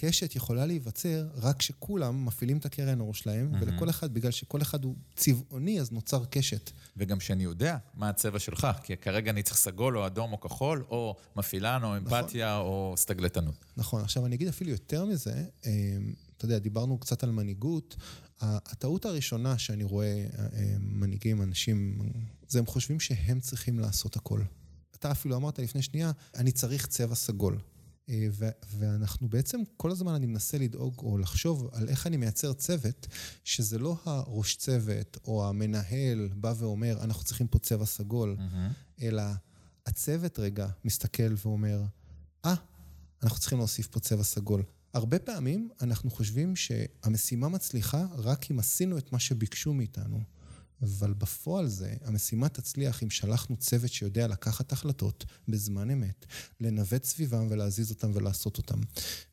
קשת 0.00 0.36
יכולה 0.36 0.66
להיווצר 0.66 1.28
רק 1.34 1.56
כשכולם 1.56 2.24
מפעילים 2.24 2.58
את 2.58 2.64
הקרן 2.64 3.00
אור 3.00 3.14
שלהם, 3.14 3.52
mm-hmm. 3.52 3.56
ולכל 3.60 3.90
אחד, 3.90 4.14
בגלל 4.14 4.30
שכל 4.30 4.62
אחד 4.62 4.84
הוא 4.84 4.94
צבעוני, 5.16 5.80
אז 5.80 5.92
נוצר 5.92 6.24
קשת. 6.24 6.70
וגם 6.96 7.20
שאני 7.20 7.44
יודע 7.44 7.76
מה 7.94 8.08
הצבע 8.08 8.38
שלך, 8.38 8.66
כי 8.82 8.96
כרגע 8.96 9.30
אני 9.30 9.42
צריך 9.42 9.56
סגול 9.56 9.98
או 9.98 10.06
אדום 10.06 10.32
או 10.32 10.40
כחול, 10.40 10.84
או 10.90 11.16
מפעילן 11.36 11.80
או 11.84 11.96
אמפתיה 11.96 12.54
נכון. 12.54 12.66
או 12.66 12.94
סטגלטנות. 12.96 13.64
נכון, 13.76 14.02
עכשיו 14.02 14.26
אני 14.26 14.34
אגיד 14.34 14.48
אפילו 14.48 14.70
יותר 14.70 15.04
מזה, 15.04 15.44
אמ, 15.66 15.70
אתה 16.36 16.44
יודע, 16.44 16.58
דיברנו 16.58 16.98
קצת 16.98 17.24
על 17.24 17.30
מנהיגות. 17.30 17.96
הטעות 18.40 19.04
הראשונה 19.04 19.58
שאני 19.58 19.84
רואה 19.84 20.26
אמ, 20.26 21.00
מנהיגים, 21.00 21.42
אנשים, 21.42 21.98
זה 22.48 22.58
הם 22.58 22.66
חושבים 22.66 23.00
שהם 23.00 23.40
צריכים 23.40 23.78
לעשות 23.78 24.16
הכל. 24.16 24.40
אתה 24.94 25.10
אפילו 25.10 25.36
אמרת 25.36 25.58
לפני 25.58 25.82
שנייה, 25.82 26.10
אני 26.34 26.52
צריך 26.52 26.86
צבע 26.86 27.14
סגול. 27.14 27.58
אה, 28.08 28.28
ואנחנו 28.78 29.28
בעצם, 29.28 29.60
כל 29.76 29.90
הזמן 29.90 30.14
אני 30.14 30.26
מנסה 30.26 30.58
לדאוג 30.58 30.94
או 30.98 31.18
לחשוב 31.18 31.68
על 31.72 31.88
איך 31.88 32.06
אני 32.06 32.16
מייצר 32.16 32.52
צוות, 32.52 33.06
שזה 33.44 33.78
לא 33.78 33.96
הראש 34.04 34.56
צוות 34.56 35.16
או 35.24 35.48
המנהל 35.48 36.28
בא 36.34 36.54
ואומר, 36.58 36.98
אנחנו 37.02 37.24
צריכים 37.24 37.46
פה 37.46 37.58
צבע 37.58 37.86
סגול, 37.86 38.36
mm-hmm. 38.38 39.02
אלא 39.02 39.22
הצוות 39.86 40.38
רגע 40.38 40.68
מסתכל 40.84 41.34
ואומר, 41.44 41.82
אה, 42.44 42.54
ah, 42.54 42.58
אנחנו 43.22 43.38
צריכים 43.38 43.58
להוסיף 43.58 43.86
פה 43.86 44.00
צבע 44.00 44.24
סגול. 44.24 44.62
הרבה 44.94 45.18
פעמים 45.18 45.68
אנחנו 45.80 46.10
חושבים 46.10 46.56
שהמשימה 46.56 47.48
מצליחה 47.48 48.06
רק 48.16 48.50
אם 48.50 48.58
עשינו 48.58 48.98
את 48.98 49.12
מה 49.12 49.18
שביקשו 49.18 49.74
מאיתנו. 49.74 50.20
אבל 50.82 51.12
בפועל 51.12 51.66
זה, 51.66 51.94
המשימה 52.04 52.48
תצליח 52.48 53.02
אם 53.02 53.10
שלחנו 53.10 53.56
צוות 53.56 53.92
שיודע 53.92 54.26
לקחת 54.26 54.72
החלטות 54.72 55.24
בזמן 55.48 55.90
אמת, 55.90 56.26
לנווט 56.60 57.04
סביבם 57.04 57.46
ולהזיז 57.50 57.90
אותם 57.90 58.10
ולעשות 58.14 58.58
אותם. 58.58 58.80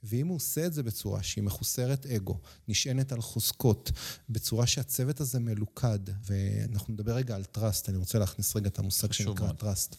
ואם 0.04 0.28
הוא 0.28 0.36
עושה 0.36 0.66
את 0.66 0.74
זה 0.74 0.84
בצורה 0.84 1.24
שהיא 1.24 1.44
מחוסרת 1.44 2.06
אגו, 2.06 2.40
נשענת 2.68 3.12
על 3.12 3.22
חוזקות, 3.22 3.92
בצורה 4.30 4.68
שהצוות 4.68 5.22
הזה 5.22 5.40
מלוכד, 5.40 6.00
ואנחנו 6.26 6.94
נדבר 6.94 7.16
רגע 7.16 7.36
על 7.36 7.44
trust, 7.44 7.90
אני 7.90 7.98
רוצה 7.98 8.20
להכניס 8.20 8.56
רגע 8.56 8.68
את 8.68 8.80
המושג 8.80 9.12
שנקרא 9.12 9.52
trust. 9.52 9.96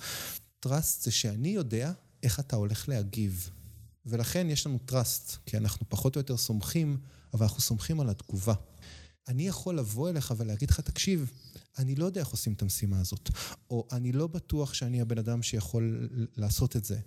trust 0.61 1.03
זה 1.03 1.11
שאני 1.11 1.49
יודע 1.49 1.93
איך 2.23 2.41
אתה 2.41 2.57
הולך 2.57 2.89
להגיב. 2.89 3.51
ולכן 4.07 4.51
יש 4.51 4.67
לנו 4.67 4.79
trust, 4.79 5.37
כי 5.47 5.57
אנחנו 5.57 5.87
פחות 5.89 6.17
או 6.17 6.21
יותר 6.21 6.37
סומכים, 6.37 6.99
אבל 7.35 7.43
אנחנו 7.47 7.61
סומכים 7.61 8.01
על 8.01 8.11
התגובה. 8.11 8.55
אני 9.29 9.49
יכול 9.49 9.79
לבוא 9.79 10.11
אליך 10.11 10.35
ולהגיד 10.37 10.71
לך, 10.71 10.81
תקשיב, 10.81 11.33
אני 11.79 11.95
לא 11.95 12.05
יודע 12.05 12.21
איך 12.21 12.29
עושים 12.29 12.53
את 12.53 12.62
המשימה 12.62 13.01
הזאת, 13.01 13.31
או 13.71 13.89
אני 13.93 14.12
לא 14.12 14.27
בטוח 14.27 14.75
שאני 14.75 15.01
הבן 15.01 15.19
אדם 15.19 15.43
שיכול 15.43 16.09
לעשות 16.37 16.77
את 16.77 16.85
זה. 16.85 16.99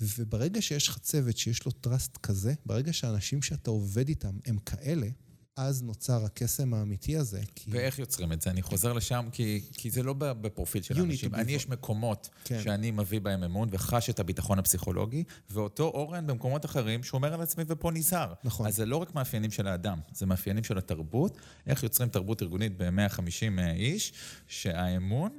וברגע 0.00 0.62
שיש 0.62 0.88
לך 0.88 0.98
צוות 0.98 1.36
שיש 1.36 1.66
לו 1.66 1.72
trust 1.72 2.16
כזה, 2.16 2.54
ברגע 2.66 2.92
שהאנשים 2.92 3.42
שאתה 3.42 3.70
עובד 3.70 4.08
איתם 4.08 4.38
הם 4.46 4.58
כאלה, 4.58 5.08
אז 5.56 5.82
נוצר 5.82 6.24
הקסם 6.24 6.74
האמיתי 6.74 7.16
הזה. 7.16 7.40
כי... 7.54 7.70
ואיך 7.70 7.98
יוצרים 7.98 8.32
את 8.32 8.42
זה? 8.42 8.50
אני 8.50 8.62
חוזר 8.62 8.92
לשם, 8.92 9.28
כי, 9.32 9.60
כי 9.72 9.90
זה 9.90 10.02
לא 10.02 10.12
בפרופיל 10.18 10.82
של 10.82 11.00
אנשים. 11.00 11.34
אני, 11.34 11.52
יש 11.52 11.68
מקומות 11.68 12.28
כן. 12.44 12.60
שאני 12.62 12.90
מביא 12.90 13.20
בהם 13.20 13.42
אמון 13.42 13.68
וחש 13.72 14.10
את 14.10 14.20
הביטחון 14.20 14.58
הפסיכולוגי, 14.58 15.24
ואותו 15.50 15.84
אורן 15.84 16.26
במקומות 16.26 16.64
אחרים 16.64 17.02
שומר 17.02 17.34
על 17.34 17.40
עצמי 17.40 17.64
ופה 17.66 17.90
נזהר. 17.90 18.32
נכון. 18.44 18.66
אז 18.66 18.76
זה 18.76 18.86
לא 18.86 18.96
רק 18.96 19.14
מאפיינים 19.14 19.50
של 19.50 19.66
האדם, 19.66 19.98
זה 20.14 20.26
מאפיינים 20.26 20.64
של 20.64 20.78
התרבות. 20.78 21.38
איך 21.66 21.82
יוצרים 21.82 22.08
תרבות 22.08 22.42
ארגונית 22.42 22.72
ב-150 22.76 23.58
אה, 23.58 23.72
איש, 23.72 24.12
שהאמון... 24.46 25.30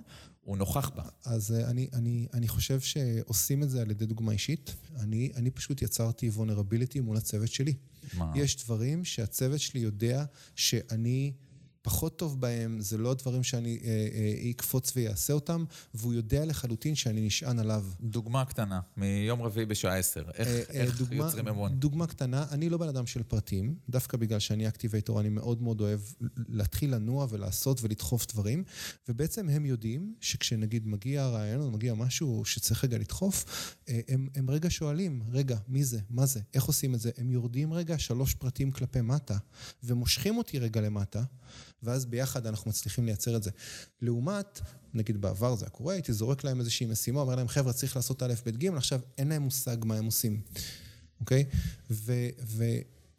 הוא 0.47 0.58
נוכח 0.58 0.89
בה. 0.89 1.03
אז 1.25 1.51
אה, 1.51 1.69
אני, 1.69 1.88
אני, 1.93 2.27
אני 2.34 2.47
חושב 2.47 2.80
שעושים 2.80 3.63
את 3.63 3.69
זה 3.69 3.82
על 3.82 3.91
ידי 3.91 4.06
דוגמה 4.06 4.32
אישית. 4.32 4.75
אני, 4.99 5.32
אני 5.36 5.51
פשוט 5.51 5.82
יצרתי 5.82 6.30
vulnerability 6.30 7.01
מול 7.01 7.17
הצוות 7.17 7.51
שלי. 7.51 7.73
מה? 8.13 8.32
יש 8.36 8.63
דברים 8.63 9.06
שהצוות 9.06 9.60
שלי 9.60 9.80
יודע 9.80 10.26
שאני... 10.56 11.34
פחות 11.88 12.17
טוב 12.17 12.41
בהם, 12.41 12.82
זה 12.82 12.97
לא 12.97 13.13
דברים 13.13 13.43
שאני 13.43 13.80
אה, 13.84 13.89
אה, 13.89 14.50
אקפוץ 14.50 14.93
ויעשה 14.95 15.34
אותם, 15.34 15.65
והוא 15.93 16.13
יודע 16.13 16.45
לחלוטין 16.45 16.95
שאני 16.95 17.21
נשען 17.21 17.60
עליו. 17.60 17.86
דוגמה 18.02 18.45
קטנה, 18.45 18.80
מיום 18.97 19.41
רביעי 19.41 19.65
בשעה 19.65 19.97
עשר, 19.97 20.23
איך, 20.34 20.47
אה, 20.47 20.54
אה, 20.54 20.82
איך 20.82 20.97
דוגמה, 20.97 21.15
יוצרים 21.15 21.47
אמון? 21.47 21.80
דוגמה 21.80 22.08
קטנה, 22.08 22.45
אני 22.52 22.69
לא 22.69 22.78
בן 22.78 22.88
אדם 22.88 23.06
של 23.06 23.23
פרטים, 23.23 23.76
דווקא 23.89 24.17
בגלל 24.17 24.39
שאני 24.39 24.67
אקטיבייטור, 24.67 25.19
אני 25.19 25.30
מאוד 25.30 25.62
מאוד 25.62 25.82
אוהב 25.82 26.00
להתחיל 26.47 26.95
לנוע 26.95 27.28
ולעשות 27.30 27.84
ולדחוף 27.84 28.28
דברים, 28.28 28.63
ובעצם 29.10 29.50
הם 29.50 29.65
יודעים 29.65 30.15
שכשנגיד 30.21 30.88
מגיע 30.88 31.28
רעיון 31.28 31.62
או 31.62 31.71
מגיע 31.71 31.93
משהו 31.93 32.45
שצריך 32.45 32.84
רגע 32.84 32.97
לדחוף, 32.97 33.45
אה, 33.89 34.00
הם, 34.08 34.28
הם 34.36 34.50
רגע 34.50 34.69
שואלים, 34.69 35.23
רגע, 35.32 35.58
מי 35.67 35.84
זה? 35.84 36.00
מה 36.10 36.26
זה? 36.26 36.39
איך 36.54 36.63
עושים 36.63 36.95
את 36.95 37.00
זה? 37.00 37.12
הם 37.17 37.32
יורדים 37.32 37.73
רגע 37.73 37.97
שלוש 37.97 38.34
פרטים 38.34 38.71
כלפי 38.71 39.02
מטה, 39.02 39.38
ומושכים 39.84 40.38
אותי 40.38 40.60
רגע 40.60 40.82
למטה. 40.82 41.23
ואז 41.83 42.05
ביחד 42.05 42.47
אנחנו 42.47 42.69
מצליחים 42.69 43.05
לייצר 43.05 43.35
את 43.35 43.43
זה. 43.43 43.51
לעומת, 44.01 44.61
נגיד 44.93 45.21
בעבר 45.21 45.55
זה 45.55 45.65
היה 45.65 45.69
קורה, 45.69 45.93
הייתי 45.93 46.13
זורק 46.13 46.43
להם 46.43 46.59
איזושהי 46.59 46.85
משימה, 46.85 47.21
אומר 47.21 47.35
להם, 47.35 47.47
חבר'ה, 47.47 47.73
צריך 47.73 47.95
לעשות 47.95 48.23
א', 48.23 48.33
ב', 48.45 48.49
ג', 48.49 48.75
עכשיו 48.75 48.99
אין 49.17 49.27
להם 49.27 49.41
מושג 49.41 49.77
מה 49.85 49.95
הם 49.95 50.05
עושים, 50.05 50.41
אוקיי? 51.19 51.45
ו... 51.91 52.13
ו 52.41 52.63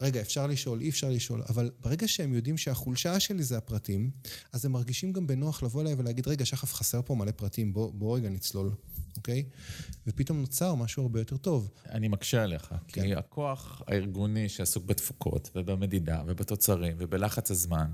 רגע, 0.01 0.21
אפשר 0.21 0.47
לשאול, 0.47 0.81
אי 0.81 0.89
אפשר 0.89 1.11
לשאול, 1.11 1.43
אבל 1.49 1.71
ברגע 1.81 2.09
שהם 2.09 2.35
יודעים 2.35 2.57
שהחולשה 2.57 3.21
שלי 3.21 3.43
זה 3.43 3.59
הפרטים, 3.59 4.11
אז 4.53 4.65
הם 4.65 4.73
מרגישים 4.73 5.13
גם 5.13 5.27
בנוח 5.27 5.63
לבוא 5.63 5.83
אליי 5.83 5.95
ולהגיד, 5.95 6.29
רגע, 6.29 6.45
שחף, 6.45 6.75
חסר 6.75 7.01
פה 7.03 7.15
מלא 7.15 7.31
פרטים, 7.31 7.73
בוא, 7.73 7.93
בוא 7.93 8.17
רגע 8.17 8.29
נצלול, 8.29 8.71
אוקיי? 9.17 9.45
ופתאום 10.07 10.41
נוצר 10.41 10.75
משהו 10.75 11.03
הרבה 11.03 11.21
יותר 11.21 11.37
טוב. 11.37 11.71
אני 11.91 12.09
מקשה 12.09 12.43
עליך, 12.43 12.75
כן. 12.89 13.03
כי 13.03 13.15
הכוח 13.15 13.83
הארגוני 13.87 14.49
שעסוק 14.49 14.85
בתפוקות 14.85 15.51
ובמדידה 15.55 16.23
ובתוצרים 16.27 16.97
ובלחץ 16.99 17.51
הזמן, 17.51 17.91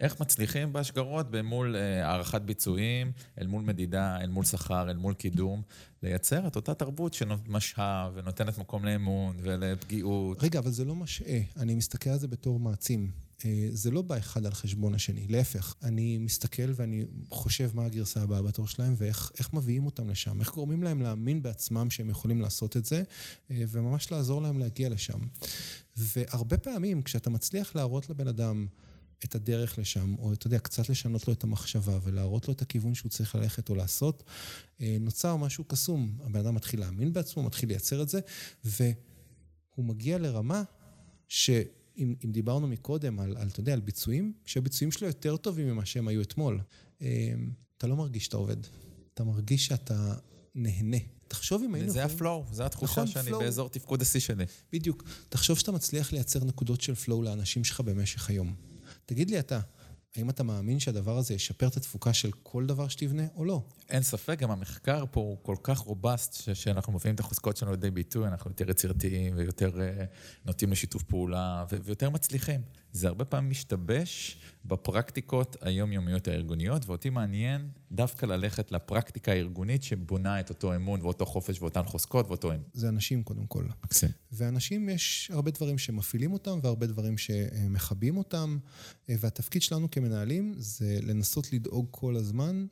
איך 0.00 0.20
מצליחים 0.20 0.72
בהשגרות 0.72 1.30
במול 1.30 1.76
אה, 1.76 2.06
הערכת 2.06 2.42
ביצועים, 2.42 3.12
אל 3.40 3.46
מול 3.46 3.62
מדידה, 3.62 4.20
אל 4.20 4.28
מול 4.28 4.44
שכר, 4.44 4.90
אל 4.90 4.96
מול 4.96 5.14
קידום, 5.14 5.62
לייצר 6.02 6.46
את 6.46 6.56
אותה 6.56 6.74
תרבות 6.74 7.14
שמשהה 7.14 8.10
ונותנת 8.14 8.58
מקום 8.58 8.84
לאמון 8.84 9.36
ולפגיעות. 9.42 10.42
רגע, 10.42 10.58
אבל 10.58 10.70
זה 10.70 10.84
לא 10.84 10.94
משעה, 10.94 11.38
אני 11.56 11.74
מסתכל 11.74 12.10
על 12.10 12.18
זה 12.18 12.28
בתור 12.28 12.58
מעצים. 12.58 13.10
אה, 13.44 13.68
זה 13.70 13.90
לא 13.90 14.02
בא 14.02 14.18
אחד 14.18 14.46
על 14.46 14.54
חשבון 14.54 14.94
השני, 14.94 15.26
להפך. 15.28 15.74
אני 15.82 16.18
מסתכל 16.18 16.72
ואני 16.74 17.04
חושב 17.30 17.70
מה 17.74 17.84
הגרסה 17.84 18.22
הבאה 18.22 18.42
בתור 18.42 18.66
שלהם 18.66 18.94
ואיך 18.96 19.52
מביאים 19.52 19.86
אותם 19.86 20.10
לשם, 20.10 20.40
איך 20.40 20.54
גורמים 20.54 20.82
להם 20.82 21.02
להאמין 21.02 21.42
בעצמם 21.42 21.90
שהם 21.90 22.10
יכולים 22.10 22.40
לעשות 22.40 22.76
את 22.76 22.84
זה, 22.84 23.02
אה, 23.50 23.62
וממש 23.68 24.12
לעזור 24.12 24.42
להם 24.42 24.58
להגיע 24.58 24.88
לשם. 24.88 25.18
והרבה 25.96 26.58
פעמים 26.58 27.02
כשאתה 27.02 27.30
מצליח 27.30 27.76
להראות 27.76 28.10
לבן 28.10 28.28
אדם, 28.28 28.66
את 29.24 29.34
הדרך 29.34 29.78
לשם, 29.78 30.14
או 30.18 30.32
אתה 30.32 30.46
יודע, 30.46 30.58
קצת 30.58 30.88
לשנות 30.88 31.28
לו 31.28 31.34
את 31.34 31.44
המחשבה 31.44 31.98
ולהראות 32.02 32.48
לו 32.48 32.54
את 32.54 32.62
הכיוון 32.62 32.94
שהוא 32.94 33.10
צריך 33.10 33.34
ללכת 33.34 33.68
או 33.68 33.74
לעשות, 33.74 34.22
אה, 34.80 34.96
נוצר 35.00 35.36
משהו 35.36 35.64
קסום. 35.64 36.18
הבן 36.24 36.40
אדם 36.40 36.54
מתחיל 36.54 36.80
להאמין 36.80 37.12
בעצמו, 37.12 37.42
מתחיל 37.42 37.68
לייצר 37.68 38.02
את 38.02 38.08
זה, 38.08 38.20
והוא 38.64 39.84
מגיע 39.84 40.18
לרמה 40.18 40.62
שאם 41.28 42.14
דיברנו 42.24 42.68
מקודם 42.68 43.20
על, 43.20 43.36
על, 43.36 43.48
אתה 43.48 43.60
יודע, 43.60 43.72
על 43.72 43.80
ביצועים, 43.80 44.32
שהביצועים 44.44 44.92
שלו 44.92 45.06
יותר 45.06 45.36
טובים 45.36 45.66
ממה 45.68 45.84
שהם 45.84 46.08
היו 46.08 46.22
אתמול. 46.22 46.60
אתה 47.78 47.86
לא 47.86 47.96
מרגיש 47.96 48.24
שאתה 48.24 48.36
עובד, 48.36 48.56
אתה 49.14 49.24
מרגיש 49.24 49.66
שאתה 49.66 50.14
נהנה. 50.54 50.96
תחשוב 51.28 51.62
אם 51.62 51.74
היינו... 51.74 51.92
זה 51.92 52.04
ה 52.04 52.11
flow, 52.11 52.44
זו 52.52 52.64
התחושה 52.64 52.92
נכון, 52.92 53.06
שאני 53.06 53.30
flow. 53.30 53.38
באזור 53.38 53.68
תפקוד 53.68 54.02
השיא 54.02 54.20
שלי. 54.20 54.44
בדיוק. 54.72 55.04
תחשוב 55.28 55.58
שאתה 55.58 55.72
מצליח 55.72 56.12
לייצר 56.12 56.44
נקודות 56.44 56.80
של 56.80 56.94
flow 56.94 57.22
לאנשים 57.22 57.64
שלך 57.64 57.80
במשך 57.80 58.30
היום. 58.30 58.54
תגיד 59.06 59.30
לי 59.30 59.38
אתה, 59.38 59.60
האם 60.16 60.30
אתה 60.30 60.42
מאמין 60.42 60.80
שהדבר 60.80 61.18
הזה 61.18 61.34
ישפר 61.34 61.66
את 61.66 61.76
התפוקה 61.76 62.12
של 62.12 62.30
כל 62.42 62.66
דבר 62.66 62.88
שתבנה 62.88 63.26
או 63.36 63.44
לא? 63.44 63.62
אין 63.94 64.02
ספק, 64.02 64.38
גם 64.38 64.50
המחקר 64.50 65.04
פה 65.10 65.20
הוא 65.20 65.38
כל 65.42 65.56
כך 65.62 65.78
robust, 65.78 66.54
שאנחנו 66.54 66.92
מביאים 66.92 67.14
את 67.14 67.20
החוזקות 67.20 67.56
שלנו 67.56 67.72
לידי 67.72 67.90
ביטוי, 67.90 68.28
אנחנו 68.28 68.50
יותר 68.50 68.70
יצירתיים 68.70 69.34
ויותר 69.36 69.70
uh, 69.74 70.06
נוטים 70.46 70.72
לשיתוף 70.72 71.02
פעולה 71.02 71.64
ויותר 71.86 72.10
מצליחים. 72.10 72.60
זה 72.92 73.08
הרבה 73.08 73.24
פעמים 73.24 73.50
משתבש 73.50 74.38
בפרקטיקות 74.64 75.56
היומיומיות 75.60 76.28
הארגוניות, 76.28 76.86
ואותי 76.86 77.10
מעניין 77.10 77.68
דווקא 77.92 78.26
ללכת 78.26 78.72
לפרקטיקה 78.72 79.32
הארגונית 79.32 79.82
שבונה 79.82 80.40
את 80.40 80.50
אותו 80.50 80.74
אמון 80.74 81.02
ואותו 81.02 81.26
חופש 81.26 81.62
ואותן 81.62 81.84
חוזקות 81.84 82.26
ואותו 82.28 82.52
אמון. 82.52 82.62
זה 82.72 82.88
אנשים 82.88 83.22
קודם 83.22 83.46
כל. 83.46 83.64
מקסים. 83.84 84.10
ואנשים, 84.32 84.88
יש 84.88 85.30
הרבה 85.34 85.50
דברים 85.50 85.78
שמפעילים 85.78 86.32
אותם 86.32 86.58
והרבה 86.62 86.86
דברים 86.86 87.18
שמכבים 87.18 88.16
אותם, 88.16 88.58
והתפקיד 89.08 89.62
שלנו 89.62 89.90
כמנהלים 89.90 90.54
זה 90.56 90.98
לנסות 91.02 91.52
לדאוג 91.52 91.86
כל 91.90 92.16
הזמן, 92.16 92.66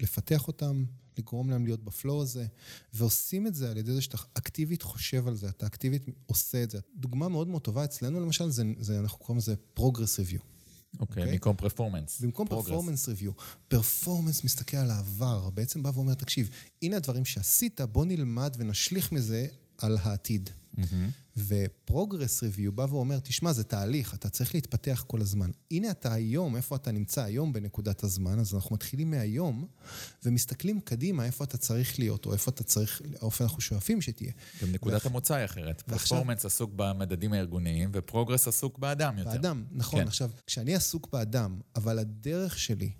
לפתח 0.00 0.48
אותם, 0.48 0.84
לגרום 1.18 1.50
להם 1.50 1.64
להיות 1.64 1.84
ב 1.84 1.92
flow 1.92 2.22
הזה, 2.22 2.46
ועושים 2.94 3.46
את 3.46 3.54
זה 3.54 3.70
על 3.70 3.76
ידי 3.76 3.92
זה 3.92 4.00
שאתה 4.00 4.18
אקטיבית 4.34 4.82
חושב 4.82 5.28
על 5.28 5.34
זה, 5.34 5.48
אתה 5.48 5.66
אקטיבית 5.66 6.02
עושה 6.26 6.62
את 6.62 6.70
זה. 6.70 6.78
דוגמה 6.96 7.28
מאוד 7.28 7.48
מאוד 7.48 7.62
טובה 7.62 7.84
אצלנו 7.84 8.20
למשל, 8.20 8.50
זה, 8.50 8.62
זה 8.78 8.98
אנחנו 8.98 9.18
קוראים 9.18 9.38
לזה 9.38 9.54
progress 9.74 10.18
review. 10.18 10.40
אוקיי, 11.00 11.32
במקום 11.32 11.56
performance. 11.56 12.20
במקום 12.20 12.48
performance 12.48 13.08
review. 13.08 13.32
performance 13.68 14.44
מסתכל 14.44 14.76
על 14.76 14.90
העבר, 14.90 15.50
בעצם 15.50 15.82
בא 15.82 15.90
ואומר, 15.94 16.14
תקשיב, 16.14 16.50
הנה 16.82 16.96
הדברים 16.96 17.24
שעשית, 17.24 17.80
בוא 17.80 18.04
נלמד 18.04 18.54
ונשליך 18.58 19.12
מזה 19.12 19.46
על 19.84 19.98
העתיד. 20.02 20.50
ו 21.36 21.48
progress 21.48 22.42
review 22.42 22.72
בא 22.72 22.86
ואומר, 22.90 23.18
תשמע, 23.20 23.52
זה 23.52 23.64
תהליך, 23.64 24.14
אתה 24.14 24.28
צריך 24.28 24.54
להתפתח 24.54 25.04
כל 25.06 25.20
הזמן. 25.20 25.50
הנה 25.70 25.90
אתה 25.90 26.12
היום, 26.12 26.56
איפה 26.56 26.76
אתה 26.76 26.92
נמצא 26.92 27.22
היום 27.22 27.52
בנקודת 27.52 28.04
הזמן, 28.04 28.38
אז 28.38 28.54
אנחנו 28.54 28.74
מתחילים 28.74 29.10
מהיום, 29.10 29.66
ומסתכלים 30.24 30.80
קדימה 30.80 31.24
איפה 31.24 31.44
אתה 31.44 31.58
צריך 31.58 31.98
להיות, 31.98 32.26
או 32.26 32.32
איפה 32.32 32.50
אתה 32.50 32.62
צריך, 32.62 33.02
איפה 33.22 33.44
אנחנו 33.44 33.60
שואפים 33.60 34.00
שתהיה. 34.00 34.32
גם 34.62 34.72
נקודת 34.72 35.06
המוצא 35.06 35.34
היא 35.34 35.44
אחרת. 35.44 35.82
performance 35.82 36.44
עסוק 36.44 36.70
במדדים 36.76 37.32
הארגוניים, 37.32 37.90
ו 37.92 37.98
progress 37.98 38.48
עסוק 38.48 38.78
באדם 38.78 39.18
יותר. 39.18 39.30
באדם, 39.30 39.64
נכון. 39.72 40.00
כן. 40.00 40.06
עכשיו, 40.06 40.30
כשאני 40.46 40.74
עסוק 40.74 41.08
באדם, 41.12 41.60
אבל 41.76 41.98
הדרך 41.98 42.58
שלי 42.58 42.92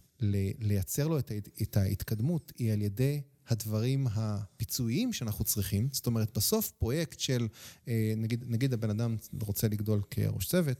לייצר 0.60 1.08
לו 1.08 1.18
את 1.62 1.76
ההתקדמות 1.76 2.52
היא 2.58 2.72
על 2.72 2.82
ידי 2.82 3.20
הדברים 3.48 4.06
הפיצויים 4.14 5.12
שאנחנו 5.12 5.44
צריכים, 5.44 5.88
זאת 5.92 6.06
אומרת, 6.06 6.36
בסוף 6.36 6.70
פרויקט 6.70 7.20
של, 7.20 7.48
אה, 7.88 8.14
נגיד, 8.16 8.44
נגיד 8.48 8.72
הבן 8.72 8.90
אדם 8.90 9.16
רוצה 9.42 9.68
לגדול 9.68 10.02
כראש 10.10 10.46
צוות, 10.46 10.76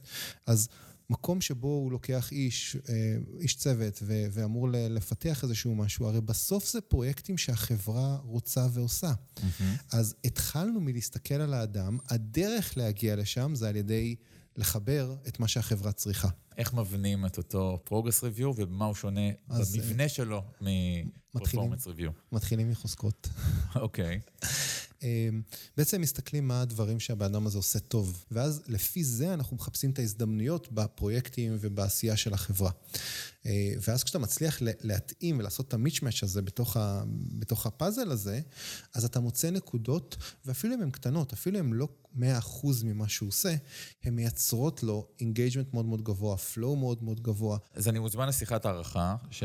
אז 0.47 0.69
מקום 1.09 1.41
שבו 1.41 1.67
הוא 1.67 1.91
לוקח 1.91 2.31
איש, 2.31 2.77
אה, 2.89 3.15
איש 3.39 3.55
צוות 3.55 3.99
ו- 4.01 4.25
ואמור 4.31 4.69
לפתח 4.71 5.43
איזשהו 5.43 5.75
משהו, 5.75 6.07
הרי 6.07 6.21
בסוף 6.21 6.71
זה 6.71 6.81
פרויקטים 6.81 7.37
שהחברה 7.37 8.15
רוצה 8.15 8.67
ועושה. 8.73 9.13
Mm-hmm. 9.13 9.63
אז 9.91 10.15
התחלנו 10.25 10.79
מלהסתכל 10.81 11.33
על 11.33 11.53
האדם, 11.53 11.97
הדרך 12.09 12.77
להגיע 12.77 13.15
לשם 13.15 13.55
זה 13.55 13.69
על 13.69 13.75
ידי 13.75 14.15
לחבר 14.55 15.15
את 15.27 15.39
מה 15.39 15.47
שהחברה 15.47 15.91
צריכה. 15.91 16.29
איך 16.57 16.73
מבנים 16.73 17.25
את 17.25 17.37
אותו 17.37 17.79
progress 17.83 18.23
review 18.23 18.53
ובמה 18.55 18.85
הוא 18.85 18.95
שונה 18.95 19.21
במבנה 19.47 20.09
שלו 20.09 20.43
מ 20.61 20.72
performance 20.72 21.87
review? 21.87 22.11
מתחילים 22.31 22.69
מחוזקות. 22.71 23.29
אוקיי. 23.75 24.19
אמ, 25.03 25.41
בעצם 25.77 26.01
מסתכלים 26.01 26.47
מה 26.47 26.61
הדברים 26.61 26.99
שהבן 26.99 27.25
אדם 27.25 27.47
הזה 27.47 27.57
עושה 27.57 27.79
טוב, 27.79 28.25
ואז 28.31 28.61
לפי 28.67 29.03
זה 29.03 29.33
אנחנו 29.33 29.55
מחפשים 29.55 29.91
את 29.91 29.99
ההזדמנויות 29.99 30.71
בפרויקטים 30.71 31.57
ובעשייה 31.59 32.17
של 32.17 32.33
החברה. 32.33 32.71
אה, 33.45 33.73
ואז 33.87 34.03
כשאתה 34.03 34.19
מצליח 34.19 34.57
להתאים 34.61 35.39
ולעשות 35.39 35.67
את 35.67 35.73
ה 35.73 35.78
mix-match 35.78 36.23
הזה 36.23 36.41
בתוך, 36.41 36.77
ה, 36.77 37.03
בתוך 37.39 37.65
הפאזל 37.65 38.11
הזה, 38.11 38.39
אז 38.93 39.05
אתה 39.05 39.19
מוצא 39.19 39.49
נקודות, 39.49 40.17
ואפילו 40.45 40.75
אם 40.75 40.81
הן 40.81 40.91
קטנות, 40.91 41.33
אפילו 41.33 41.59
אם 41.59 41.73
לא 41.73 41.87
100% 42.15 42.19
ממה 42.83 43.09
שהוא 43.09 43.29
עושה, 43.29 43.55
הן 44.03 44.13
מייצרות 44.13 44.83
לו 44.83 45.07
engagement 45.19 45.73
מאוד 45.73 45.85
מאוד 45.85 46.01
גבוה, 46.01 46.37
flow 46.37 46.75
מאוד 46.75 47.03
מאוד 47.03 47.21
גבוה. 47.21 47.57
אז 47.73 47.87
אני 47.87 47.99
מוזמן 47.99 48.27
לשיחת 48.27 48.65
הערכה, 48.65 49.15
ש... 49.31 49.43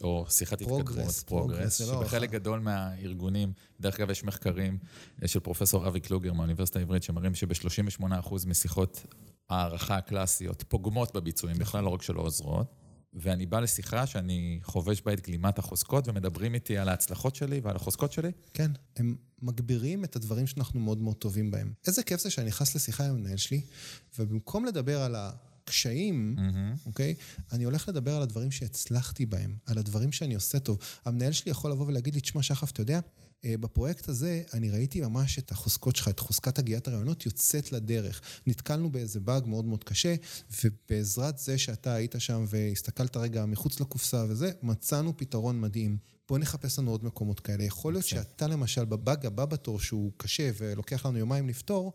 או 0.00 0.26
שיחת 0.30 0.60
התקדמות, 0.60 1.14
progress, 1.26 1.80
לא 1.80 1.86
שבחלק 1.86 2.30
גדול 2.30 2.60
מהארגונים, 2.60 3.52
דרך 3.80 4.00
אגב 4.00 4.10
יש 4.10 4.24
מחקרים 4.24 4.78
אה, 5.22 5.28
של 5.28 5.40
פרופסור 5.40 5.88
אבי 5.88 6.00
קלוגר 6.00 6.32
מהאוניברסיטה 6.32 6.78
העברית, 6.78 7.02
שמראים 7.02 7.34
שב-38% 7.34 8.02
משיחות 8.46 9.06
הערכה 9.48 9.96
הקלאסיות 9.96 10.64
פוגמות 10.68 11.16
בביצועים, 11.16 11.58
בכלל 11.58 11.84
לא 11.84 11.88
רק 11.88 12.02
שלא 12.02 12.20
עוזרות. 12.20 12.87
ואני 13.12 13.46
בא 13.46 13.60
לשיחה 13.60 14.06
שאני 14.06 14.60
חובש 14.62 15.02
בה 15.02 15.12
את 15.12 15.20
גלימת 15.20 15.58
החוזקות, 15.58 16.08
ומדברים 16.08 16.54
איתי 16.54 16.78
על 16.78 16.88
ההצלחות 16.88 17.36
שלי 17.36 17.60
ועל 17.60 17.76
החוזקות 17.76 18.12
שלי? 18.12 18.30
כן, 18.54 18.70
הם 18.96 19.16
מגבירים 19.42 20.04
את 20.04 20.16
הדברים 20.16 20.46
שאנחנו 20.46 20.80
מאוד 20.80 20.98
מאוד 20.98 21.16
טובים 21.16 21.50
בהם. 21.50 21.72
איזה 21.86 22.02
כיף 22.02 22.20
זה 22.20 22.30
שאני 22.30 22.46
נכנס 22.46 22.74
לשיחה 22.74 23.04
עם 23.04 23.10
המנהל 23.10 23.36
שלי, 23.36 23.60
ובמקום 24.18 24.64
לדבר 24.64 25.02
על 25.02 25.14
הקשיים, 25.18 26.36
mm-hmm. 26.38 26.86
אוקיי? 26.86 27.14
אני 27.52 27.64
הולך 27.64 27.88
לדבר 27.88 28.16
על 28.16 28.22
הדברים 28.22 28.50
שהצלחתי 28.50 29.26
בהם, 29.26 29.56
על 29.66 29.78
הדברים 29.78 30.12
שאני 30.12 30.34
עושה 30.34 30.58
טוב. 30.58 30.78
המנהל 31.04 31.32
שלי 31.32 31.50
יכול 31.50 31.70
לבוא 31.70 31.86
ולהגיד 31.86 32.14
לי, 32.14 32.20
תשמע, 32.20 32.42
שחף, 32.42 32.70
אתה 32.70 32.80
יודע, 32.80 33.00
בפרויקט 33.46 34.08
הזה 34.08 34.42
אני 34.52 34.70
ראיתי 34.70 35.00
ממש 35.00 35.38
את 35.38 35.50
החוזקות 35.50 35.96
שלך, 35.96 36.08
את 36.08 36.20
חוזקת 36.20 36.58
הגיית 36.58 36.88
הרעיונות 36.88 37.26
יוצאת 37.26 37.72
לדרך. 37.72 38.20
נתקלנו 38.46 38.92
באיזה 38.92 39.20
באג 39.20 39.46
מאוד 39.46 39.64
מאוד 39.64 39.84
קשה, 39.84 40.14
ובעזרת 40.64 41.38
זה 41.38 41.58
שאתה 41.58 41.94
היית 41.94 42.14
שם 42.18 42.44
והסתכלת 42.48 43.16
רגע 43.16 43.46
מחוץ 43.46 43.80
לקופסה 43.80 44.24
וזה, 44.28 44.50
מצאנו 44.62 45.16
פתרון 45.16 45.60
מדהים. 45.60 45.98
בוא 46.28 46.38
נחפש 46.38 46.78
לנו 46.78 46.90
עוד 46.90 47.04
מקומות 47.04 47.40
כאלה. 47.40 47.64
יכול 47.64 47.92
להיות 47.92 48.06
שאתה 48.06 48.46
למשל 48.46 48.84
בבאג 48.84 49.26
הבא 49.26 49.44
בתור 49.44 49.80
שהוא 49.80 50.12
קשה 50.16 50.50
ולוקח 50.58 51.06
לנו 51.06 51.18
יומיים 51.18 51.48
לפתור, 51.48 51.92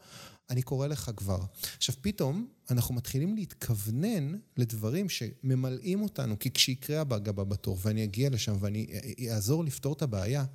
אני 0.50 0.62
קורא 0.62 0.88
לך 0.88 1.12
כבר. 1.16 1.39
עכשיו 1.78 1.96
פתאום 2.02 2.48
אנחנו 2.70 2.96
מתחילים 2.96 3.36
להתכוונן 3.36 4.34
לדברים 4.58 5.10
שממלאים 5.10 6.02
אותנו, 6.02 6.39
כי 6.39 6.52
כשיקרה 6.52 7.02
הבאג 7.02 7.30
הבא 7.30 7.44
בתור 7.44 7.78
ואני 7.82 8.04
אגיע 8.04 8.30
לשם 8.30 8.56
ואני 8.60 8.88
אעזור 9.30 9.64
לפתור 9.64 9.94
את 9.94 10.02
הבעיה, 10.02 10.46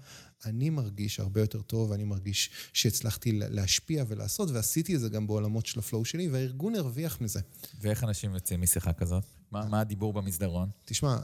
אני 0.45 0.71
מרגיש 0.71 1.21
הרבה 1.21 1.41
יותר 1.41 1.63
טוב, 1.63 1.91
ואני 1.91 2.05
מרגיש 2.05 2.51
שהצלחתי 2.73 3.33
להשפיע 3.33 4.05
ולעשות, 4.09 4.51
ועשיתי 4.51 4.95
את 4.95 5.01
זה 5.01 5.09
גם 5.09 5.27
בעולמות 5.27 5.67
של 5.67 5.79
הפלואו 5.79 6.05
שלי, 6.05 6.29
והארגון 6.29 6.75
הרוויח 6.75 7.21
מזה. 7.21 7.41
ואיך 7.81 8.05
אנשים 8.05 8.35
יוצאים 8.35 8.61
משיחה 8.61 8.93
כזאת? 8.93 9.25
מה, 9.51 9.65
מה 9.65 9.81
הדיבור 9.81 10.13
במסדרון? 10.13 10.69
תשמע, 10.85 11.19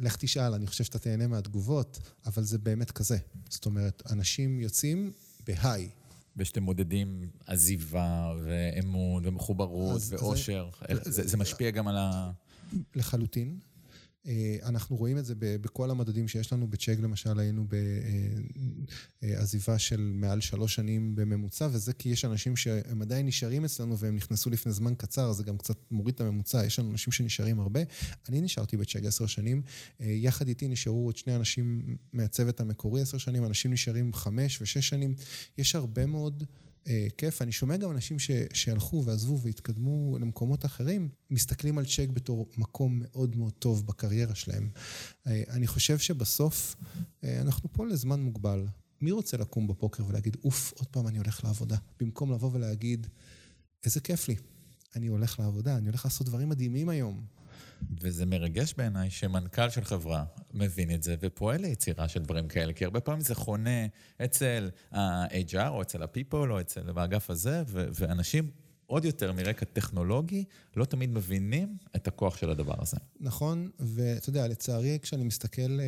לך 0.00 0.16
תשאל, 0.16 0.54
אני 0.54 0.66
חושב 0.66 0.84
שאתה 0.84 0.98
תהנה 0.98 1.26
מהתגובות, 1.26 1.98
אבל 2.26 2.42
זה 2.42 2.58
באמת 2.58 2.90
כזה. 2.90 3.18
זאת 3.48 3.66
אומרת, 3.66 4.02
אנשים 4.10 4.60
יוצאים 4.60 5.12
בהיי. 5.46 5.88
ושאתם 6.36 6.62
מודדים 6.62 7.30
עזיבה 7.46 8.34
ואמון 8.44 9.26
ומחוברות 9.26 10.02
ואושר, 10.08 10.70
זה, 10.92 11.10
זה, 11.10 11.28
זה 11.28 11.36
משפיע 11.36 11.70
גם 11.70 11.88
על 11.88 11.96
ה... 11.96 12.30
לחלוטין. 12.94 13.58
אה, 14.26 14.56
אנחנו 14.62 14.96
רואים 14.96 15.18
את 15.18 15.24
זה 15.24 15.34
בכל 15.38 15.90
המדדים 15.90 16.28
שיש 16.28 16.52
לנו, 16.52 16.66
בצ'ק 16.66 16.96
למשל 17.02 17.38
היינו 17.38 17.66
בעזיבה 19.22 19.78
של 19.78 20.10
מעל 20.14 20.40
שלוש 20.40 20.74
שנים 20.74 21.14
בממוצע, 21.14 21.68
וזה 21.72 21.92
כי 21.92 22.08
יש 22.08 22.24
אנשים 22.24 22.56
שהם 22.56 23.02
עדיין 23.02 23.26
נשארים 23.26 23.64
אצלנו 23.64 23.98
והם 23.98 24.16
נכנסו 24.16 24.50
לפני 24.50 24.72
זמן 24.72 24.94
קצר, 24.94 25.32
זה 25.32 25.44
גם 25.44 25.58
קצת 25.58 25.76
מוריד 25.90 26.14
את 26.14 26.20
הממוצע, 26.20 26.64
יש 26.64 26.78
לנו 26.78 26.90
אנשים 26.90 27.12
שנשארים 27.12 27.60
הרבה. 27.60 27.80
אני 28.28 28.40
נשארתי 28.40 28.76
בצ'ק 28.76 29.04
עשר 29.04 29.26
שנים, 29.26 29.62
אה, 30.00 30.06
יחד 30.06 30.48
איתי 30.48 30.68
נשארו 30.68 31.06
עוד 31.06 31.16
שני 31.16 31.36
אנשים 31.36 31.96
מהצוות 32.12 32.60
המקורי 32.60 33.02
עשר 33.02 33.18
שנים, 33.18 33.44
אנשים 33.44 33.72
נשארים 33.72 34.12
חמש 34.12 34.62
ושש 34.62 34.88
שנים. 34.88 35.14
יש 35.58 35.74
הרבה 35.74 36.06
מאוד... 36.06 36.44
אה, 36.86 37.06
כיף. 37.16 37.42
אני 37.42 37.52
שומע 37.52 37.76
גם 37.76 37.90
אנשים 37.90 38.18
ש, 38.18 38.30
שהלכו 38.52 39.04
ועזבו 39.04 39.40
והתקדמו 39.40 40.18
למקומות 40.18 40.64
אחרים, 40.64 41.08
מסתכלים 41.30 41.78
על 41.78 41.84
צ'ק 41.84 42.08
בתור 42.12 42.48
מקום 42.56 43.02
מאוד 43.02 43.36
מאוד 43.36 43.52
טוב 43.52 43.86
בקריירה 43.86 44.34
שלהם. 44.34 44.70
אה, 45.26 45.42
אני 45.48 45.66
חושב 45.66 45.98
שבסוף 45.98 46.76
אה, 47.24 47.40
אנחנו 47.40 47.72
פה 47.72 47.86
לזמן 47.86 48.20
מוגבל. 48.20 48.66
מי 49.00 49.10
רוצה 49.10 49.36
לקום 49.36 49.66
בבוקר 49.66 50.06
ולהגיד, 50.06 50.36
אוף, 50.44 50.72
עוד 50.76 50.88
פעם 50.88 51.08
אני 51.08 51.18
הולך 51.18 51.44
לעבודה, 51.44 51.76
במקום 52.00 52.32
לבוא 52.32 52.50
ולהגיד, 52.52 53.06
איזה 53.84 54.00
כיף 54.00 54.28
לי, 54.28 54.36
אני 54.96 55.06
הולך 55.06 55.40
לעבודה, 55.40 55.76
אני 55.76 55.86
הולך 55.88 56.04
לעשות 56.04 56.26
דברים 56.26 56.48
מדהימים 56.48 56.88
היום. 56.88 57.24
וזה 58.00 58.26
מרגש 58.26 58.74
בעיניי 58.76 59.10
שמנכ"ל 59.10 59.70
של 59.70 59.84
חברה 59.84 60.24
מבין 60.54 60.94
את 60.94 61.02
זה 61.02 61.16
ופועל 61.20 61.60
ליצירה 61.60 62.08
של 62.08 62.22
דברים 62.22 62.48
כאלה, 62.48 62.72
כי 62.72 62.84
הרבה 62.84 63.00
פעמים 63.00 63.20
זה 63.20 63.34
חונה 63.34 63.86
אצל 64.24 64.70
ה-HR 64.92 65.68
או 65.68 65.82
אצל 65.82 66.02
ה-people 66.02 66.50
או 66.50 66.60
אצל 66.60 66.98
האגף 66.98 67.30
הזה, 67.30 67.62
ו- 67.66 67.88
ואנשים 67.94 68.50
עוד 68.90 69.04
יותר 69.04 69.32
מרקע 69.32 69.64
טכנולוגי, 69.64 70.44
לא 70.76 70.84
תמיד 70.84 71.10
מבינים 71.10 71.76
את 71.96 72.08
הכוח 72.08 72.36
של 72.36 72.50
הדבר 72.50 72.74
הזה. 72.78 72.96
נכון, 73.20 73.70
ואתה 73.78 74.28
יודע, 74.28 74.48
לצערי, 74.48 74.98
כשאני 75.02 75.24
מסתכל, 75.24 75.80
אה, 75.80 75.86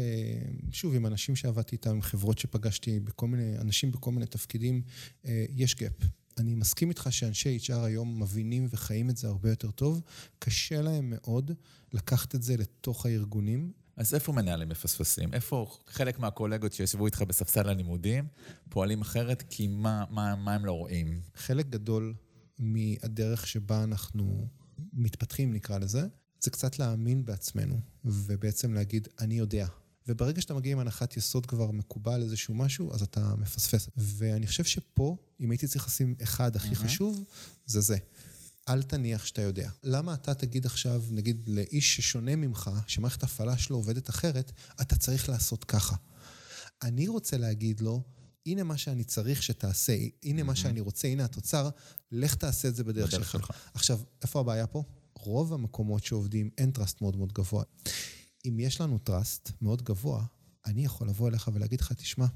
שוב, 0.73 0.95
עם 0.95 1.07
אנשים 1.07 1.37
שעבדתי 1.37 1.77
איתם, 1.77 1.91
עם 1.91 2.03
חברות 2.03 2.39
שפגשתי, 2.39 3.01
בכל 3.01 3.27
מיני, 3.27 3.59
אנשים 3.59 3.91
בכל 3.91 4.11
מיני 4.11 4.27
תפקידים, 4.27 4.83
אה, 5.27 5.45
יש 5.49 5.75
gap. 5.75 6.07
אני 6.39 6.55
מסכים 6.55 6.89
איתך 6.89 7.09
שאנשי 7.11 7.59
HR 7.63 7.85
היום 7.85 8.23
מבינים 8.23 8.67
וחיים 8.71 9.11
את 9.11 9.17
זה 9.17 9.29
הרבה 9.29 9.51
יותר 9.51 9.71
טוב. 9.71 10.01
קשה 10.39 10.81
להם 10.81 11.11
מאוד 11.11 11.51
לקחת 11.93 12.35
את 12.35 12.43
זה 12.43 12.57
לתוך 12.57 13.07
הארגונים. 13.07 13.73
אז 13.97 14.15
איפה 14.15 14.33
מנהלים 14.33 14.69
מפספסים? 14.69 15.35
איפה 15.35 15.77
חלק 15.87 16.19
מהקולגות 16.19 16.73
שישבו 16.73 17.07
איתך 17.07 17.23
בספסל 17.23 17.69
הלימודים 17.69 18.27
פועלים 18.69 19.01
אחרת? 19.01 19.45
כי 19.51 19.67
מה, 19.67 20.05
מה, 20.11 20.37
מה 20.37 20.55
הם 20.55 20.67
לא 20.67 20.73
רואים? 20.73 21.21
חלק 21.35 21.67
גדול 21.67 22.15
מהדרך 22.59 23.47
שבה 23.47 23.85
אנחנו 23.85 24.49
מתפתחים, 24.93 25.53
נקרא 25.53 25.79
לזה, 25.79 26.07
זה 26.41 26.51
קצת 26.51 26.79
להאמין 26.79 27.25
בעצמנו, 27.25 27.81
ובעצם 28.05 28.75
להגיד, 28.75 29.09
אני 29.21 29.35
יודע. 29.35 29.67
וברגע 30.09 30.41
שאתה 30.41 30.55
מגיע 30.55 30.73
עם 30.73 30.79
הנחת 30.79 31.17
יסוד 31.17 31.47
כבר 31.47 31.71
מקובל 31.71 32.23
איזשהו 32.23 32.55
משהו, 32.55 32.95
אז 32.95 33.03
אתה 33.03 33.35
מפספס. 33.37 33.89
ואני 33.97 34.47
חושב 34.47 34.65
שפה, 34.65 35.17
אם 35.41 35.51
הייתי 35.51 35.69
צריך 35.69 35.87
לשים 35.87 36.15
אחד 36.23 36.57
הכי 36.57 36.73
mm-hmm. 36.73 36.75
חשוב, 36.75 37.25
זה 37.67 37.81
זה. 37.81 37.97
אל 38.69 38.83
תניח 38.83 39.27
שאתה 39.27 39.43
יודע. 39.43 39.71
למה 39.83 40.15
אתה 40.15 40.35
תגיד 40.35 40.67
עכשיו, 40.67 41.03
נגיד 41.11 41.45
לאיש 41.47 41.97
ששונה 41.97 42.37
ממך, 42.37 42.71
שמערכת 42.87 43.23
ההפעלה 43.23 43.59
שלו 43.59 43.77
עובדת 43.77 44.11
אחרת, 44.11 44.53
אתה 44.81 44.97
צריך 44.97 45.29
לעשות 45.29 45.65
ככה. 45.65 45.97
אני 46.83 47.09
רוצה 47.09 47.37
להגיד 47.37 47.81
לו, 47.81 48.03
הנה 48.47 48.63
מה 48.63 48.77
שאני 48.77 49.05
צריך 49.05 49.43
שתעשה, 49.43 49.97
הנה 50.23 50.41
mm-hmm. 50.41 50.45
מה 50.45 50.57
שאני 50.57 50.81
רוצה, 50.81 51.09
הנה 51.09 51.25
התוצר, 51.25 51.69
לך 52.13 52.35
תעשה 52.35 52.69
את 52.69 52.75
זה 52.75 52.85
בדרך, 52.85 53.15
בדרך 53.15 53.31
שלך. 53.31 53.47
שלך. 53.47 53.57
עכשיו, 53.75 54.01
איפה 54.23 54.41
הבעיה 54.41 54.67
פה? 54.67 54.83
רוב 55.15 55.53
המקומות 55.53 56.05
שעובדים 56.05 56.51
אין 56.59 56.71
trust 56.71 57.01
מאוד 57.01 57.17
מאוד 57.17 57.33
גבוה. 57.33 57.65
אם 58.49 58.61
יש 58.61 58.81
לנו 58.81 58.99
trust 58.99 59.51
מאוד 59.61 59.83
גבוה, 59.83 60.25
אני 60.67 60.85
יכול 60.85 61.09
לבוא 61.09 61.29
אליך 61.29 61.51
ולהגיד 61.55 61.81
לך, 61.81 61.93
תשמע, 61.93 62.27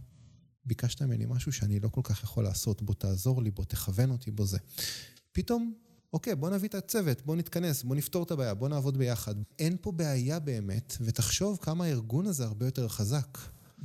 ביקשת 0.65 1.03
ממני 1.03 1.25
משהו 1.29 1.53
שאני 1.53 1.81
לא 1.81 1.89
כל 1.89 2.01
כך 2.05 2.23
יכול 2.23 2.45
לעשות, 2.45 2.83
בוא 2.83 2.95
תעזור 2.95 3.43
לי, 3.43 3.51
בוא 3.51 3.65
תכוון 3.65 4.11
אותי, 4.11 4.31
בוא 4.31 4.47
זה. 4.47 4.59
פתאום, 5.33 5.75
אוקיי, 6.13 6.35
בוא 6.35 6.51
נביא 6.51 6.69
את 6.69 6.75
הצוות, 6.75 7.23
בוא 7.27 7.37
נתכנס, 7.37 7.83
בוא 7.83 7.97
נפתור 7.97 8.23
את 8.23 8.31
הבעיה, 8.31 8.55
בוא 8.55 8.69
נעבוד 8.69 8.97
ביחד. 8.97 9.35
אין 9.59 9.77
פה 9.81 9.93
בעיה 9.93 10.39
באמת, 10.39 10.97
ותחשוב 11.01 11.59
כמה 11.63 11.85
הארגון 11.85 12.27
הזה 12.27 12.45
הרבה 12.45 12.67
יותר 12.67 12.89
חזק. 12.89 13.39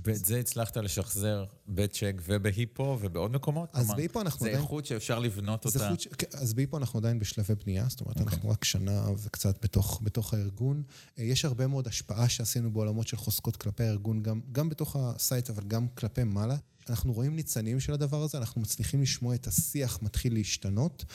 ואת 0.06 0.26
זה 0.26 0.40
הצלחת 0.40 0.78
לשחזר 0.78 1.46
בצ'ק 1.68 2.22
ובהיפו 2.26 2.98
ובעוד 3.02 3.32
מקומות? 3.32 3.70
אז 3.74 3.82
כלומר, 3.82 3.96
בהיפו 3.96 4.22
אנחנו 4.22 4.46
עדיין... 4.46 4.58
זה 4.58 4.64
איכות 4.64 4.86
שאפשר 4.86 5.20
לבנות 5.20 5.66
אותה. 5.66 5.94
ש... 5.98 6.08
כן, 6.08 6.28
אז 6.34 6.54
בהיפו 6.54 6.78
אנחנו 6.78 7.00
עדיין 7.00 7.20
בשלבי 7.20 7.56
בנייה, 7.66 7.86
זאת 7.90 8.02
אומרת, 8.02 8.18
okay. 8.18 8.20
אוקיי. 8.20 8.36
אנחנו 8.36 8.50
רק 8.50 8.64
שנה 8.64 9.06
וקצת 9.24 9.64
בתוך, 9.64 10.02
בתוך 10.04 10.34
הארגון. 10.34 10.84
אה, 11.20 11.24
יש 11.24 11.46
הרבה 11.46 11.68
מאוד 11.68 11.88
השפעה 11.88 12.30
שעשינו 12.30 12.74
בעולמות 12.74 13.08
של 13.08 13.18
חוזקות 13.18 13.56
כלפי 13.56 13.84
הארגון, 13.84 14.24
גם, 14.24 14.42
גם 14.52 14.70
בתוך 14.70 14.96
ה 14.96 15.05
site, 15.05 15.50
אבל 15.50 15.64
גם 15.64 15.88
כלפי 15.88 16.24
מעלה. 16.24 16.58
אנחנו 16.90 17.14
רואים 17.14 17.36
ניצנים 17.36 17.80
של 17.80 17.94
הדבר 17.94 18.24
הזה, 18.24 18.38
אנחנו 18.38 18.62
מצליחים 18.62 19.02
לשמוע 19.02 19.36
את 19.36 19.48
השיח 19.48 20.00
מתחיל 20.02 20.34
להשתנות. 20.34 21.06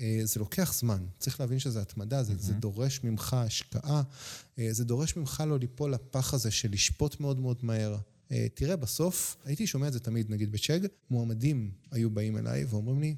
אה, 0.00 0.20
זה 0.24 0.40
לוקח 0.40 0.74
זמן, 0.74 1.06
צריך 1.18 1.40
להבין 1.40 1.58
שזה 1.58 1.80
התמדה, 1.80 2.22
זה, 2.22 2.32
mm-hmm. 2.32 2.36
זה 2.36 2.52
דורש 2.52 3.00
ממך 3.04 3.34
השקעה, 3.34 4.02
אה, 4.58 4.68
זה 4.70 4.84
דורש 4.84 5.16
ממך 5.16 5.42
לא 5.46 5.58
ליפול 5.58 5.94
לפח 5.94 6.34
הזה 6.34 6.50
של 6.50 6.70
לשפוט 6.72 7.20
מאוד 7.20 7.40
מאוד 7.40 7.56
מהר. 7.62 7.96
אה, 8.32 8.46
תראה, 8.54 8.76
בסוף, 8.76 9.36
הייתי 9.44 9.66
שומע 9.66 9.88
את 9.88 9.92
זה 9.92 10.00
תמיד, 10.00 10.30
נגיד 10.30 10.52
בצ'אג, 10.52 10.86
מועמדים 11.10 11.70
היו 11.90 12.10
באים 12.10 12.36
אליי 12.36 12.64
ואומרים 12.64 13.00
לי, 13.00 13.16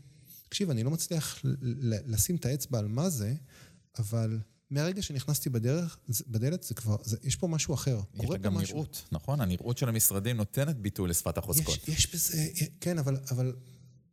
תקשיב, 0.49 0.71
אני 0.71 0.83
לא 0.83 0.91
מצליח 0.91 1.43
לשים 2.07 2.37
את 2.37 2.47
האצבע 2.47 2.79
על 2.79 2.89
מה 2.89 3.11
זה, 3.11 3.35
אבל 3.99 4.39
מהרגע 4.71 5.03
שנכנסתי 5.03 5.51
בדרך, 5.51 5.99
בדלת, 6.29 6.63
זה 6.63 6.75
כבר, 6.75 6.97
זה, 7.05 7.17
יש 7.23 7.37
פה 7.37 7.47
משהו 7.47 7.75
אחר. 7.75 8.01
יש 8.15 8.31
לה 8.31 8.37
גם 8.37 8.59
נראות, 8.59 9.09
נכון? 9.13 9.41
הנראות 9.41 9.79
של 9.79 9.89
המשרדים 9.89 10.37
נותנת 10.37 10.77
ביטוי 10.77 11.09
לשפת 11.09 11.39
החוזקות. 11.39 11.89
יש, 11.89 11.89
יש 11.89 12.15
בזה, 12.15 12.49
כן, 12.81 12.99
אבל, 12.99 13.17
אבל 13.31 13.55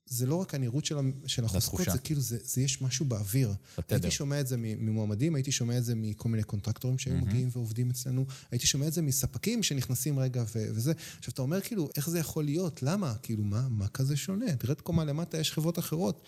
זה 0.10 0.26
לא 0.26 0.36
רק 0.36 0.56
הנראות 0.56 0.86
של, 0.86 0.96
של 1.26 1.46
החוזקות, 1.46 1.82
זה 1.92 2.00
כאילו, 2.00 2.22
זה, 2.22 2.38
זה 2.44 2.62
יש 2.62 2.82
משהו 2.82 3.06
באוויר. 3.06 3.54
בתדר. 3.78 3.96
הייתי 3.96 4.12
שומע 4.12 4.40
את 4.40 4.48
זה 4.48 4.56
ממועמדים, 4.58 5.36
הייתי 5.36 5.52
שומע 5.52 5.78
את 5.78 5.86
זה 5.86 5.96
מכל 5.96 6.30
מיני 6.30 6.44
קונטרקטורים 6.44 6.98
שהיו 6.98 7.18
mm-hmm. 7.18 7.26
מגיעים 7.26 7.50
ועובדים 7.52 7.90
אצלנו, 7.90 8.26
הייתי 8.52 8.68
שומע 8.68 8.88
את 8.88 8.94
זה 8.94 9.02
מספקים 9.02 9.64
שנכנסים 9.64 10.20
רגע 10.20 10.44
ו- 10.56 10.68
וזה. 10.76 10.94
עכשיו, 11.18 11.34
אתה 11.34 11.42
אומר 11.42 11.62
כאילו, 11.62 11.90
איך 11.98 12.10
זה 12.10 12.20
יכול 12.20 12.44
להיות? 12.44 12.84
למה? 12.84 13.14
כאילו, 13.22 13.44
מה, 13.44 13.68
מה 13.70 13.88
כזה 13.88 14.18
שונה? 14.18 14.56
תרד 14.56 14.82
קומה 14.82 15.06
למטה, 15.06 15.38
יש 15.38 15.52
חברות 15.52 15.80
אחרות. 15.80 16.22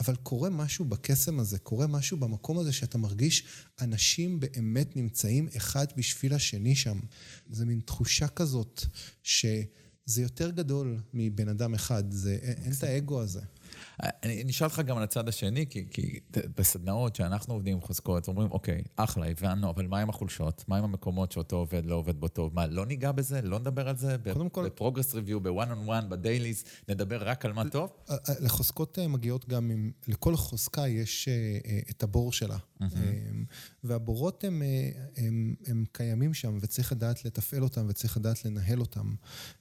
אבל 0.00 0.16
קורה 0.16 0.50
משהו 0.50 0.84
בקסם 0.84 1.40
הזה, 1.40 1.58
קורה 1.58 1.86
משהו 1.86 2.16
במקום 2.16 2.58
הזה 2.58 2.72
שאתה 2.72 2.98
מרגיש 2.98 3.44
אנשים 3.80 4.40
באמת 4.40 4.96
נמצאים 4.96 5.48
אחד 5.56 5.86
בשביל 5.96 6.34
השני 6.34 6.74
שם. 6.74 7.00
זה 7.50 7.66
מין 7.66 7.80
תחושה 7.80 8.28
כזאת 8.28 8.84
ש... 9.22 9.46
זה 10.06 10.22
יותר 10.22 10.50
גדול 10.50 10.96
מבן 11.14 11.48
אדם 11.48 11.74
אחד, 11.74 12.10
זה, 12.10 12.38
אין 12.42 12.72
את 12.78 12.82
האגו 12.82 13.20
הזה. 13.20 13.40
אני 14.02 14.50
אשאל 14.50 14.66
אותך 14.66 14.80
גם 14.80 14.96
על 14.96 15.02
הצד 15.02 15.28
השני, 15.28 15.66
כי, 15.70 15.86
כי 15.90 16.20
בסדנאות 16.56 17.16
שאנחנו 17.16 17.54
עובדים 17.54 17.74
עם 17.74 17.80
חוזקות, 17.80 18.28
אומרים, 18.28 18.50
אוקיי, 18.50 18.82
אחלה, 18.96 19.26
הבנו, 19.26 19.70
אבל 19.70 19.86
מה 19.86 19.98
עם 19.98 20.10
החולשות? 20.10 20.64
מה 20.68 20.78
עם 20.78 20.84
המקומות 20.84 21.32
שאותו 21.32 21.56
עובד 21.56 21.86
לא 21.86 21.94
עובד 21.94 22.20
בו 22.20 22.28
טוב? 22.28 22.54
מה, 22.54 22.66
לא 22.66 22.86
ניגע 22.86 23.12
בזה? 23.12 23.42
לא 23.42 23.58
נדבר 23.58 23.88
על 23.88 23.96
זה? 23.96 24.16
קודם 24.32 24.48
כל... 24.48 24.66
ב 24.66 24.71
progress 24.71 25.14
review, 25.14 25.40
ב 25.40 25.47
one 25.47 25.70
on 25.70 25.78
one, 25.78 26.08
ב 26.08 26.14
dailies, 26.14 26.64
נדבר 26.88 27.28
רק 27.28 27.44
על 27.44 27.52
מה 27.52 27.70
טוב? 27.70 27.90
לחוזקות 28.40 28.98
אה, 28.98 29.08
מגיעות 29.08 29.48
גם 29.48 29.70
עם, 29.70 29.92
לכל 30.08 30.36
חוזקה 30.36 30.88
יש 30.88 31.28
אה, 31.28 31.58
אה, 31.66 31.80
את 31.90 32.02
הבור 32.02 32.32
שלה. 32.32 32.56
והבורות 33.84 34.44
הם, 34.44 34.62
הם, 35.16 35.54
הם 35.66 35.84
קיימים 35.92 36.34
שם, 36.34 36.58
וצריך 36.60 36.92
לדעת 36.92 37.24
לתפעל 37.24 37.62
אותם, 37.62 37.86
וצריך 37.88 38.16
לדעת 38.16 38.44
לנהל 38.44 38.80
אותם. 38.80 39.14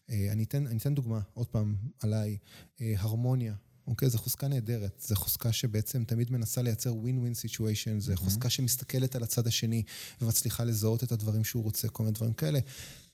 אני 0.09 0.43
אתן, 0.43 0.67
אני 0.67 0.77
אתן 0.77 0.95
דוגמה, 0.95 1.19
עוד 1.33 1.47
פעם, 1.47 1.75
עליי, 2.03 2.37
הרמוניה. 2.79 3.53
אוקיי? 3.87 4.09
זו 4.09 4.17
חוזקה 4.17 4.47
נהדרת. 4.47 5.03
זו 5.07 5.15
חוזקה 5.15 5.51
שבעצם 5.51 6.03
תמיד 6.03 6.31
מנסה 6.31 6.61
לייצר 6.61 6.95
ווין 6.95 7.17
ווין 7.17 7.33
סיטואשן, 7.33 7.99
זו 7.99 8.15
חוזקה 8.15 8.49
שמסתכלת 8.49 9.15
על 9.15 9.23
הצד 9.23 9.47
השני 9.47 9.83
ומצליחה 10.21 10.63
לזהות 10.63 11.03
את 11.03 11.11
הדברים 11.11 11.43
שהוא 11.43 11.63
רוצה, 11.63 11.87
כל 11.87 12.03
מיני 12.03 12.13
דברים 12.13 12.33
כאלה. 12.33 12.59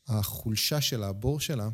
החולשה 0.07 0.81
שלה, 0.81 1.07
הבור 1.07 1.39
שלה, 1.39 1.69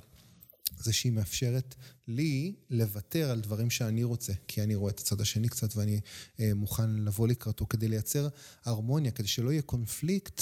זה 0.79 0.93
שהיא 0.93 1.11
מאפשרת 1.11 1.75
לי 2.07 2.55
לוותר 2.69 3.31
על 3.31 3.41
דברים 3.41 3.69
שאני 3.69 4.03
רוצה, 4.03 4.33
כי 4.47 4.63
אני 4.63 4.75
רואה 4.75 4.91
את 4.91 4.99
הצד 4.99 5.21
השני 5.21 5.49
קצת 5.49 5.75
ואני 5.75 5.99
אה, 6.39 6.53
מוכן 6.53 6.89
לבוא 6.89 7.27
לקראתו 7.27 7.67
כדי 7.67 7.87
לייצר 7.87 8.27
הרמוניה, 8.65 9.11
כדי 9.11 9.27
שלא 9.27 9.51
יהיה 9.51 9.61
קונפליקט 9.61 10.41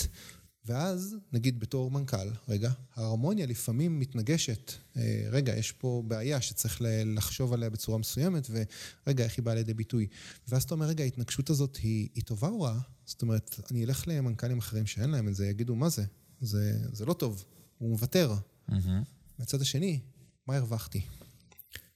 ואז, 0.66 1.16
נגיד 1.32 1.60
בתור 1.60 1.92
מנכ"ל, 1.92 2.30
רגע, 2.48 2.72
ההרמוניה 2.96 3.46
לפעמים 3.46 4.00
מתנגשת. 4.00 4.72
אה, 4.98 5.28
רגע, 5.32 5.58
יש 5.58 5.72
פה 5.72 6.04
בעיה 6.08 6.42
שצריך 6.42 6.82
לחשוב 7.06 7.54
עליה 7.54 7.70
בצורה 7.70 7.98
מסוימת, 7.98 8.48
ורגע, 8.50 9.24
איך 9.24 9.38
היא 9.38 9.44
באה 9.44 9.56
לידי 9.56 9.74
ביטוי. 9.74 10.08
ואז 10.48 10.64
אתה 10.64 10.74
אומר, 10.74 10.86
רגע, 10.86 11.04
ההתנגשות 11.04 11.50
הזאת 11.50 11.76
היא, 11.76 12.10
היא 12.16 12.24
טובה 12.24 12.48
או 12.48 12.62
רעה? 12.62 12.80
זאת 13.06 13.22
אומרת, 13.22 13.60
אני 13.72 13.86
אלך 13.86 14.04
למנכ"לים 14.08 14.58
אחרים 14.58 14.86
שאין 14.86 15.10
להם 15.10 15.28
את 15.28 15.36
זה, 15.36 15.48
יגידו, 15.48 15.76
מה 15.76 15.90
זה? 15.90 16.04
זה, 16.42 16.80
זה 16.92 17.06
לא 17.06 17.14
טוב, 17.14 17.46
הוא 17.78 17.90
מוותר. 17.90 18.34
Mm-hmm. 18.70 18.74
מצד 19.40 19.62
השני, 19.62 20.00
מה 20.48 20.56
הרווחתי? 20.56 21.02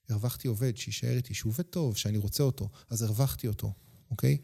הרווחתי 0.09 0.47
עובד 0.47 0.77
שיישאר 0.77 1.15
איתי, 1.15 1.33
שהוא 1.33 1.49
עובד 1.49 1.63
טוב, 1.63 1.97
שאני 1.97 2.17
רוצה 2.17 2.43
אותו, 2.43 2.69
אז 2.89 3.01
הרווחתי 3.01 3.47
אותו. 3.47 3.73
אוקיי? 4.11 4.37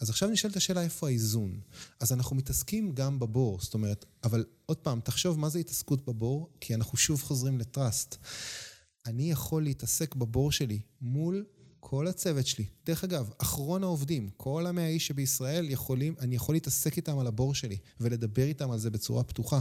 אז 0.00 0.10
עכשיו 0.10 0.28
נשאלת 0.28 0.56
השאלה 0.56 0.82
איפה 0.82 1.06
האיזון. 1.06 1.60
אז 2.00 2.12
אנחנו 2.12 2.36
מתעסקים 2.36 2.92
גם 2.94 3.18
בבור, 3.18 3.60
זאת 3.60 3.74
אומרת, 3.74 4.04
אבל 4.24 4.44
עוד 4.66 4.76
פעם, 4.76 5.00
תחשוב 5.00 5.38
מה 5.38 5.48
זה 5.48 5.58
התעסקות 5.58 6.04
בבור, 6.04 6.50
כי 6.60 6.74
אנחנו 6.74 6.98
שוב 6.98 7.22
חוזרים 7.22 7.58
לטראסט. 7.58 8.16
אני 9.06 9.30
יכול 9.30 9.62
להתעסק 9.62 10.14
בבור 10.14 10.52
שלי 10.52 10.80
מול 11.00 11.44
כל 11.84 12.08
הצוות 12.08 12.46
שלי, 12.46 12.64
דרך 12.86 13.04
אגב, 13.04 13.30
אחרון 13.38 13.82
העובדים, 13.82 14.30
כל 14.36 14.66
המאה 14.66 14.86
איש 14.86 15.06
שבישראל 15.06 15.70
יכולים, 15.70 16.14
אני 16.20 16.34
יכול 16.34 16.54
להתעסק 16.54 16.96
איתם 16.96 17.18
על 17.18 17.26
הבור 17.26 17.54
שלי 17.54 17.76
ולדבר 18.00 18.42
איתם 18.42 18.70
על 18.70 18.78
זה 18.78 18.90
בצורה 18.90 19.24
פתוחה. 19.24 19.60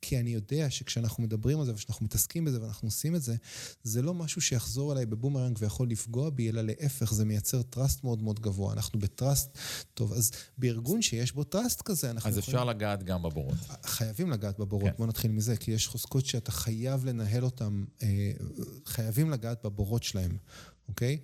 כי 0.00 0.20
אני 0.20 0.30
יודע 0.30 0.70
שכשאנחנו 0.70 1.22
מדברים 1.22 1.60
על 1.60 1.66
זה 1.66 1.72
וכשאנחנו 1.72 2.04
מתעסקים 2.04 2.44
בזה 2.44 2.62
ואנחנו 2.62 2.88
עושים 2.88 3.14
את 3.14 3.22
זה, 3.22 3.36
זה 3.82 4.02
לא 4.02 4.14
משהו 4.14 4.40
שיחזור 4.40 4.92
אליי 4.92 5.06
בבומרנג 5.06 5.56
ויכול 5.60 5.88
לפגוע 5.88 6.30
בי, 6.30 6.50
אלא 6.50 6.62
להפך, 6.62 7.14
זה 7.14 7.24
מייצר 7.24 7.62
trust 7.62 8.04
מאוד 8.04 8.22
מאוד 8.22 8.40
גבוה. 8.40 8.72
אנחנו 8.72 8.98
ב 8.98 9.07
trust, 9.07 9.58
טוב, 9.94 10.12
אז 10.12 10.30
בארגון 10.58 11.02
שיש 11.02 11.32
בו 11.32 11.44
trust 11.44 11.82
כזה, 11.82 12.10
אנחנו 12.10 12.30
אז 12.30 12.38
יכולים... 12.38 12.58
אפשר 12.58 12.64
לגעת 12.64 13.02
גם 13.02 13.22
בבורות. 13.22 13.54
חייבים 13.84 14.30
לגעת 14.30 14.58
בבורות, 14.58 14.90
כן. 14.90 14.96
בוא 14.98 15.06
נתחיל 15.06 15.30
מזה, 15.30 15.56
כי 15.56 15.70
יש 15.70 15.86
חוזקות 15.86 16.26
שאתה 16.26 16.52
חייב 16.52 17.04
לנהל 17.04 17.44
אותן, 17.44 17.84
אה, 18.02 18.32
חייבים 18.86 19.30
לגעת 19.30 19.64
בבורות 19.64 20.02
שלהם. 20.02 20.36
אוקיי? 20.88 21.18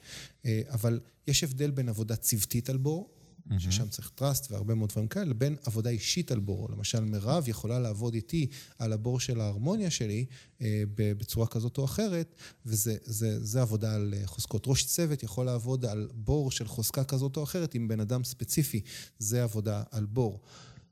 אה, 0.44 0.62
אבל 0.68 1.00
יש 1.26 1.44
הבדל 1.44 1.70
בין 1.70 1.88
עבודה 1.88 2.16
צוותית 2.16 2.70
על 2.70 2.76
בור, 2.76 3.11
mm-hmm. 3.50 3.61
ששם 3.61 3.88
צריך 3.88 4.12
trust 4.18 4.46
והרבה 4.50 4.74
מאוד 4.74 4.90
דברים 4.90 5.08
כאלה, 5.08 5.24
לבין 5.24 5.56
עבודה 5.64 5.90
אישית 5.90 6.32
על 6.32 6.40
בור. 6.40 6.68
למשל, 6.70 7.00
מירב 7.00 7.48
יכולה 7.48 7.78
לעבוד 7.78 8.14
איתי 8.14 8.46
על 8.78 8.92
הבור 8.92 9.20
של 9.20 9.40
ההרמוניה 9.40 9.90
שלי 9.90 10.26
אה, 10.61 10.82
בצורה 10.96 11.46
כזאת 11.46 11.78
או 11.78 11.84
אחרת, 11.84 12.34
וזה 12.66 12.96
זה, 13.04 13.44
זה 13.44 13.62
עבודה 13.62 13.94
על 13.94 14.14
אה, 14.16 14.26
חוזקות. 14.26 14.66
ראש 14.66 14.84
צוות 14.84 15.22
יכול 15.22 15.46
לעבוד 15.46 15.84
על 15.84 16.08
בור 16.14 16.50
של 16.50 16.66
חוזקה 16.66 17.04
כזאת 17.04 17.36
או 17.36 17.42
אחרת 17.42 17.74
עם 17.74 17.88
בן 17.88 18.00
אדם 18.00 18.24
ספציפי, 18.24 18.80
זה 19.18 19.42
עבודה 19.42 19.82
על 19.90 20.04
בור. 20.04 20.40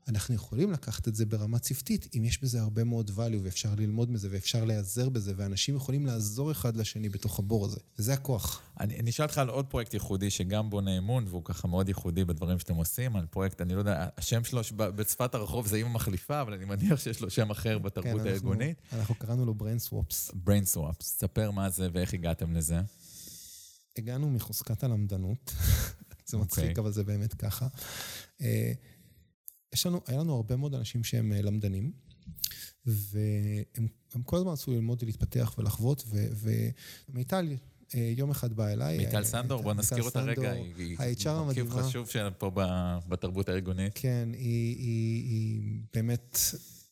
אנחנו 0.09 0.35
יכולים 0.35 0.71
לקחת 0.71 1.07
את 1.07 1.15
זה 1.15 1.25
ברמה 1.25 1.59
צוותית, 1.59 2.07
אם 2.17 2.25
יש 2.25 2.43
בזה 2.43 2.61
הרבה 2.61 2.83
מאוד 2.83 3.09
value 3.09 3.39
ואפשר 3.43 3.69
ללמוד 3.77 4.11
מזה 4.11 4.27
ואפשר 4.31 4.65
להיעזר 4.65 5.09
בזה, 5.09 5.33
ואנשים 5.37 5.75
יכולים 5.75 6.05
לעזור 6.05 6.51
אחד 6.51 6.77
לשני 6.77 7.09
בתוך 7.09 7.39
הבור 7.39 7.65
הזה, 7.65 7.79
וזה 7.99 8.13
הכוח. 8.13 8.61
אני, 8.79 8.99
אני 8.99 9.09
אשאל 9.09 9.25
אותך 9.25 9.37
על 9.37 9.49
עוד 9.49 9.65
פרויקט 9.65 9.93
ייחודי 9.93 10.29
שגם 10.29 10.69
בונה 10.69 10.97
אמון, 10.97 11.25
והוא 11.27 11.41
ככה 11.45 11.67
מאוד 11.67 11.87
ייחודי 11.87 12.25
בדברים 12.25 12.59
שאתם 12.59 12.75
עושים, 12.75 13.15
על 13.15 13.25
פרויקט, 13.25 13.61
אני 13.61 13.73
לא 13.73 13.79
יודע, 13.79 14.07
השם 14.17 14.43
שלו 14.43 14.61
בצפת 14.77 15.35
הרחוב 15.35 15.67
זה 15.67 15.75
אימא 15.75 15.89
מחליפה, 15.89 16.41
אבל 16.41 16.53
אני 16.53 16.65
מניח 16.65 16.99
שיש 16.99 17.21
לו 17.21 17.29
שם 17.29 17.49
אחר 17.49 17.77
בתרבות 17.77 18.21
כן, 18.21 18.27
הארגונית. 18.27 18.77
אנחנו, 18.83 18.99
אנחנו 18.99 19.15
קראנו 19.15 19.45
לו 19.45 19.55
brain 19.59 19.89
swaps. 19.89 20.33
brain 20.45 20.75
swaps, 20.75 21.03
ספר 21.03 21.51
מה 21.51 21.69
זה 21.69 21.87
ואיך 21.93 22.13
הגעתם 22.13 22.53
לזה. 22.53 22.79
הגענו 23.97 24.29
מחוזקת 24.29 24.83
הלמדנות, 24.83 25.53
זה 26.29 26.37
מצחיק, 26.37 26.63
okay. 26.63 26.69
אוקיי. 26.69 26.81
אבל 26.81 26.91
זה 26.91 27.03
באמת 27.03 27.33
ככה. 27.33 27.67
יש 29.73 29.85
לנו, 29.85 30.01
היה 30.07 30.19
לנו 30.19 30.35
הרבה 30.35 30.55
מאוד 30.55 30.75
אנשים 30.75 31.03
שהם 31.03 31.33
אה, 31.33 31.41
למדנים, 31.41 31.91
והם 32.85 34.23
כל 34.25 34.37
הזמן 34.37 34.51
רצו 34.51 34.71
ללמוד 34.71 35.03
ולהתפתח 35.03 35.55
ולחוות, 35.57 36.03
ומיטל 37.09 37.53
אה, 37.95 38.13
יום 38.17 38.31
אחד 38.31 38.53
באה 38.53 38.73
אליי. 38.73 38.97
מיטל 38.97 39.17
אה, 39.17 39.23
סנדור, 39.23 39.61
בוא 39.61 39.73
נזכיר 39.73 40.03
אותה 40.03 40.21
רגע, 40.21 40.51
היא 40.51 40.97
מרכיב 41.45 41.69
חשוב 41.69 42.07
פה 42.37 42.51
בתרבות 43.07 43.49
הארגונית. 43.49 43.91
כן, 43.95 44.29
היא 44.33 45.61
באמת 45.93 46.39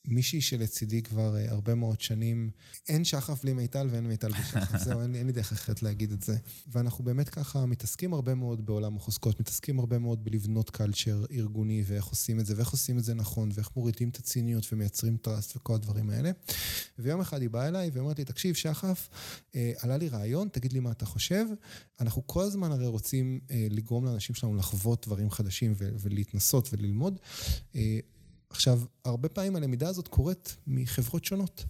מישהי 0.08 0.42
שלצידי 0.42 1.02
כבר 1.02 1.36
uh, 1.36 1.52
הרבה 1.52 1.76
מאוד 1.76 2.02
שנים, 2.02 2.50
אין 2.90 3.04
שחף 3.04 3.44
בלי 3.44 3.54
מיטל 3.54 3.88
ואין 3.92 4.08
מיטל 4.08 4.32
בלי 4.32 4.44
שחף, 4.44 4.78
זהו, 4.86 5.02
אין, 5.02 5.16
אין 5.16 5.28
לי 5.28 5.34
דרך 5.34 5.52
אחרת 5.52 5.84
להגיד 5.84 6.12
את 6.12 6.22
זה. 6.22 6.38
ואנחנו 6.68 7.04
באמת 7.04 7.30
ככה 7.30 7.66
מתעסקים 7.66 8.14
הרבה 8.14 8.36
מאוד 8.36 8.66
בעולם 8.66 8.98
החוזקות, 8.98 9.40
מתעסקים 9.40 9.80
הרבה 9.80 10.00
מאוד 10.00 10.24
בלבנות 10.24 10.70
קלצ'ר 10.70 11.26
ארגוני 11.32 11.84
ואיך 11.88 12.06
עושים 12.06 12.40
את 12.40 12.46
זה, 12.46 12.54
ואיך 12.58 12.70
עושים 12.70 12.98
את 12.98 13.04
זה 13.04 13.14
נכון, 13.14 13.50
ואיך 13.54 13.70
מורידים 13.76 14.10
את 14.10 14.18
הציניות 14.18 14.68
ומייצרים 14.72 15.18
טראסט 15.18 15.56
וכל 15.56 15.76
הדברים 15.76 16.10
האלה. 16.10 16.32
ויום 17.00 17.22
אחד 17.22 17.42
היא 17.42 17.50
באה 17.50 17.68
אליי 17.68 17.90
ואומרת 17.94 18.20
לי, 18.20 18.26
תקשיב, 18.26 18.56
שחף, 18.56 19.10
אה, 19.56 19.72
עלה 19.80 19.98
לי 19.98 20.10
רעיון, 20.10 20.48
תגיד 20.52 20.74
לי 20.74 20.80
מה 20.80 20.92
אתה 20.92 21.06
חושב. 21.06 21.46
אנחנו 22.00 22.28
כל 22.28 22.44
הזמן 22.44 22.72
הרי 22.72 22.88
רוצים 22.88 23.40
אה, 23.52 23.68
לגרום 23.70 24.06
לאנשים 24.06 24.36
שלנו 24.36 24.56
לחוות 24.56 25.06
דברים 25.06 25.30
חדשים 25.30 25.74
ולהתנסות 25.78 26.70
וללמוד. 26.74 27.20
אה, 27.76 28.00
עכשיו, 28.50 28.82
הרבה 29.06 29.30
פעמים 29.30 29.56
הלמידה 29.56 29.90
הזאת 29.90 30.08
קורית 30.08 30.58
מחברות 30.68 31.26
שונות, 31.26 31.66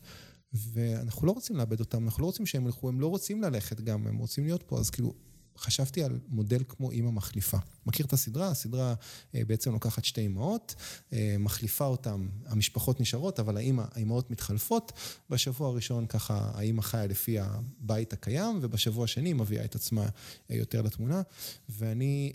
ואנחנו 0.53 1.27
לא 1.27 1.31
רוצים 1.31 1.55
לאבד 1.55 1.79
אותם, 1.79 2.05
אנחנו 2.05 2.21
לא 2.21 2.25
רוצים 2.25 2.45
שהם 2.45 2.65
ילכו, 2.65 2.89
הם 2.89 3.01
לא 3.01 3.07
רוצים 3.07 3.41
ללכת 3.41 3.81
גם, 3.81 4.07
הם 4.07 4.17
רוצים 4.17 4.45
להיות 4.45 4.63
פה, 4.63 4.79
אז 4.79 4.89
כאילו, 4.89 5.13
חשבתי 5.57 6.03
על 6.03 6.19
מודל 6.27 6.63
כמו 6.67 6.91
אימא 6.91 7.11
מחליפה. 7.11 7.57
מכיר 7.85 8.05
את 8.05 8.13
הסדרה? 8.13 8.47
הסדרה 8.47 8.93
אה, 9.35 9.41
בעצם 9.47 9.71
לוקחת 9.71 10.05
שתי 10.05 10.21
אימהות, 10.21 10.75
אה, 11.13 11.35
מחליפה 11.39 11.85
אותן, 11.85 12.27
המשפחות 12.45 12.99
נשארות, 12.99 13.39
אבל 13.39 13.57
האימא, 13.57 13.83
האימהות 13.91 14.31
מתחלפות. 14.31 14.91
בשבוע 15.29 15.67
הראשון 15.67 16.05
ככה 16.05 16.51
האימא 16.53 16.81
חיה 16.81 17.07
לפי 17.07 17.37
הבית 17.39 18.13
הקיים, 18.13 18.59
ובשבוע 18.61 19.03
השני 19.03 19.29
היא 19.29 19.35
מביאה 19.35 19.65
את 19.65 19.75
עצמה 19.75 20.09
אה, 20.51 20.55
יותר 20.55 20.81
לתמונה. 20.81 21.21
ואני... 21.69 22.33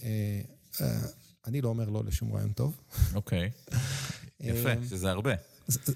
אני 1.47 1.61
לא 1.61 1.68
אומר 1.68 1.88
לא 1.88 2.05
לשום 2.05 2.32
רעיון 2.32 2.53
טוב. 2.53 2.76
אוקיי. 3.14 3.51
יפה, 4.40 4.72
אמ, 4.72 4.88
שזה 4.88 5.11
הרבה. 5.11 5.34
זה, 5.66 5.93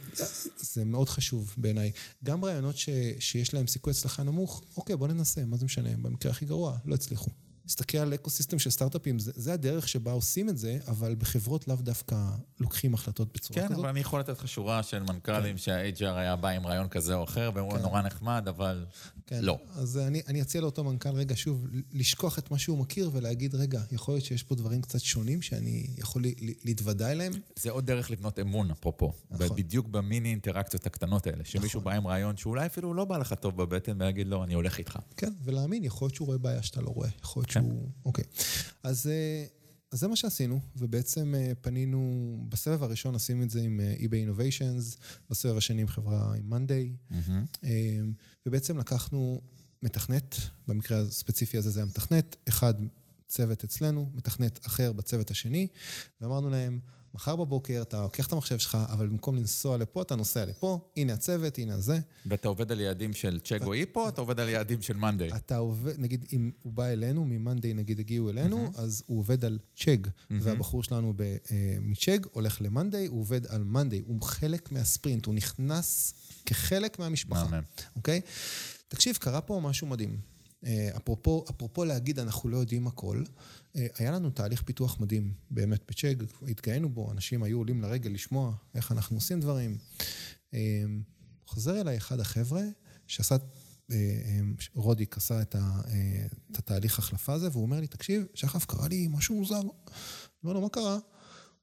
זה 0.56 0.84
מאוד 0.84 1.08
חשוב 1.08 1.54
בעיניי. 1.56 1.92
גם 2.24 2.44
רעיונות 2.44 2.76
ש, 2.76 2.88
שיש 3.18 3.54
להם 3.54 3.66
סיכוי 3.66 3.90
הצלחה 3.90 4.22
נמוך, 4.22 4.62
אוקיי, 4.76 4.96
בוא 4.96 5.08
ננסה, 5.08 5.44
מה 5.44 5.56
זה 5.56 5.64
משנה? 5.64 5.90
במקרה 6.02 6.32
הכי 6.32 6.44
גרוע, 6.44 6.78
לא 6.84 6.94
הצליחו. 6.94 7.30
להסתכל 7.66 7.98
על 7.98 8.14
אקו-סיסטם 8.14 8.58
של 8.58 8.70
סטארט-אפים, 8.70 9.18
זה, 9.18 9.32
זה 9.34 9.52
הדרך 9.52 9.88
שבה 9.88 10.12
עושים 10.12 10.48
את 10.48 10.58
זה, 10.58 10.78
אבל 10.88 11.14
בחברות 11.14 11.68
לאו 11.68 11.76
דווקא 11.76 12.16
לוקחים 12.60 12.94
החלטות 12.94 13.32
בצורה 13.34 13.60
כן, 13.60 13.66
כזאת. 13.66 13.76
כן, 13.76 13.80
אבל 13.80 13.88
אני 13.88 14.00
יכול 14.00 14.20
לתת 14.20 14.38
לך 14.38 14.48
שורה 14.48 14.82
של 14.82 15.02
מנכ"לים 15.02 15.56
כן. 15.56 15.58
שה- 15.58 15.94
HR 15.94 16.12
היה 16.14 16.36
בא 16.36 16.48
עם 16.48 16.66
רעיון 16.66 16.88
כזה 16.88 17.14
או 17.14 17.24
אחר, 17.24 17.50
והם 17.54 17.70
כן. 17.70 17.78
נורא 17.78 18.02
נחמד, 18.02 18.44
אבל 18.48 18.86
כן. 19.26 19.40
לא. 19.42 19.58
אז 19.74 19.98
אני, 19.98 20.22
אני 20.28 20.42
אציע 20.42 20.60
לאותו 20.60 20.84
מנכ"ל, 20.84 21.08
רגע, 21.08 21.36
שוב, 21.36 21.66
לשכוח 21.92 22.38
את 22.38 22.50
מה 22.50 22.58
שהוא 22.58 22.78
מכיר 22.78 23.10
ולהגיד, 23.12 23.54
רגע, 23.54 23.80
יכול 23.92 24.14
להיות 24.14 24.24
שיש 24.24 24.42
פה 24.42 24.54
דברים 24.54 24.82
קצת 24.82 25.00
שונים 25.00 25.42
שאני 25.42 25.86
יכול 25.98 26.22
להתוודע 26.64 27.12
אליהם. 27.12 27.32
זה 27.56 27.70
עוד 27.70 27.86
דרך 27.86 28.10
לבנות 28.10 28.38
אמון, 28.38 28.70
אפרופו. 28.70 29.12
נכון. 29.30 29.56
בדיוק 29.56 29.86
במיני 29.88 30.28
אינטראקציות 30.28 30.86
הקטנות 30.86 31.26
האלה, 31.26 31.44
שמישהו 31.44 31.80
נכון. 31.80 31.92
בא 31.92 31.96
עם 31.96 32.06
רעיון 32.06 32.36
שאולי 32.36 32.66
אפילו 32.66 32.94
לא 32.94 33.04
בא 33.04 33.18
לך 33.18 33.32
טוב 33.32 33.56
בבטן, 33.56 34.02
ויגיד 34.02 34.26
לו, 34.28 34.44
אני 34.44 34.54
הולך 34.54 34.78
איתך. 34.78 34.98
כן, 35.16 35.32
ולהאמין, 35.44 35.84
יכול 35.84 36.06
להיות 36.06 36.14
שהוא 36.14 36.26
רואה 36.26 36.38
בעיה 36.38 36.62
שאתה 36.62 36.80
לא 36.80 36.88
רואה. 36.88 37.08
יכול 37.22 37.40
להיות. 37.40 37.55
שהוא... 37.60 37.90
אוקיי. 38.04 38.24
אז... 38.82 39.06
אה, 39.06 39.44
אז 39.92 40.00
זה 40.00 40.08
מה 40.08 40.16
שעשינו, 40.16 40.60
ובעצם 40.76 41.34
אה, 41.34 41.52
פנינו, 41.60 42.36
בסבב 42.48 42.82
הראשון 42.82 43.14
עשינו 43.14 43.42
את 43.42 43.50
זה 43.50 43.60
עם 43.60 43.80
אה, 43.80 43.94
eBay 43.98 44.28
Innovations, 44.28 44.98
בסבב 45.30 45.56
השני 45.56 45.82
עם 45.82 45.88
חברה 45.88 46.34
עם 46.34 46.52
Monday, 46.52 47.12
mm-hmm. 47.12 47.66
ובעצם 48.46 48.78
לקחנו 48.78 49.40
מתכנת, 49.82 50.36
במקרה 50.68 51.00
הספציפי 51.00 51.58
הזה 51.58 51.70
זה 51.70 51.80
היה 51.80 51.86
מתכנת, 51.86 52.36
אחד 52.48 52.74
צוות 53.26 53.64
אצלנו, 53.64 54.10
מתכנת 54.14 54.66
אחר 54.66 54.92
בצוות 54.92 55.30
השני, 55.30 55.66
ואמרנו 56.20 56.50
להם, 56.50 56.80
מחר 57.16 57.36
בבוקר 57.36 57.82
אתה 57.82 58.02
לוקח 58.02 58.26
את 58.26 58.32
המחשב 58.32 58.58
שלך, 58.58 58.78
אבל 58.88 59.06
במקום 59.06 59.36
לנסוע 59.36 59.76
לפה, 59.76 60.02
אתה 60.02 60.16
נוסע 60.16 60.44
לפה, 60.44 60.78
הנה 60.96 61.12
הצוות, 61.12 61.58
הנה 61.58 61.80
זה. 61.80 61.98
ואתה 62.26 62.48
עובד 62.48 62.72
על 62.72 62.80
יעדים 62.80 63.12
של 63.12 63.40
צ'ק 63.44 63.60
או 63.62 63.72
איפו, 63.72 64.08
אתה 64.08 64.20
עובד 64.20 64.40
על 64.40 64.48
יעדים 64.48 64.82
של 64.82 64.96
מאנדיי? 64.96 65.30
אתה 65.36 65.56
עובד, 65.56 65.94
נגיד, 65.98 66.24
אם 66.32 66.50
הוא 66.62 66.72
בא 66.72 66.86
אלינו, 66.86 67.24
ממאנדיי 67.24 67.74
נגיד 67.74 68.00
הגיעו 68.00 68.30
אלינו, 68.30 68.72
אז 68.74 69.02
הוא 69.06 69.18
עובד 69.18 69.44
על 69.44 69.58
צ'ג, 69.76 70.06
והבחור 70.30 70.82
שלנו 70.82 71.14
אה, 71.20 71.76
מצ'ג 71.80 72.18
הולך 72.32 72.62
למאנדיי, 72.62 73.06
הוא 73.06 73.20
עובד 73.20 73.46
על 73.46 73.64
מאנדיי, 73.64 74.02
הוא 74.06 74.22
חלק 74.22 74.72
מהספרינט, 74.72 75.26
הוא 75.26 75.34
נכנס 75.34 76.14
כחלק 76.46 76.98
מהמשפחה, 76.98 77.60
אוקיי? 77.96 78.20
תקשיב, 78.88 79.16
קרה 79.16 79.40
פה 79.40 79.60
משהו 79.62 79.86
מדהים. 79.86 80.18
אה, 80.66 80.88
אפרופו, 80.96 81.44
אפרופו 81.50 81.84
להגיד 81.84 82.18
אנחנו 82.18 82.48
לא 82.48 82.56
יודעים 82.56 82.86
הכל, 82.86 83.22
היה 83.98 84.10
לנו 84.10 84.30
תהליך 84.30 84.62
פיתוח 84.62 85.00
מדהים 85.00 85.32
באמת 85.50 85.82
בצ'ג, 85.88 86.22
התגאינו 86.48 86.88
בו, 86.88 87.12
אנשים 87.12 87.42
היו 87.42 87.58
עולים 87.58 87.82
לרגל 87.82 88.10
לשמוע 88.10 88.52
איך 88.74 88.92
אנחנו 88.92 89.16
עושים 89.16 89.40
דברים. 89.40 89.78
אה, 90.54 90.84
חוזר 91.46 91.80
אליי 91.80 91.96
אחד 91.96 92.20
החבר'ה 92.20 92.62
שעשה, 93.06 93.36
רודיק 94.74 95.16
עשה 95.16 95.42
את, 95.42 95.54
ה, 95.54 95.80
את 96.50 96.58
התהליך 96.58 96.98
החלפה 96.98 97.32
הזה, 97.32 97.48
והוא 97.52 97.62
אומר 97.62 97.80
לי, 97.80 97.86
תקשיב, 97.86 98.26
שחף, 98.34 98.64
קרה 98.64 98.88
לי 98.88 99.08
משהו 99.10 99.34
מוזר. 99.36 99.60
אני 99.60 99.68
אומר 100.44 100.54
לו, 100.54 100.60
מה 100.60 100.68
קרה? 100.68 100.94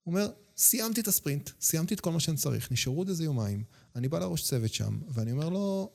הוא 0.03 0.13
אומר, 0.13 0.31
סיימתי 0.57 1.01
את 1.01 1.07
הספרינט, 1.07 1.49
סיימתי 1.61 1.93
את 1.93 1.99
כל 1.99 2.11
מה 2.11 2.19
שאני 2.19 2.37
צריך, 2.37 2.71
נשארו 2.71 2.97
עוד 2.97 3.09
איזה 3.09 3.23
יומיים, 3.23 3.63
אני 3.95 4.07
בא 4.07 4.19
לראש 4.19 4.43
צוות 4.43 4.73
שם, 4.73 4.99
ואני 5.09 5.31
אומר 5.31 5.49
לו, 5.49 5.91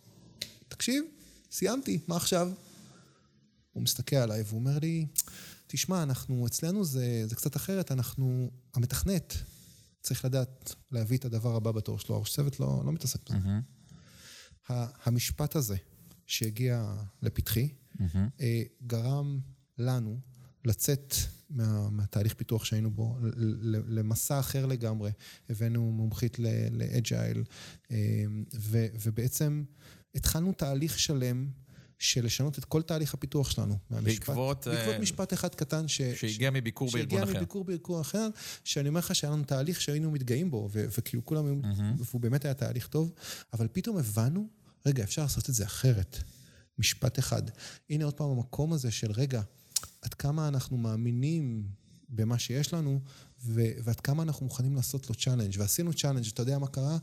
תקשיב, 0.68 1.04
סיימתי, 1.50 1.98
מה 2.08 2.16
עכשיו? 2.16 2.52
הוא 3.72 3.82
מסתכל 3.82 4.16
עליי 4.16 4.42
והוא 4.42 4.58
אומר 4.58 4.78
לי, 4.78 5.06
תשמע, 5.70 6.02
אנחנו, 6.02 6.46
אצלנו 6.46 6.84
זה, 6.84 7.22
זה 7.26 7.36
קצת 7.36 7.56
אחרת, 7.56 7.92
אנחנו, 7.92 8.50
המתכנת 8.74 9.34
צריך 10.00 10.24
לדעת 10.24 10.74
להביא 10.90 11.18
את 11.18 11.24
הדבר 11.24 11.56
הבא 11.56 11.72
בתור 11.72 11.98
שלו, 11.98 12.14
הראש 12.14 12.34
צוות 12.34 12.60
לא, 12.60 12.82
לא 12.84 12.92
מתעסק 12.92 13.30
בזה. 13.30 13.38
Mm-hmm. 13.38 14.72
המשפט 15.04 15.56
הזה 15.56 15.76
שהגיע 16.26 16.94
לפתחי, 17.22 17.68
mm-hmm. 17.96 18.42
גרם 18.86 19.40
לנו 19.78 20.20
לצאת 20.64 21.14
מה, 21.50 21.90
מהתהליך 21.90 22.34
פיתוח 22.34 22.64
שהיינו 22.64 22.90
בו 22.90 23.18
למסע 23.88 24.40
אחר 24.40 24.66
לגמרי. 24.66 25.10
הבאנו 25.48 25.92
מומחית 25.92 26.38
לאג'ייל, 26.70 27.44
אה, 27.90 28.24
ובעצם 29.02 29.64
התחלנו 30.14 30.52
תהליך 30.52 30.98
שלם 30.98 31.48
של 31.98 32.24
לשנות 32.24 32.58
את 32.58 32.64
כל 32.64 32.82
תהליך 32.82 33.14
הפיתוח 33.14 33.50
שלנו. 33.50 33.78
בעקבות... 33.90 34.66
בעקבות 34.68 34.94
uh, 34.94 34.98
משפט 34.98 35.32
אחד 35.32 35.54
קטן 35.54 35.88
ש... 35.88 36.02
שהגיע 36.02 36.50
מביקור 36.50 36.90
בארגון 36.92 37.18
אחר. 37.18 37.26
שהגיע 37.26 37.40
מביקור 37.40 37.64
בארגון 37.64 38.00
אחר, 38.00 38.28
שאני 38.64 38.88
אומר 38.88 38.98
לך 38.98 39.14
שהיה 39.14 39.32
לנו 39.32 39.44
תהליך 39.44 39.80
שהיינו 39.80 40.10
מתגאים 40.10 40.50
בו, 40.50 40.68
ו- 40.72 40.84
וכאילו 40.98 41.24
כולם, 41.24 41.62
mm-hmm. 41.62 42.02
והוא 42.04 42.20
באמת 42.20 42.44
היה 42.44 42.54
תהליך 42.54 42.86
טוב, 42.86 43.12
אבל 43.52 43.68
פתאום 43.72 43.98
הבנו, 43.98 44.48
רגע, 44.86 45.04
אפשר 45.04 45.22
לעשות 45.22 45.48
את 45.48 45.54
זה 45.54 45.64
אחרת. 45.64 46.18
משפט 46.78 47.18
אחד. 47.18 47.42
הנה 47.90 48.04
עוד 48.04 48.14
פעם 48.14 48.30
המקום 48.30 48.72
הזה 48.72 48.90
של, 48.90 49.12
רגע, 49.12 49.42
עד 50.02 50.14
כמה 50.14 50.48
אנחנו 50.48 50.76
מאמינים 50.76 51.68
במה 52.08 52.38
שיש 52.38 52.74
לנו, 52.74 53.00
ו- 53.44 53.72
ועד 53.84 54.00
כמה 54.00 54.22
אנחנו 54.22 54.46
מוכנים 54.46 54.76
לעשות 54.76 55.08
לו 55.08 55.14
challenge. 55.14 55.54
ועשינו 55.58 55.94
challenge, 55.94 56.26
אתה 56.26 56.42
יודע 56.42 56.58
מה 56.58 56.66
קרה? 56.66 56.98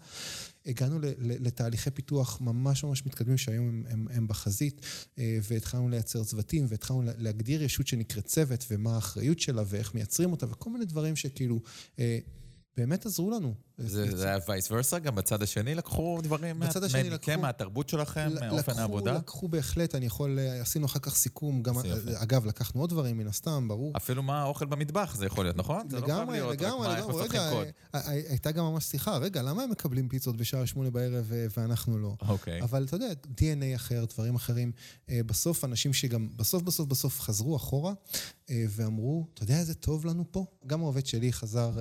הגענו 0.66 1.00
לתהליכי 1.20 1.92
פיתוח 1.92 2.42
ממש 2.42 2.84
ממש 2.84 3.06
מתקדמים, 3.06 3.38
שהיום 3.38 3.68
הם, 3.68 3.84
הם, 3.90 4.08
הם 4.12 4.28
בחזית, 4.28 4.82
אה, 5.20 5.38
והתחלנו 5.44 5.90
לייצר 5.90 6.24
צוותים, 6.24 6.66
והתחלנו 6.70 7.02
להגדיר 7.18 7.64
ישות 7.64 7.88
שנקראת 7.88 8.26
צוות, 8.26 8.66
ומה 8.72 8.96
האחריות 8.96 9.40
שלה, 9.40 9.64
ואיך 9.68 9.96
מייצרים 9.96 10.32
אותה, 10.32 10.46
וכל 10.50 10.70
מיני 10.70 10.86
דברים 10.86 11.16
שכאילו... 11.16 11.60
אה, 12.80 12.86
באמת 12.86 13.06
עזרו 13.06 13.32
לנו. 13.32 13.54
זה, 13.78 14.18
זה 14.18 14.28
היה 14.28 14.38
וייס 14.48 14.72
ורסה, 14.72 15.00
גם 15.00 15.16
בצד 15.16 15.44
השני 15.44 15.76
לקחו 15.76 16.20
דברים 16.24 16.60
בצד 16.60 16.84
השני 16.84 17.10
מכם, 17.10 17.42
מהתרבות 17.42 17.90
שלכם, 17.90 18.30
מאופן 18.50 18.80
העבודה? 18.80 19.14
לקחו 19.14 19.48
בהחלט, 19.48 19.96
אני 19.96 20.06
יכול, 20.06 20.40
עשינו 20.62 20.86
אחר 20.86 21.00
כך 21.00 21.16
סיכום, 21.16 21.64
גם, 21.64 21.76
אגב, 22.16 22.46
לקחנו 22.46 22.82
עוד 22.82 22.90
דברים 22.90 23.18
מן 23.18 23.28
הסתם, 23.28 23.68
ברור. 23.68 23.94
אפילו 23.98 24.24
מה 24.24 24.42
האוכל 24.42 24.66
במטבח 24.66 25.16
זה 25.16 25.26
יכול 25.26 25.46
להיות, 25.46 25.58
נכון? 25.58 25.88
לגמרי, 25.92 26.40
לא 26.40 26.52
לגמרי, 26.52 26.88
מה, 26.88 26.98
איך 26.98 27.06
רגע, 27.10 27.52
הייתה 27.94 28.52
גם 28.52 28.66
ממש 28.66 28.84
שיחה, 28.84 29.18
רגע, 29.18 29.42
למה 29.42 29.64
הם 29.64 29.70
מקבלים 29.72 30.10
פיצות 30.10 30.38
בשעה 30.38 30.66
שמונה 30.66 30.90
בערב 30.90 31.32
ואנחנו 31.58 31.98
לא? 31.98 32.16
אוקיי. 32.28 32.62
אבל 32.62 32.84
אתה 32.84 32.96
יודע, 32.96 33.08
DNA 33.38 33.76
אחר, 33.76 34.06
דברים 34.14 34.36
אחרים. 34.36 34.72
בסוף, 35.10 35.66
אנשים 35.66 35.94
שגם, 35.94 36.28
בסוף, 36.36 36.64
בסוף, 36.64 36.88
בסוף 36.88 37.22
חזרו 37.22 37.56
אחורה, 37.56 37.94
ואמרו, 38.50 39.28
אתה 39.34 39.44
יודע 39.44 39.60
איזה 39.60 39.74
טוב 39.74 40.06
לנו 40.06 40.26
פה? 40.32 40.46
גם 40.68 40.82
העובד 40.82 41.06
שלי 41.06 41.34
חזר 41.34 41.72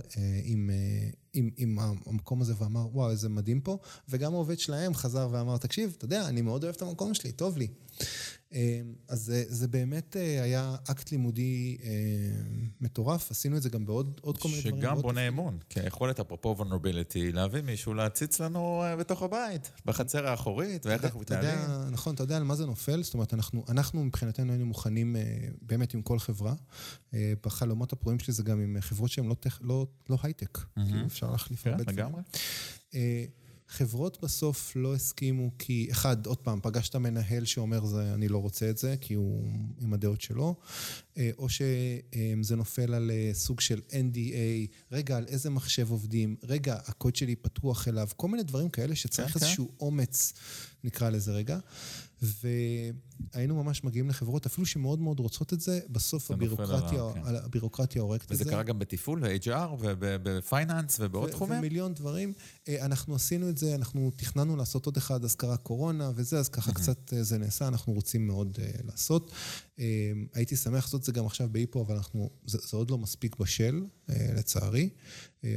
עם... 0.45 0.71
עם, 1.33 1.51
עם 1.57 1.79
המקום 2.07 2.41
הזה 2.41 2.55
ואמר, 2.59 2.87
וואו, 2.93 3.11
איזה 3.11 3.29
מדהים 3.29 3.61
פה, 3.61 3.79
וגם 4.09 4.35
העובד 4.35 4.59
שלהם 4.59 4.95
חזר 4.95 5.29
ואמר, 5.33 5.57
תקשיב, 5.57 5.95
אתה 5.99 6.05
יודע, 6.05 6.29
אני 6.29 6.43
מאוד 6.43 6.65
אוהב 6.65 6.75
את 6.75 6.83
המקום 6.83 7.15
שלי, 7.15 7.33
טוב 7.33 7.59
לי. 7.59 7.69
אמ, 8.55 8.95
אז 9.09 9.21
זה, 9.21 9.45
זה 9.49 9.69
באמת 9.69 10.17
אה, 10.17 10.43
היה 10.43 10.77
אקט 10.91 11.13
לימודי 11.13 11.77
אה, 11.83 11.91
מטורף, 12.81 13.31
עשינו 13.31 13.57
את 13.57 13.63
זה 13.63 13.69
גם 13.69 13.87
בעוד 13.87 14.21
כל 14.39 14.49
מיני 14.49 14.61
דברים. 14.61 14.81
שגם 14.81 14.99
בונה 14.99 15.29
אמון, 15.29 15.59
כי 15.69 15.81
היכולת, 15.81 16.21
אפרופו 16.21 16.57
vulnerability, 16.59 17.33
להביא 17.33 17.63
מישהו 17.63 17.95
להציץ 17.95 18.41
לנו 18.41 18.83
אה, 18.83 18.97
בתוך 18.97 19.23
הבית, 19.23 19.71
בחצר 19.87 20.27
האחורית, 20.27 20.87
ואיך 20.87 21.05
אנחנו 21.05 21.21
מתנהלים. 21.21 21.59
נכון, 21.91 22.15
אתה 22.15 22.23
יודע 22.23 22.37
על 22.37 22.43
מה 22.43 22.55
זה 22.55 22.67
נופל? 22.67 23.03
זאת 23.03 23.15
אומרת, 23.15 23.35
אנחנו, 23.35 23.65
אנחנו 23.69 24.05
מבחינתנו 24.05 24.53
היינו 24.53 24.67
מוכנים 24.67 25.17
באמת 25.63 25.95
עם 25.95 26.03
כל 26.03 26.19
חברה. 26.19 26.55
בחלומות 27.43 27.93
הפרועים 27.93 28.19
שלי 28.19 28.33
זה 28.35 28.43
גם 28.43 28.61
עם 28.61 28.77
חברות 28.81 29.11
שהן 29.11 29.27
לא, 29.27 29.37
לא, 29.61 29.87
לא 30.11 30.17
הייטק, 30.23 30.59
כאילו 30.75 31.07
אפשר 31.07 31.31
להחליף 31.31 31.63
כן, 31.63 31.71
הרבה 31.71 31.83
דברים. 31.83 31.99
לגמרי. 31.99 32.23
חברות 33.75 34.19
בסוף 34.23 34.73
לא 34.77 34.95
הסכימו 34.95 35.51
כי, 35.59 35.89
אחד, 35.91 36.27
עוד 36.27 36.39
פעם, 36.39 36.61
פגשת 36.63 36.97
מנהל 36.97 37.45
שאומר, 37.45 37.85
זה, 37.85 38.15
אני 38.15 38.29
לא 38.29 38.39
רוצה 38.39 38.71
את 38.71 38.79
זה, 38.79 38.95
כי 39.01 39.15
הוא 39.15 39.49
עם 39.81 39.95
הדעות 39.95 40.21
שלו, 40.21 40.55
או 41.39 41.49
שזה 41.49 42.57
נופל 42.57 42.95
על 42.95 43.11
סוג 43.33 43.61
של 43.61 43.81
NDA, 43.91 44.73
רגע, 44.93 45.17
על 45.17 45.25
איזה 45.29 45.51
מחשב 45.51 45.91
עובדים, 45.91 46.37
רגע, 46.43 46.77
הקוד 46.87 47.17
שלי 47.17 47.37
פתוח 47.37 47.89
אליו, 47.89 48.09
כל 48.17 48.29
מיני 48.29 48.43
דברים 48.43 48.69
כאלה 48.69 48.95
שצריך 48.95 49.37
איזשהו 49.37 49.69
אומץ, 49.81 50.33
נקרא 50.85 51.11
לזה 51.11 51.33
רגע. 51.33 51.59
והיינו 52.25 53.65
ממש 53.65 53.85
מגיעים 53.85 54.09
לחברות, 54.09 54.47
אפילו 54.47 54.67
שמאוד 54.67 55.01
מאוד 55.01 55.21
רוצות 55.21 55.53
את 55.53 55.61
זה, 55.61 55.81
בסוף 55.89 56.31
הבירוקרטיה, 56.31 57.03
כן. 57.15 57.21
הבירוקרטיה 57.25 58.03
הורגת 58.03 58.23
את 58.23 58.29
זה. 58.29 58.35
וזה 58.35 58.51
קרה 58.51 58.63
גם 58.63 58.79
בתפעול, 58.79 59.21
ב-HR 59.21 59.69
ובפייננס 59.79 60.97
ובעוד 61.01 61.31
תחומים. 61.31 61.59
ומיליון 61.59 61.95
דברים. 61.95 62.33
אנחנו 62.69 63.15
עשינו 63.15 63.49
את 63.49 63.59
זה, 63.59 63.75
אנחנו 63.75 64.11
תכננו 64.17 64.57
לעשות 64.57 64.87
עוד 64.87 64.97
אחד, 64.97 65.25
אז 65.25 65.35
קרה 65.35 65.57
קורונה 65.57 66.11
וזה, 66.15 66.39
אז 66.39 66.49
ככה 66.49 66.73
קצת 66.73 67.13
זה 67.21 67.39
נעשה, 67.39 67.69
אנחנו 67.69 67.93
רוצים 67.93 68.27
מאוד 68.27 68.59
לעשות. 68.85 69.33
הייתי 70.35 70.57
שמח 70.57 70.85
לעשות 70.85 71.01
את 71.01 71.07
זה 71.07 71.13
גם 71.13 71.27
עכשיו 71.27 71.49
באיפו, 71.53 71.83
אבל 71.83 71.95
אנחנו, 71.95 72.31
זה, 72.47 72.59
זה 72.69 72.77
עוד 72.77 72.91
לא 72.91 72.99
מספיק 72.99 73.37
בשל, 73.37 73.85
לצערי. 74.09 74.89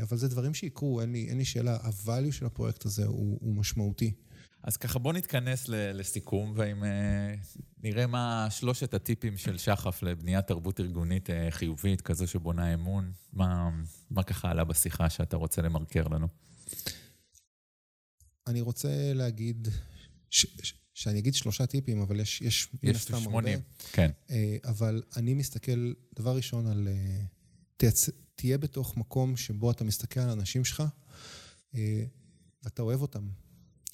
אבל 0.02 0.18
זה 0.18 0.28
דברים 0.28 0.54
שיקרו, 0.54 1.02
אין 1.02 1.12
לי, 1.12 1.28
אין 1.30 1.38
לי 1.38 1.46
שאלה, 1.46 1.78
הvalue 1.78 2.32
של 2.32 2.46
הפרויקט 2.46 2.86
הזה 2.86 3.06
הוא, 3.06 3.38
הוא 3.42 3.56
משמעותי. 3.56 4.14
אז 4.68 4.78
ככה 4.78 5.00
בוא 5.00 5.14
נתכנס 5.14 5.66
לסיכום, 5.70 6.54
ואם 6.56 6.84
נראה 7.84 8.08
מה 8.08 8.48
שלושת 8.50 8.94
הטיפים 8.94 9.38
של 9.38 9.58
שחף 9.58 10.04
לבניית 10.04 10.48
תרבות 10.48 10.80
ארגונית 10.80 11.30
חיובית, 11.50 12.02
כזו 12.02 12.28
שבונה 12.28 12.74
אמון, 12.74 13.12
מה, 13.34 13.70
מה 14.10 14.24
ככה 14.24 14.52
עלה 14.52 14.64
בשיחה 14.64 15.10
שאתה 15.10 15.38
רוצה 15.38 15.62
למרקר 15.62 16.08
לנו? 16.08 16.28
אני 18.48 18.62
רוצה 18.62 19.14
להגיד, 19.14 19.68
ש, 20.30 20.46
ש, 20.64 20.74
שאני 20.94 21.20
אגיד 21.20 21.34
שלושה 21.34 21.66
טיפים, 21.66 22.02
אבל 22.02 22.20
יש, 22.20 22.42
יש 22.42 22.68
מן 22.84 22.96
הסתם 22.96 23.14
הרבה. 23.14 23.24
יש 23.24 23.30
שמונים, 23.30 23.60
כן. 23.92 24.12
אבל 24.66 25.04
אני 25.16 25.34
מסתכל, 25.34 25.94
דבר 26.16 26.36
ראשון, 26.36 26.68
על... 26.68 26.88
תייצ... 27.78 28.10
תהיה 28.36 28.58
בתוך 28.58 28.98
מקום 28.98 29.38
שבו 29.38 29.72
אתה 29.72 29.84
מסתכל 29.84 30.20
על 30.20 30.30
האנשים 30.30 30.66
שלך, 30.66 30.84
ואתה 32.64 32.82
אוהב 32.82 33.02
אותם. 33.02 33.28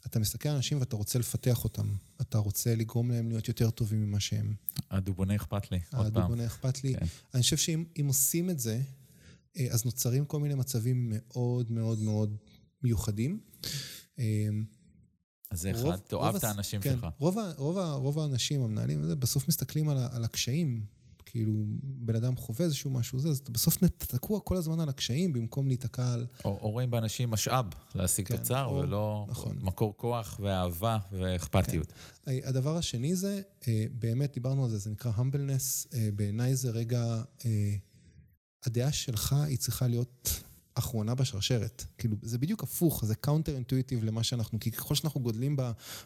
אתה 0.05 0.19
מסתכל 0.19 0.49
על 0.49 0.55
אנשים 0.55 0.79
ואתה 0.79 0.95
רוצה 0.95 1.19
לפתח 1.19 1.63
אותם. 1.63 1.93
אתה 2.21 2.37
רוצה 2.37 2.75
לגרום 2.75 3.11
להם 3.11 3.29
להיות 3.29 3.47
יותר 3.47 3.69
טובים 3.69 4.03
ממה 4.03 4.19
שהם. 4.19 4.55
הדובונה 4.91 5.35
אכפת 5.35 5.71
לי, 5.71 5.79
עוד 5.93 6.13
פעם. 6.13 6.21
הדובונה 6.21 6.45
אכפת 6.45 6.83
לי. 6.83 6.93
כן. 6.93 7.05
אני 7.33 7.41
חושב 7.41 7.57
שאם 7.57 8.07
עושים 8.07 8.49
את 8.49 8.59
זה, 8.59 8.81
אז 9.69 9.85
נוצרים 9.85 10.25
כל 10.25 10.39
מיני 10.39 10.55
מצבים 10.55 11.13
מאוד 11.15 11.71
מאוד 11.71 11.99
מאוד 11.99 12.37
מיוחדים. 12.83 13.39
אז 15.51 15.61
זה 15.61 15.71
אחד, 15.71 15.97
תאהב 15.97 16.35
את 16.35 16.43
האנשים 16.43 16.81
כן, 16.81 16.91
שלך. 16.95 17.07
רוב, 17.19 17.37
רוב, 17.57 17.77
רוב 17.77 18.19
האנשים, 18.19 18.61
המנהלים, 18.61 19.01
בסוף 19.19 19.47
מסתכלים 19.47 19.89
על, 19.89 19.97
על 20.11 20.23
הקשיים. 20.23 20.85
כאילו, 21.33 21.63
בן 21.83 22.15
אדם 22.15 22.35
חווה 22.35 22.65
איזשהו 22.65 22.91
משהו, 22.91 23.19
זה, 23.19 23.29
אז 23.29 23.37
אתה 23.37 23.51
בסוף 23.51 23.77
תקוע 23.97 24.39
כל 24.39 24.55
הזמן 24.55 24.79
על 24.79 24.89
הקשיים 24.89 25.33
במקום 25.33 25.67
להיתקע 25.67 26.13
על... 26.13 26.25
או, 26.45 26.49
או 26.61 26.71
רואים 26.71 26.91
באנשים 26.91 27.29
משאב 27.29 27.65
להשיג 27.95 28.27
כן, 28.27 28.37
תוצר, 28.37 28.65
או, 28.65 28.75
ולא 28.75 29.25
נכון. 29.29 29.57
מקור 29.61 29.97
כוח 29.97 30.39
ואהבה 30.43 30.97
ואכפתיות. 31.11 31.93
כן. 32.25 32.31
הדבר 32.43 32.77
השני 32.77 33.15
זה, 33.15 33.41
אה, 33.67 33.85
באמת 33.91 34.33
דיברנו 34.33 34.63
על 34.63 34.69
זה, 34.69 34.77
זה 34.77 34.89
נקרא 34.89 35.11
humbleness, 35.11 35.87
אה, 35.93 36.09
בעיניי 36.15 36.55
זה 36.55 36.69
רגע, 36.69 37.21
אה, 37.45 37.75
הדעה 38.65 38.91
שלך 38.91 39.33
היא 39.33 39.57
צריכה 39.57 39.87
להיות 39.87 40.43
אחרונה 40.75 41.15
בשרשרת. 41.15 41.85
כאילו, 41.97 42.15
זה 42.21 42.37
בדיוק 42.37 42.63
הפוך, 42.63 43.05
זה 43.05 43.15
counter 43.15 43.55
intuitive 43.55 44.03
למה 44.03 44.23
שאנחנו, 44.23 44.59
כי 44.59 44.71
ככל 44.71 44.95
שאנחנו 44.95 45.21
גודלים 45.21 45.57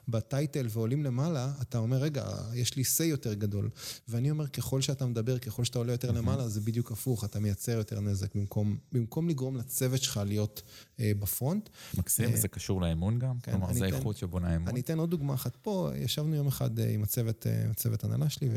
ב 0.08 0.18
title 0.18 0.68
ועולים 0.70 1.04
למעלה, 1.04 1.54
אתה 1.62 1.78
אומר, 1.78 1.98
רגע, 1.98 2.26
יש 2.54 2.76
לי 2.76 2.84
say 2.84 3.04
יותר 3.04 3.34
גדול. 3.34 3.70
ואני 4.08 4.32
אומר, 4.32 4.48
ככל 4.48 4.82
שאתה 4.82 5.06
מדבר, 5.06 5.38
ככל 5.40 5.64
שאתה 5.64 5.80
עולה 5.80 5.92
יותר 5.92 6.12
למעלה, 6.12 6.50
זה 6.50 6.62
בדיוק 6.62 6.92
הפוך, 6.92 7.24
אתה 7.26 7.40
מייצר 7.40 7.72
יותר 7.72 8.00
נזק, 8.00 8.36
במקום, 8.36 8.78
במקום 8.92 9.30
לגרום 9.30 9.58
לצוות 9.58 10.02
שלך 10.02 10.22
להיות 10.26 10.62
אה, 11.00 11.12
בפרונט. 11.20 11.70
מקסים, 11.98 12.30
אה, 12.30 12.38
זה 12.38 12.48
קשור 12.48 12.82
לאמון 12.82 13.20
גם? 13.20 13.40
כן, 13.40 13.52
כלומר, 13.52 13.74
זה 13.74 13.86
איכות 13.86 14.18
שבונה 14.18 14.56
אמון. 14.56 14.68
אני 14.68 14.80
אתן 14.80 15.00
עוד 15.00 15.10
דוגמה 15.10 15.34
אחת 15.34 15.56
פה, 15.56 15.92
ישבנו 15.96 16.36
יום 16.36 16.48
אחד 16.48 16.80
אה, 16.80 16.90
עם 16.90 17.04
הצוות, 17.04 17.48
אה, 17.48 17.70
הצוות 17.72 18.04
הנהלה 18.04 18.30
שלי, 18.30 18.50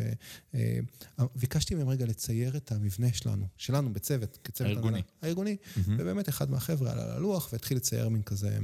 וביקשתי 1.35 1.75
מהם 1.75 1.89
רגע 1.89 2.07
לצייר 2.07 2.57
את 2.57 2.73
המבנה 2.73 3.13
שלנו, 3.13 3.47
שלנו 3.57 3.93
בצוות, 3.93 4.39
כצוות. 4.45 4.71
הנהלה. 4.77 5.01
הארגוני. 5.23 5.57
ובאמת 6.01 6.29
אחד 6.29 6.51
מהחבר'ה 6.51 6.93
עלה 6.93 7.17
ללוח 7.17 7.53
והתחיל 7.53 7.77
לצייר 7.77 8.09
מין 8.09 8.23
כזה 8.23 8.59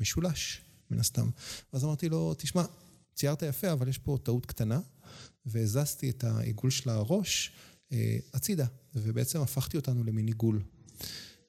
משולש, 0.00 0.60
מן 0.90 0.98
הסתם. 0.98 1.30
ואז 1.72 1.84
אמרתי 1.84 2.08
לו, 2.08 2.34
תשמע, 2.38 2.64
ציירת 3.14 3.42
יפה, 3.42 3.72
אבל 3.72 3.88
יש 3.88 3.98
פה 3.98 4.18
טעות 4.22 4.46
קטנה, 4.46 4.80
והזזתי 5.46 6.10
את 6.10 6.24
העיגול 6.24 6.70
של 6.70 6.90
הראש 6.90 7.52
אה, 7.92 8.18
הצידה, 8.34 8.66
ובעצם 8.94 9.40
הפכתי 9.40 9.76
אותנו 9.76 10.04
למין 10.04 10.26
עיגול. 10.26 10.62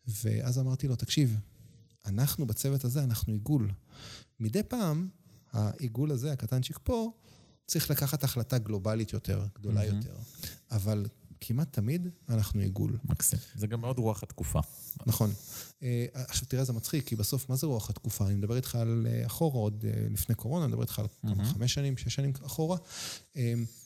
ואז 0.07 0.59
אמרתי 0.59 0.87
לו, 0.87 0.95
תקשיב, 0.95 1.37
אנחנו 2.05 2.47
בצוות 2.47 2.85
הזה, 2.85 3.03
אנחנו 3.03 3.33
עיגול. 3.33 3.71
מדי 4.39 4.63
פעם, 4.63 5.09
העיגול 5.51 6.11
הזה, 6.11 6.31
הקטנצ'יק 6.31 6.79
פה, 6.83 7.11
צריך 7.67 7.91
לקחת 7.91 8.23
החלטה 8.23 8.57
גלובלית 8.57 9.13
יותר, 9.13 9.45
גדולה 9.55 9.81
mm-hmm. 9.81 9.95
יותר. 9.95 10.15
אבל 10.71 11.05
כמעט 11.41 11.73
תמיד 11.73 12.07
אנחנו 12.29 12.61
עיגול. 12.61 12.97
מקסים. 13.03 13.39
זה 13.55 13.67
גם 13.67 13.81
מאוד 13.81 13.97
רוח 13.99 14.23
התקופה. 14.23 14.59
נכון. 15.05 15.31
אה, 15.83 16.05
עכשיו 16.13 16.47
תראה, 16.47 16.63
זה 16.63 16.73
מצחיק, 16.73 17.07
כי 17.07 17.15
בסוף, 17.15 17.49
מה 17.49 17.55
זה 17.55 17.67
רוח 17.67 17.89
התקופה? 17.89 18.27
אני 18.27 18.35
מדבר 18.35 18.55
איתך 18.55 18.75
על 18.75 19.07
אה, 19.09 19.25
אחורה, 19.25 19.59
עוד 19.59 19.85
אה, 19.87 20.07
לפני 20.09 20.35
קורונה, 20.35 20.65
אני 20.65 20.71
מדבר 20.71 20.81
איתך 20.83 20.99
על. 20.99 21.05
חמש 21.43 21.73
שנים, 21.73 21.97
שש 21.97 22.15
שנים 22.15 22.31
אחורה. 22.45 22.77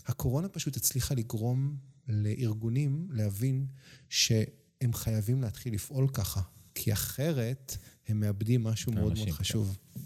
הקורונה 0.08 0.50
פשוט 0.50 0.78
הצליחה 0.78 1.16
לגרום 1.16 1.76
לארגונים 2.08 3.08
להבין 3.12 3.66
שהם 4.10 4.94
חייבים 4.94 5.42
להתחיל 5.42 5.74
לפעול 5.74 6.08
ככה, 6.08 6.42
כי 6.76 6.94
אחרת 6.94 7.78
הם 8.08 8.20
מאבדים 8.20 8.64
משהו 8.64 8.92
מאוד 8.92 9.14
מאוד 9.18 9.32
חשוב. 9.32 9.78
כן. 9.94 10.00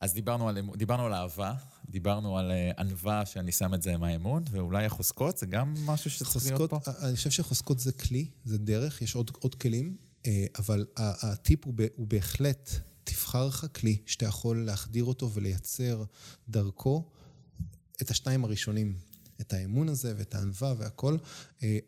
אז 0.00 0.14
דיברנו 0.14 0.48
על, 0.48 0.58
דיברנו 0.76 1.06
על 1.06 1.14
אהבה, 1.14 1.54
דיברנו 1.90 2.38
על 2.38 2.50
אה, 2.50 2.70
ענווה, 2.78 3.26
שאני 3.26 3.52
שם 3.52 3.74
את 3.74 3.82
זה 3.82 3.94
עם 3.94 4.02
האמון, 4.02 4.44
ואולי 4.50 4.84
החוזקות, 4.84 5.38
זה 5.38 5.46
גם 5.46 5.74
משהו 5.84 6.10
שצריך 6.10 6.46
להיות 6.46 6.70
פה? 6.70 6.78
אה, 6.88 7.08
אני 7.08 7.16
חושב 7.16 7.30
שחוזקות 7.30 7.78
זה 7.78 7.92
כלי, 7.92 8.26
זה 8.44 8.58
דרך, 8.58 9.02
יש 9.02 9.14
עוד, 9.14 9.30
עוד 9.38 9.54
כלים, 9.54 9.96
אה, 10.26 10.46
אבל 10.58 10.86
הטיפ 10.96 11.64
הוא, 11.64 11.74
הוא 11.96 12.06
בהחלט, 12.06 12.70
תבחר 13.04 13.46
לך 13.46 13.66
כלי 13.74 13.98
שאתה 14.06 14.26
יכול 14.26 14.64
להחדיר 14.64 15.04
אותו 15.04 15.30
ולייצר 15.32 16.04
דרכו 16.48 17.10
את 18.02 18.10
השניים 18.10 18.44
הראשונים. 18.44 19.10
את 19.40 19.52
האמון 19.52 19.88
הזה 19.88 20.14
ואת 20.16 20.34
הענווה 20.34 20.74
והכל. 20.78 21.16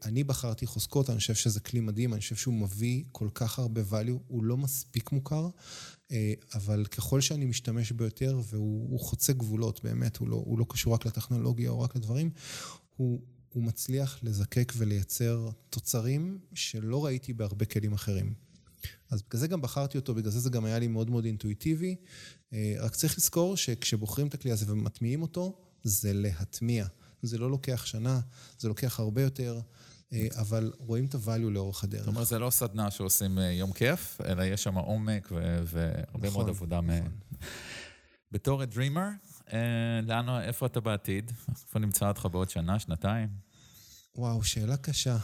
אני 0.05 0.25
בחרתי 0.25 0.67
חוזקות, 0.67 1.11
אני 1.11 1.19
חושב 1.19 1.35
שזה 1.35 1.61
כלי 1.61 1.81
מדהים, 1.81 2.13
אני 2.13 2.21
חושב 2.21 2.37
שהוא 2.37 2.55
מביא 2.55 3.05
כל 3.13 3.29
כך 3.35 3.59
הרבה 3.59 3.81
value, 3.91 4.19
הוא 4.29 4.45
לא 4.45 4.57
מספיק 4.57 5.13
מוכר, 5.13 5.49
אבל 6.55 6.85
ככל 6.85 7.21
שאני 7.21 7.45
משתמש 7.45 7.93
בו 7.93 8.05
יותר, 8.05 8.41
והוא 8.51 9.01
חוצה 9.01 9.33
גבולות, 9.33 9.85
באמת, 9.85 10.17
הוא 10.17 10.29
לא, 10.29 10.37
הוא 10.37 10.59
לא 10.59 10.67
קשור 10.69 10.95
רק 10.95 11.07
לטכנולוגיה 11.07 11.71
או 11.71 11.81
רק 11.81 11.97
לדברים, 11.97 12.31
הוא... 12.97 13.21
הוא 13.53 13.63
מצליח 13.63 14.19
לזקק 14.23 14.73
ולייצר 14.77 15.49
תוצרים 15.71 16.39
שלא 16.55 17.05
ראיתי 17.05 17.33
בהרבה 17.33 17.65
כלים 17.65 17.93
אחרים. 17.93 18.35
אז 19.11 19.23
בגלל 19.23 19.41
זה 19.41 19.49
גם 19.49 19.63
בחרתי 19.63 19.99
אותו, 19.99 20.15
בגלל 20.15 20.31
זה 20.31 20.41
זה 20.41 20.51
גם 20.51 20.65
היה 20.65 20.79
לי 20.79 20.87
מאוד 20.87 21.11
מאוד 21.11 21.25
אינטואיטיבי. 21.25 21.97
אה, 22.53 22.75
רק 22.79 22.95
צריך 22.97 23.19
לזכור 23.19 23.57
שכשבוחרים 23.57 24.27
את 24.27 24.35
הכלי 24.35 24.53
הזה 24.53 24.73
ומטמיעים 24.73 25.23
אותו, 25.23 25.59
זה 25.83 26.13
להטמיע. 26.13 26.87
זה 27.23 27.39
לא 27.39 27.51
לוקח 27.51 27.85
שנה, 27.87 28.21
זה 28.59 28.69
לוקח 28.69 29.01
הרבה 29.01 29.23
יותר, 29.23 29.57
אה, 29.57 29.63
אבל 30.41 30.73
רואים 30.79 31.05
את 31.05 31.15
הvalue 31.15 31.51
לאורך 31.51 31.85
הדרך. 31.85 32.01
זאת 32.01 32.09
אומרת, 32.09 32.27
זה 32.27 32.39
לא 32.39 32.51
סדנה 32.51 32.91
שעושים 32.91 33.39
אה, 33.39 33.45
יום 33.45 33.73
כיף, 33.73 34.21
אלא 34.25 34.43
יש 34.43 34.63
שם 34.63 34.75
עומק 34.75 35.29
והרבה 35.33 35.99
נכון, 36.05 36.33
מאוד 36.33 36.49
עבודה. 36.49 36.81
נכון. 36.81 37.11
בתור 38.31 38.63
הדרימר, 38.63 39.09
לאן, 40.03 40.29
איפה 40.43 40.67
אתה 40.67 40.81
בעתיד? 40.81 41.33
איפה 41.51 41.79
נמצא 41.79 42.09
אותך 42.09 42.29
בעוד 42.33 42.51
שנה, 42.51 42.79
שנתיים? 42.79 43.29
וואו, 44.17 44.45
שאלה 44.45 44.77
קשה. 44.77 45.17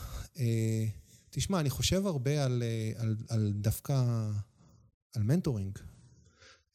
תשמע, 1.31 1.61
אני 1.61 1.71
חושב 1.71 2.07
הרבה 2.07 2.45
על, 2.45 2.63
על, 2.97 3.17
על 3.29 3.53
דווקא, 3.55 4.03
על 5.15 5.23
מנטורינג. 5.23 5.79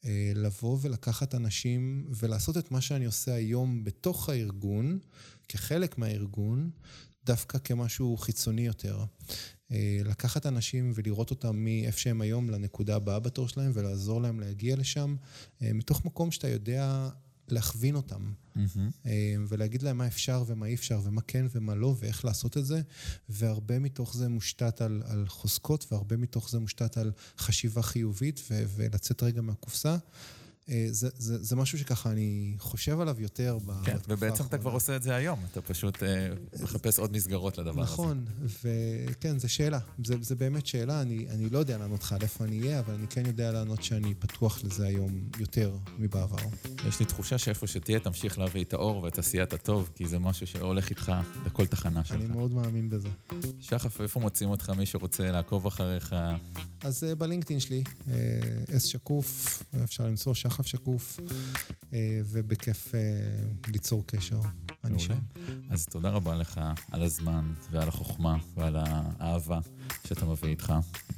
אה, 0.04 0.32
לבוא 0.34 0.78
ולקחת 0.80 1.34
אנשים 1.34 2.06
ולעשות 2.18 2.56
את 2.56 2.70
מה 2.70 2.80
שאני 2.80 3.04
עושה 3.04 3.34
היום 3.34 3.84
בתוך 3.84 4.28
הארגון, 4.28 4.98
כחלק 5.48 5.98
מהארגון, 5.98 6.70
דווקא 7.26 7.58
כמשהו 7.58 8.16
חיצוני 8.16 8.66
יותר. 8.66 9.04
אה, 9.72 10.00
לקחת 10.04 10.46
אנשים 10.46 10.92
ולראות 10.94 11.30
אותם 11.30 11.56
מאיפה 11.56 11.98
שהם 11.98 12.20
היום 12.20 12.50
לנקודה 12.50 12.96
הבאה 12.96 13.20
בתור 13.20 13.48
שלהם 13.48 13.70
ולעזור 13.74 14.22
להם 14.22 14.40
להגיע 14.40 14.76
לשם, 14.76 15.16
אה, 15.62 15.72
מתוך 15.72 16.04
מקום 16.04 16.30
שאתה 16.30 16.48
יודע 16.48 17.08
להכווין 17.48 17.94
אותם, 17.94 18.32
mm-hmm. 18.56 19.08
ולהגיד 19.48 19.82
להם 19.82 19.98
מה 19.98 20.06
אפשר 20.06 20.44
ומה 20.46 20.66
אי 20.66 20.74
אפשר, 20.74 21.00
ומה 21.04 21.20
כן 21.20 21.46
ומה 21.54 21.74
לא, 21.74 21.94
ואיך 21.98 22.24
לעשות 22.24 22.56
את 22.56 22.66
זה, 22.66 22.82
והרבה 23.28 23.78
מתוך 23.78 24.14
זה 24.14 24.28
מושתת 24.28 24.80
על, 24.80 25.02
על 25.06 25.28
חוזקות, 25.28 25.92
והרבה 25.92 26.16
מתוך 26.16 26.50
זה 26.50 26.58
מושתת 26.58 26.96
על 26.96 27.12
חשיבה 27.38 27.82
חיובית, 27.82 28.40
ו- 28.50 28.64
ולצאת 28.76 29.22
רגע 29.22 29.40
מהקופסה. 29.40 29.96
אה, 30.68 30.86
זה, 30.90 31.08
זה, 31.18 31.42
זה 31.42 31.56
משהו 31.56 31.78
שככה 31.78 32.10
אני 32.10 32.54
חושב 32.58 33.00
עליו 33.00 33.20
יותר 33.20 33.54
בתקופה 33.56 33.72
האחרונה. 33.72 33.98
כן, 33.98 34.12
ובעצם 34.12 34.44
אתה 34.44 34.58
כבר 34.58 34.70
עושה 34.70 34.96
את 34.96 35.02
זה 35.02 35.14
היום, 35.14 35.38
אתה 35.52 35.60
פשוט 35.60 36.02
אה, 36.02 36.28
מחפש 36.62 36.98
עוד 36.98 37.12
מסגרות 37.12 37.58
לדבר 37.58 37.82
נכון, 37.82 38.24
הזה. 38.40 38.44
נכון, 38.44 39.08
וכן, 39.10 39.38
זו 39.38 39.48
שאלה. 39.48 39.78
זה, 40.04 40.14
זה 40.20 40.34
באמת 40.34 40.66
שאלה, 40.66 41.02
אני, 41.02 41.26
אני 41.30 41.48
לא 41.50 41.58
יודע 41.58 41.78
לענות 41.78 42.02
לך 42.02 42.12
על 42.12 42.22
איפה 42.22 42.44
אני 42.44 42.60
אהיה, 42.60 42.78
אבל 42.78 42.94
אני 42.94 43.06
כן 43.06 43.26
יודע 43.26 43.52
לענות 43.52 43.82
שאני 43.82 44.14
פתוח 44.14 44.64
לזה 44.64 44.86
היום 44.86 45.20
יותר 45.38 45.76
מבעבר. 45.98 46.48
יש 46.88 47.00
לי 47.00 47.06
תחושה 47.06 47.38
שאיפה 47.38 47.66
שתהיה, 47.66 48.00
תמשיך 48.00 48.38
להביא 48.38 48.64
את 48.64 48.72
האור 48.72 49.02
ואת 49.02 49.18
עשיית 49.18 49.52
הטוב, 49.52 49.90
כי 49.94 50.08
זה 50.08 50.18
משהו 50.18 50.46
שהולך 50.46 50.90
איתך 50.90 51.12
לכל 51.46 51.66
תחנה 51.66 52.04
שלך. 52.04 52.16
אני 52.16 52.26
מאוד 52.26 52.54
מאמין 52.54 52.90
בזה. 52.90 53.08
שחף, 53.60 54.00
איפה 54.00 54.20
מוצאים 54.20 54.50
אותך, 54.50 54.70
מי 54.70 54.86
שרוצה 54.86 55.30
לעקוב 55.30 55.66
אחריך? 55.66 56.14
אז 56.82 57.04
uh, 57.04 57.14
בלינקדאין 57.14 57.60
שלי, 57.60 57.82
אס 58.76 58.84
שקוף, 58.84 59.62
אפשר 59.84 60.06
למצוא 60.06 60.34
שחף. 60.34 60.53
שחף 60.54 60.66
שקוף, 60.66 61.20
אה, 61.92 62.20
ובכיף 62.24 62.94
אה, 62.94 63.00
ליצור 63.68 64.06
קשר. 64.06 64.40
אני 64.84 64.98
שם. 64.98 65.18
אז 65.70 65.86
תודה 65.86 66.10
רבה 66.10 66.34
לך 66.34 66.60
על 66.92 67.02
הזמן 67.02 67.52
ועל 67.70 67.88
החוכמה 67.88 68.36
ועל 68.54 68.76
האהבה 68.78 69.60
שאתה 70.06 70.26
מביא 70.26 70.48
איתך. 70.48 70.72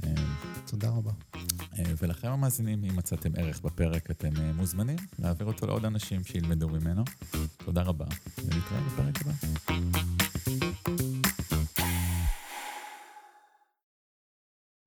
אה, 0.05 0.11
תודה 0.67 0.89
רבה. 0.89 1.13
ולכם 1.99 2.29
המאזינים, 2.29 2.85
אם 2.85 2.97
מצאתם 2.97 3.31
ערך 3.37 3.61
בפרק, 3.61 4.11
אתם 4.11 4.31
מוזמנים 4.57 4.99
להעביר 5.19 5.47
אותו 5.47 5.67
לעוד 5.67 5.85
אנשים 5.85 6.25
שילמדו 6.25 6.69
ממנו. 6.69 7.05
תודה 7.65 7.83
רבה, 7.83 8.07
ונתראה 8.39 8.81
בפרק 8.81 9.21
הבא. 9.21 9.33